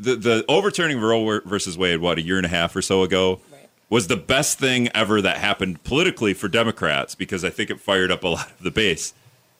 the 0.00 0.16
the 0.16 0.44
overturning 0.48 0.96
of 0.98 1.02
Roe 1.02 1.40
versus 1.44 1.76
Wade, 1.76 2.00
what 2.00 2.18
a 2.18 2.22
year 2.22 2.36
and 2.36 2.46
a 2.46 2.50
half 2.50 2.74
or 2.74 2.82
so 2.82 3.02
ago. 3.02 3.40
Right. 3.52 3.68
Was 3.88 4.06
the 4.06 4.16
best 4.16 4.58
thing 4.58 4.88
ever 4.94 5.20
that 5.20 5.38
happened 5.38 5.82
politically 5.84 6.34
for 6.34 6.48
Democrats 6.48 7.14
because 7.14 7.44
I 7.44 7.50
think 7.50 7.70
it 7.70 7.80
fired 7.80 8.10
up 8.10 8.24
a 8.24 8.28
lot 8.36 8.50
of 8.50 8.62
the 8.62 8.70
base. 8.70 9.14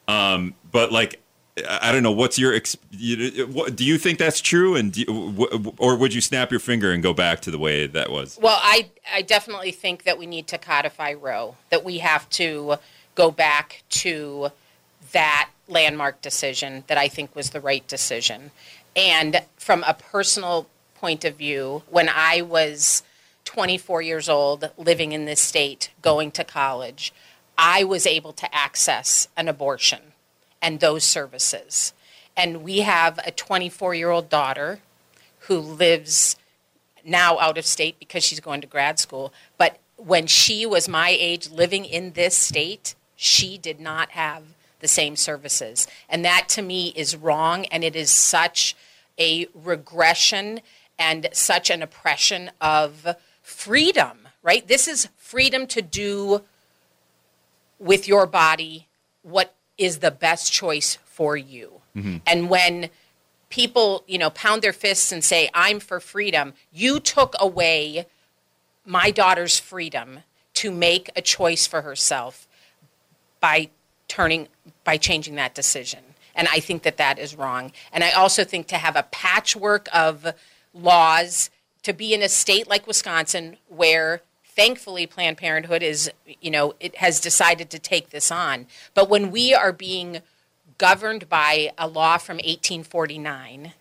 Um, 0.08 0.54
but 0.70 0.92
like, 0.92 1.20
I 1.68 1.92
don't 1.92 2.02
know. 2.02 2.12
What's 2.12 2.38
your 2.38 2.54
ex- 2.54 2.76
you, 2.90 3.46
what, 3.46 3.76
do 3.76 3.84
you 3.84 3.98
think 3.98 4.18
that's 4.18 4.40
true, 4.40 4.76
and 4.76 4.92
do 4.92 5.00
you, 5.00 5.06
w- 5.06 5.72
or 5.78 5.96
would 5.96 6.14
you 6.14 6.20
snap 6.20 6.50
your 6.50 6.60
finger 6.60 6.92
and 6.92 7.02
go 7.02 7.12
back 7.12 7.40
to 7.40 7.50
the 7.50 7.58
way 7.58 7.86
that 7.86 8.10
was? 8.10 8.38
Well, 8.40 8.58
I, 8.62 8.90
I 9.12 9.22
definitely 9.22 9.72
think 9.72 10.04
that 10.04 10.18
we 10.18 10.26
need 10.26 10.46
to 10.48 10.58
codify 10.58 11.12
Roe, 11.12 11.56
that 11.70 11.84
we 11.84 11.98
have 11.98 12.28
to 12.30 12.76
go 13.14 13.30
back 13.30 13.82
to 13.90 14.50
that 15.12 15.50
landmark 15.68 16.22
decision 16.22 16.84
that 16.86 16.98
I 16.98 17.08
think 17.08 17.34
was 17.34 17.50
the 17.50 17.60
right 17.60 17.86
decision. 17.86 18.50
And 18.96 19.42
from 19.56 19.84
a 19.86 19.94
personal 19.94 20.66
point 20.94 21.24
of 21.24 21.36
view, 21.36 21.82
when 21.88 22.08
I 22.08 22.42
was 22.42 23.02
24 23.44 24.02
years 24.02 24.28
old, 24.28 24.70
living 24.76 25.12
in 25.12 25.24
this 25.24 25.40
state, 25.40 25.90
going 26.02 26.30
to 26.32 26.44
college, 26.44 27.12
I 27.56 27.84
was 27.84 28.06
able 28.06 28.32
to 28.34 28.54
access 28.54 29.28
an 29.36 29.48
abortion 29.48 30.00
and 30.62 30.80
those 30.80 31.04
services. 31.04 31.92
And 32.36 32.62
we 32.62 32.80
have 32.80 33.18
a 33.24 33.30
24 33.30 33.94
year 33.94 34.10
old 34.10 34.28
daughter 34.28 34.80
who 35.40 35.58
lives 35.58 36.36
now 37.04 37.38
out 37.38 37.58
of 37.58 37.66
state 37.66 37.98
because 37.98 38.22
she's 38.22 38.40
going 38.40 38.60
to 38.60 38.66
grad 38.66 38.98
school. 38.98 39.32
But 39.58 39.78
when 39.96 40.26
she 40.26 40.66
was 40.66 40.88
my 40.88 41.10
age 41.10 41.50
living 41.50 41.84
in 41.84 42.12
this 42.12 42.36
state, 42.36 42.94
she 43.16 43.58
did 43.58 43.80
not 43.80 44.10
have 44.10 44.42
the 44.80 44.88
same 44.88 45.16
services. 45.16 45.86
And 46.08 46.24
that 46.24 46.48
to 46.50 46.62
me 46.62 46.88
is 46.96 47.16
wrong. 47.16 47.66
And 47.66 47.84
it 47.84 47.96
is 47.96 48.10
such 48.10 48.76
a 49.18 49.46
regression 49.54 50.60
and 50.98 51.28
such 51.32 51.70
an 51.70 51.82
oppression 51.82 52.50
of 52.60 53.16
freedom, 53.42 54.28
right? 54.42 54.66
This 54.66 54.88
is 54.88 55.08
freedom 55.16 55.66
to 55.68 55.82
do 55.82 56.42
with 57.78 58.06
your 58.06 58.26
body 58.26 58.88
what 59.22 59.54
is 59.78 59.98
the 59.98 60.10
best 60.10 60.52
choice 60.52 60.98
for 61.04 61.36
you. 61.36 61.80
Mm-hmm. 61.96 62.18
And 62.26 62.50
when 62.50 62.90
people, 63.48 64.04
you 64.06 64.18
know, 64.18 64.30
pound 64.30 64.62
their 64.62 64.72
fists 64.72 65.10
and 65.10 65.24
say, 65.24 65.50
I'm 65.54 65.80
for 65.80 66.00
freedom, 66.00 66.54
you 66.72 67.00
took 67.00 67.34
away 67.40 68.06
my 68.84 69.10
daughter's 69.10 69.58
freedom 69.58 70.20
to 70.54 70.70
make 70.70 71.10
a 71.16 71.22
choice 71.22 71.66
for 71.66 71.82
herself 71.82 72.46
by 73.40 73.70
turning, 74.10 74.48
by 74.84 74.98
changing 74.98 75.36
that 75.36 75.54
decision. 75.54 76.00
And 76.34 76.48
I 76.48 76.60
think 76.60 76.82
that 76.82 76.96
that 76.98 77.18
is 77.18 77.36
wrong. 77.36 77.72
And 77.92 78.04
I 78.04 78.10
also 78.10 78.44
think 78.44 78.66
to 78.68 78.76
have 78.76 78.96
a 78.96 79.04
patchwork 79.04 79.88
of 79.94 80.34
laws 80.74 81.48
to 81.84 81.92
be 81.92 82.12
in 82.12 82.20
a 82.20 82.28
state 82.28 82.68
like 82.68 82.86
Wisconsin 82.86 83.56
where 83.68 84.20
thankfully 84.44 85.06
Planned 85.06 85.38
Parenthood 85.38 85.82
is, 85.82 86.10
you 86.40 86.50
know, 86.50 86.74
it 86.80 86.96
has 86.96 87.20
decided 87.20 87.70
to 87.70 87.78
take 87.78 88.10
this 88.10 88.30
on. 88.30 88.66
But 88.94 89.08
when 89.08 89.30
we 89.30 89.54
are 89.54 89.72
being 89.72 90.20
governed 90.76 91.28
by 91.28 91.70
a 91.78 91.86
law 91.86 92.18
from 92.18 92.36
1849, 92.36 93.72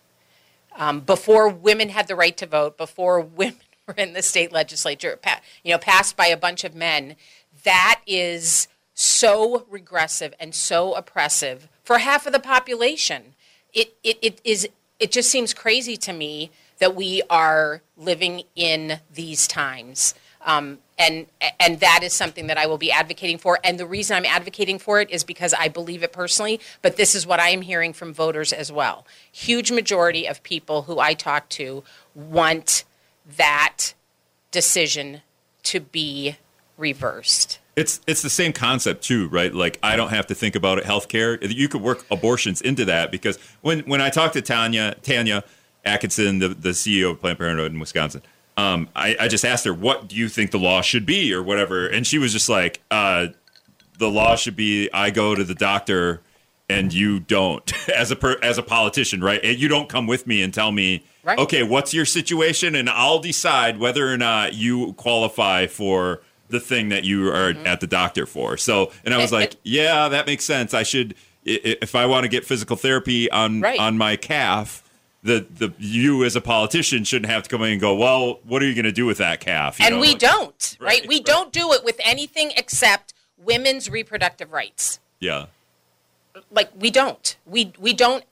um, 0.77 0.99
before 1.01 1.49
women 1.49 1.89
had 1.89 2.07
the 2.07 2.15
right 2.15 2.37
to 2.37 2.45
vote, 2.45 2.77
before 2.77 3.19
women 3.21 3.57
were 3.87 3.95
in 3.95 4.13
the 4.13 4.21
state 4.21 4.51
legislature, 4.51 5.19
you 5.63 5.71
know, 5.71 5.79
passed 5.79 6.15
by 6.15 6.27
a 6.27 6.37
bunch 6.37 6.63
of 6.63 6.75
men, 6.75 7.15
that 7.63 8.01
is 8.05 8.67
so 8.99 9.65
regressive 9.69 10.33
and 10.39 10.53
so 10.53 10.93
oppressive 10.93 11.69
for 11.83 11.99
half 11.99 12.25
of 12.25 12.33
the 12.33 12.39
population. 12.39 13.33
it, 13.73 13.95
it, 14.03 14.17
it 14.21 14.41
is 14.43 14.67
it 14.99 15.11
just 15.13 15.29
seems 15.29 15.53
crazy 15.53 15.95
to 15.95 16.11
me 16.11 16.51
that 16.79 16.95
we 16.95 17.21
are 17.29 17.81
living 17.97 18.43
in 18.55 18.99
these 19.13 19.47
times. 19.47 20.13
Um, 20.41 20.79
and 20.97 21.27
and 21.59 21.79
that 21.79 22.01
is 22.03 22.13
something 22.13 22.47
that 22.47 22.57
I 22.57 22.65
will 22.65 22.77
be 22.77 22.91
advocating 22.91 23.37
for. 23.37 23.59
And 23.63 23.79
the 23.79 23.85
reason 23.85 24.17
I'm 24.17 24.25
advocating 24.25 24.79
for 24.79 24.99
it 24.99 25.09
is 25.09 25.23
because 25.23 25.53
I 25.53 25.69
believe 25.69 26.03
it 26.03 26.11
personally 26.11 26.59
but 26.81 26.97
this 26.97 27.15
is 27.15 27.25
what 27.25 27.39
I 27.39 27.49
am 27.49 27.61
hearing 27.61 27.93
from 27.93 28.13
voters 28.13 28.51
as 28.51 28.69
well. 28.69 29.05
Huge 29.31 29.71
majority 29.71 30.27
of 30.27 30.43
people 30.43 30.83
who 30.83 30.99
I 30.99 31.13
talk 31.13 31.47
to 31.49 31.83
want 32.13 32.83
that 33.37 33.93
decision 34.51 35.21
to 35.63 35.79
be 35.79 36.37
reversed 36.77 37.59
It's 37.75 38.01
it's 38.07 38.21
the 38.21 38.29
same 38.29 38.51
concept 38.51 39.03
too, 39.03 39.29
right? 39.29 39.53
Like 39.53 39.79
I 39.81 39.95
don't 39.95 40.09
have 40.09 40.27
to 40.27 40.35
think 40.35 40.55
about 40.55 40.79
it. 40.79 40.83
Healthcare, 40.83 41.37
you 41.49 41.69
could 41.69 41.81
work 41.81 42.05
abortions 42.11 42.61
into 42.61 42.85
that 42.85 43.11
because 43.11 43.37
when 43.61 43.79
when 43.81 44.01
I 44.01 44.09
talked 44.09 44.33
to 44.33 44.41
Tanya 44.41 44.95
Tanya 45.01 45.43
Atkinson, 45.85 46.39
the 46.39 46.49
the 46.49 46.69
CEO 46.69 47.11
of 47.11 47.21
Planned 47.21 47.37
Parenthood 47.37 47.71
in 47.71 47.79
Wisconsin, 47.79 48.21
um, 48.57 48.89
I, 48.95 49.15
I 49.19 49.27
just 49.27 49.45
asked 49.45 49.65
her, 49.65 49.73
"What 49.73 50.09
do 50.09 50.15
you 50.15 50.27
think 50.27 50.51
the 50.51 50.59
law 50.59 50.81
should 50.81 51.05
be, 51.05 51.33
or 51.33 51.41
whatever?" 51.41 51.87
And 51.87 52.05
she 52.05 52.17
was 52.17 52.33
just 52.33 52.49
like, 52.49 52.81
uh, 52.91 53.27
"The 53.97 54.09
law 54.09 54.35
should 54.35 54.55
be 54.55 54.89
I 54.93 55.09
go 55.11 55.33
to 55.33 55.43
the 55.43 55.55
doctor 55.55 56.21
and 56.69 56.93
you 56.93 57.19
don't 57.19 57.89
as 57.95 58.11
a 58.11 58.15
per, 58.15 58.37
as 58.43 58.57
a 58.57 58.63
politician, 58.63 59.21
right? 59.21 59.39
And 59.41 59.57
you 59.57 59.69
don't 59.69 59.87
come 59.87 60.07
with 60.07 60.27
me 60.27 60.41
and 60.41 60.53
tell 60.53 60.71
me." 60.71 61.05
Right. 61.23 61.39
Okay, 61.39 61.63
what's 61.63 61.93
your 61.93 62.05
situation? 62.05 62.75
And 62.75 62.89
I'll 62.89 63.19
decide 63.19 63.79
whether 63.79 64.11
or 64.11 64.17
not 64.17 64.53
you 64.53 64.93
qualify 64.93 65.67
for 65.67 66.21
the 66.49 66.59
thing 66.59 66.89
that 66.89 67.03
you 67.03 67.29
are 67.29 67.53
Mm-hmm. 67.53 67.67
at 67.67 67.79
the 67.79 67.87
doctor 67.87 68.25
for. 68.25 68.57
So, 68.57 68.91
and 69.05 69.13
I 69.13 69.17
was 69.17 69.31
like, 69.31 69.55
yeah, 69.63 70.09
that 70.09 70.25
makes 70.25 70.43
sense. 70.45 70.73
I 70.73 70.83
should, 70.83 71.15
if 71.45 71.95
I 71.95 72.05
want 72.05 72.23
to 72.25 72.27
get 72.29 72.45
physical 72.45 72.75
therapy 72.75 73.29
on 73.31 73.61
Right. 73.61 73.79
on 73.79 73.97
my 73.97 74.15
calf, 74.15 74.83
the 75.23 75.45
the 75.49 75.73
you 75.79 76.23
as 76.23 76.35
a 76.35 76.41
politician 76.41 77.03
shouldn't 77.03 77.31
have 77.31 77.43
to 77.43 77.49
come 77.49 77.61
in 77.63 77.71
and 77.73 77.81
go, 77.81 77.95
well, 77.95 78.39
what 78.45 78.61
are 78.63 78.65
you 78.67 78.73
going 78.75 78.85
to 78.85 78.91
do 78.91 79.05
with 79.05 79.17
that 79.19 79.39
calf? 79.41 79.79
You 79.79 79.85
and 79.85 79.95
know, 79.95 80.01
we 80.01 80.15
don't 80.15 80.77
right, 80.79 80.99
Right, 81.01 81.07
we 81.07 81.15
right. 81.17 81.25
don't 81.25 81.51
do 81.53 81.71
it 81.73 81.83
with 81.83 81.99
anything 82.03 82.51
except 82.55 83.13
women's 83.37 83.89
reproductive 83.89 84.51
rights 84.51 84.99
Yeah, 85.19 85.45
like 86.51 86.69
we 86.77 86.89
don't 86.91 87.35
we 87.45 87.73
we 87.79 87.93
don't 87.93 88.23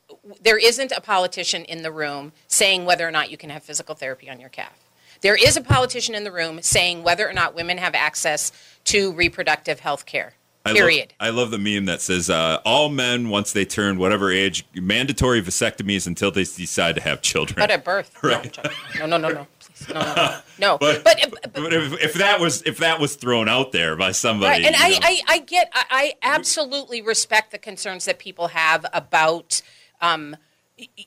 there 0.42 0.58
isn't 0.58 0.92
a 0.92 1.02
politician 1.02 1.64
in 1.66 1.82
the 1.82 1.92
room 1.92 2.32
saying 2.48 2.86
whether 2.86 3.08
or 3.08 3.12
not 3.12 3.32
you 3.32 3.38
can 3.38 3.50
have 3.50 3.64
physical 3.64 3.96
therapy 3.96 4.30
on 4.30 4.40
your 4.40 4.50
calf 4.50 4.74
there 5.22 5.36
is 5.36 5.58
a 5.58 5.62
politician 5.62 6.16
in 6.16 6.24
the 6.24 6.32
room 6.32 6.62
saying 6.62 7.04
whether 7.04 7.28
or 7.30 7.34
not 7.34 7.56
women 7.56 7.78
have 7.78 7.96
access 7.96 8.52
to 8.86 9.12
reproductive 9.14 9.80
health 9.82 10.06
care 10.06 10.34
I 10.66 10.74
period 10.74 11.14
Love, 11.20 11.28
I 11.28 11.30
love 11.38 11.52
the 11.52 11.58
meme 11.58 11.86
that 11.86 12.02
says, 12.02 12.30
uh, 12.30 12.60
all 12.66 12.90
men 12.90 13.30
once 13.30 13.54
they 13.54 13.64
turn 13.64 13.98
whatever 13.98 14.32
age, 14.32 14.66
mandatory 14.76 15.42
vasectomies 15.42 16.08
until 16.08 16.30
they 16.30 16.44
decide 16.44 16.96
to 16.96 17.02
have 17.02 17.22
children. 17.22 17.56
but 17.58 17.72
at 17.72 17.86
birth 17.86 18.18
Right. 18.24 18.58
no 19.00 19.06
no 19.06 19.18
no 19.18 19.30
no 19.30 19.48
please 19.60 19.88
no 19.94 20.02
no 20.02 20.14
no, 20.16 20.40
no. 20.60 20.78
But- 20.78 21.04
but, 21.06 21.20
but 21.32 21.54
But 21.54 21.74
if, 21.74 21.94
if 22.04 22.14
that 22.16 22.40
was 22.42 22.64
if 22.64 22.78
that 22.80 23.00
was 23.00 23.16
thrown 23.16 23.48
out 23.48 23.72
there 23.72 23.96
by 23.96 24.12
somebody, 24.12 24.64
Right, 24.64 24.66
and 24.66 24.76
I. 24.76 25.00
I, 25.02 25.22
I 25.36 25.40
get, 25.40 25.70
I, 25.74 25.86
I 25.90 26.14
absolutely 26.22 27.02
respect 27.02 27.52
the 27.52 27.58
concerns 27.58 28.04
that 28.06 28.20
people 28.20 28.50
have 28.50 28.86
about, 28.94 29.62
um, 30.02 30.36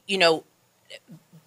you 0.06 0.16
know, 0.18 0.44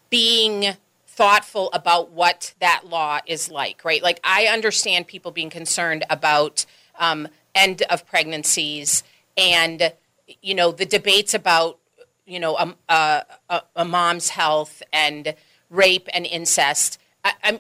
being 0.10 0.76
thoughtful 1.16 1.70
about 1.74 2.12
what 2.12 2.54
that 2.60 2.84
law 2.90 3.20
is 3.28 3.50
like, 3.50 3.86
right? 3.86 4.02
Like, 4.02 4.20
I 4.24 4.48
understand 4.48 5.08
people 5.08 5.32
being 5.32 5.52
concerned 5.52 6.04
about 6.10 6.66
um, 6.98 7.28
end 7.54 7.84
of 7.84 8.06
pregnancies 8.08 9.04
and, 9.38 9.94
you 10.42 10.56
know, 10.56 10.72
the 10.72 10.86
debates 10.86 11.34
about, 11.36 11.78
you 12.26 12.40
know, 12.40 12.58
um, 12.58 12.76
uh, 12.90 13.22
a, 13.50 13.62
a 13.76 13.86
mom's 13.86 14.30
health 14.30 14.82
and 14.92 15.36
rape 15.70 16.10
and 16.14 16.26
incest. 16.26 17.00
I, 17.24 17.34
I'm, 17.44 17.60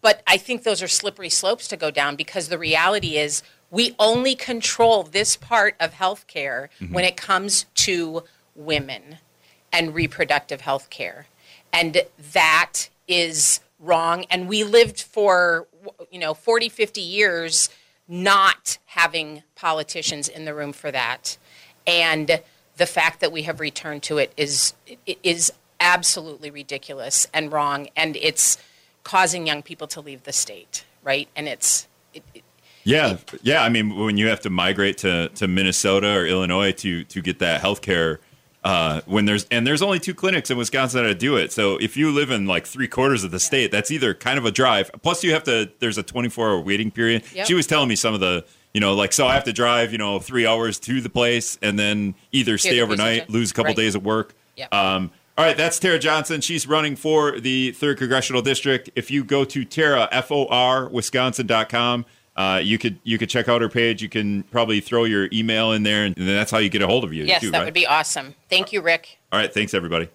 but 0.00 0.22
I 0.26 0.36
think 0.36 0.62
those 0.62 0.80
are 0.80 0.88
slippery 0.88 1.30
slopes 1.30 1.66
to 1.68 1.76
go 1.76 1.90
down 1.90 2.14
because 2.14 2.48
the 2.48 2.58
reality 2.58 3.16
is 3.16 3.42
we 3.70 3.96
only 3.98 4.36
control 4.36 5.02
this 5.02 5.36
part 5.36 5.74
of 5.80 5.94
healthcare 5.94 6.68
when 6.92 7.04
it 7.04 7.16
comes 7.16 7.66
to 7.74 8.22
women 8.54 9.18
and 9.72 9.92
reproductive 9.92 10.60
health 10.60 10.88
care. 10.88 11.26
And 11.76 12.02
that 12.32 12.88
is 13.06 13.60
wrong. 13.78 14.24
And 14.30 14.48
we 14.48 14.64
lived 14.64 15.02
for, 15.02 15.66
you 16.10 16.18
know, 16.18 16.32
40, 16.32 16.70
50 16.70 17.02
years 17.02 17.68
not 18.08 18.78
having 18.86 19.42
politicians 19.56 20.26
in 20.26 20.46
the 20.46 20.54
room 20.54 20.72
for 20.72 20.90
that. 20.90 21.36
And 21.86 22.40
the 22.78 22.86
fact 22.86 23.20
that 23.20 23.30
we 23.30 23.42
have 23.42 23.60
returned 23.60 24.02
to 24.04 24.16
it 24.16 24.32
is, 24.38 24.72
is 25.22 25.52
absolutely 25.78 26.50
ridiculous 26.50 27.26
and 27.34 27.52
wrong. 27.52 27.88
And 27.94 28.16
it's 28.16 28.56
causing 29.04 29.46
young 29.46 29.62
people 29.62 29.86
to 29.88 30.00
leave 30.00 30.22
the 30.22 30.32
state, 30.32 30.86
right? 31.04 31.28
And 31.36 31.46
it's, 31.46 31.88
it, 32.14 32.22
it, 32.32 32.42
Yeah, 32.84 33.18
yeah. 33.42 33.62
I 33.62 33.68
mean, 33.68 33.96
when 33.96 34.16
you 34.16 34.28
have 34.28 34.40
to 34.40 34.50
migrate 34.50 34.96
to, 34.98 35.28
to 35.30 35.46
Minnesota 35.46 36.16
or 36.16 36.26
Illinois 36.26 36.72
to 36.72 37.04
to 37.04 37.20
get 37.20 37.38
that 37.40 37.60
health 37.60 37.82
care, 37.82 38.20
uh, 38.66 39.00
when 39.06 39.26
there's 39.26 39.46
and 39.52 39.64
there's 39.64 39.80
only 39.80 40.00
two 40.00 40.12
clinics 40.12 40.50
in 40.50 40.58
Wisconsin 40.58 41.04
that 41.04 41.20
do 41.20 41.36
it. 41.36 41.52
So 41.52 41.76
if 41.76 41.96
you 41.96 42.10
live 42.10 42.32
in 42.32 42.46
like 42.46 42.66
three 42.66 42.88
quarters 42.88 43.22
of 43.22 43.30
the 43.30 43.38
state, 43.38 43.70
that's 43.70 43.92
either 43.92 44.12
kind 44.12 44.38
of 44.38 44.44
a 44.44 44.50
drive. 44.50 44.90
Plus, 45.02 45.22
you 45.22 45.32
have 45.34 45.44
to. 45.44 45.70
There's 45.78 45.98
a 45.98 46.02
24 46.02 46.48
hour 46.48 46.60
waiting 46.60 46.90
period. 46.90 47.22
Yep. 47.32 47.46
She 47.46 47.54
was 47.54 47.68
telling 47.68 47.88
me 47.88 47.94
some 47.94 48.12
of 48.12 48.18
the. 48.18 48.44
You 48.74 48.80
know, 48.80 48.94
like 48.94 49.14
so, 49.14 49.26
I 49.26 49.34
have 49.34 49.44
to 49.44 49.54
drive. 49.54 49.92
You 49.92 49.98
know, 49.98 50.18
three 50.18 50.46
hours 50.46 50.80
to 50.80 51.00
the 51.00 51.08
place, 51.08 51.58
and 51.62 51.78
then 51.78 52.14
either 52.32 52.58
stay 52.58 52.80
overnight, 52.80 53.30
lose 53.30 53.52
a 53.52 53.54
couple 53.54 53.68
right. 53.68 53.76
days 53.76 53.94
of 53.94 54.04
work. 54.04 54.34
Yep. 54.56 54.74
Um, 54.74 55.12
all 55.38 55.44
right, 55.44 55.56
that's 55.56 55.78
Tara 55.78 55.98
Johnson. 55.98 56.40
She's 56.40 56.66
running 56.66 56.96
for 56.96 57.38
the 57.38 57.70
third 57.72 57.98
congressional 57.98 58.42
district. 58.42 58.90
If 58.96 59.10
you 59.10 59.22
go 59.22 59.44
to 59.44 59.64
Tara 59.64 60.08
F 60.10 60.32
O 60.32 60.46
R 60.46 60.88
Wisconsin.com, 60.88 62.04
uh, 62.36 62.60
you 62.62 62.78
could 62.78 62.98
you 63.04 63.18
could 63.18 63.30
check 63.30 63.48
out 63.48 63.60
her 63.62 63.68
page. 63.68 64.02
You 64.02 64.08
can 64.08 64.42
probably 64.44 64.80
throw 64.80 65.04
your 65.04 65.28
email 65.32 65.72
in 65.72 65.82
there, 65.82 66.04
and 66.04 66.14
then 66.14 66.26
that's 66.26 66.50
how 66.50 66.58
you 66.58 66.68
get 66.68 66.82
a 66.82 66.86
hold 66.86 67.04
of 67.04 67.12
you. 67.12 67.24
yes, 67.24 67.40
too, 67.40 67.50
that 67.50 67.58
right? 67.58 67.64
would 67.64 67.74
be 67.74 67.86
awesome. 67.86 68.34
Thank 68.50 68.72
you, 68.72 68.82
Rick. 68.82 69.18
All 69.32 69.38
right, 69.38 69.52
thanks 69.52 69.74
everybody. 69.74 70.08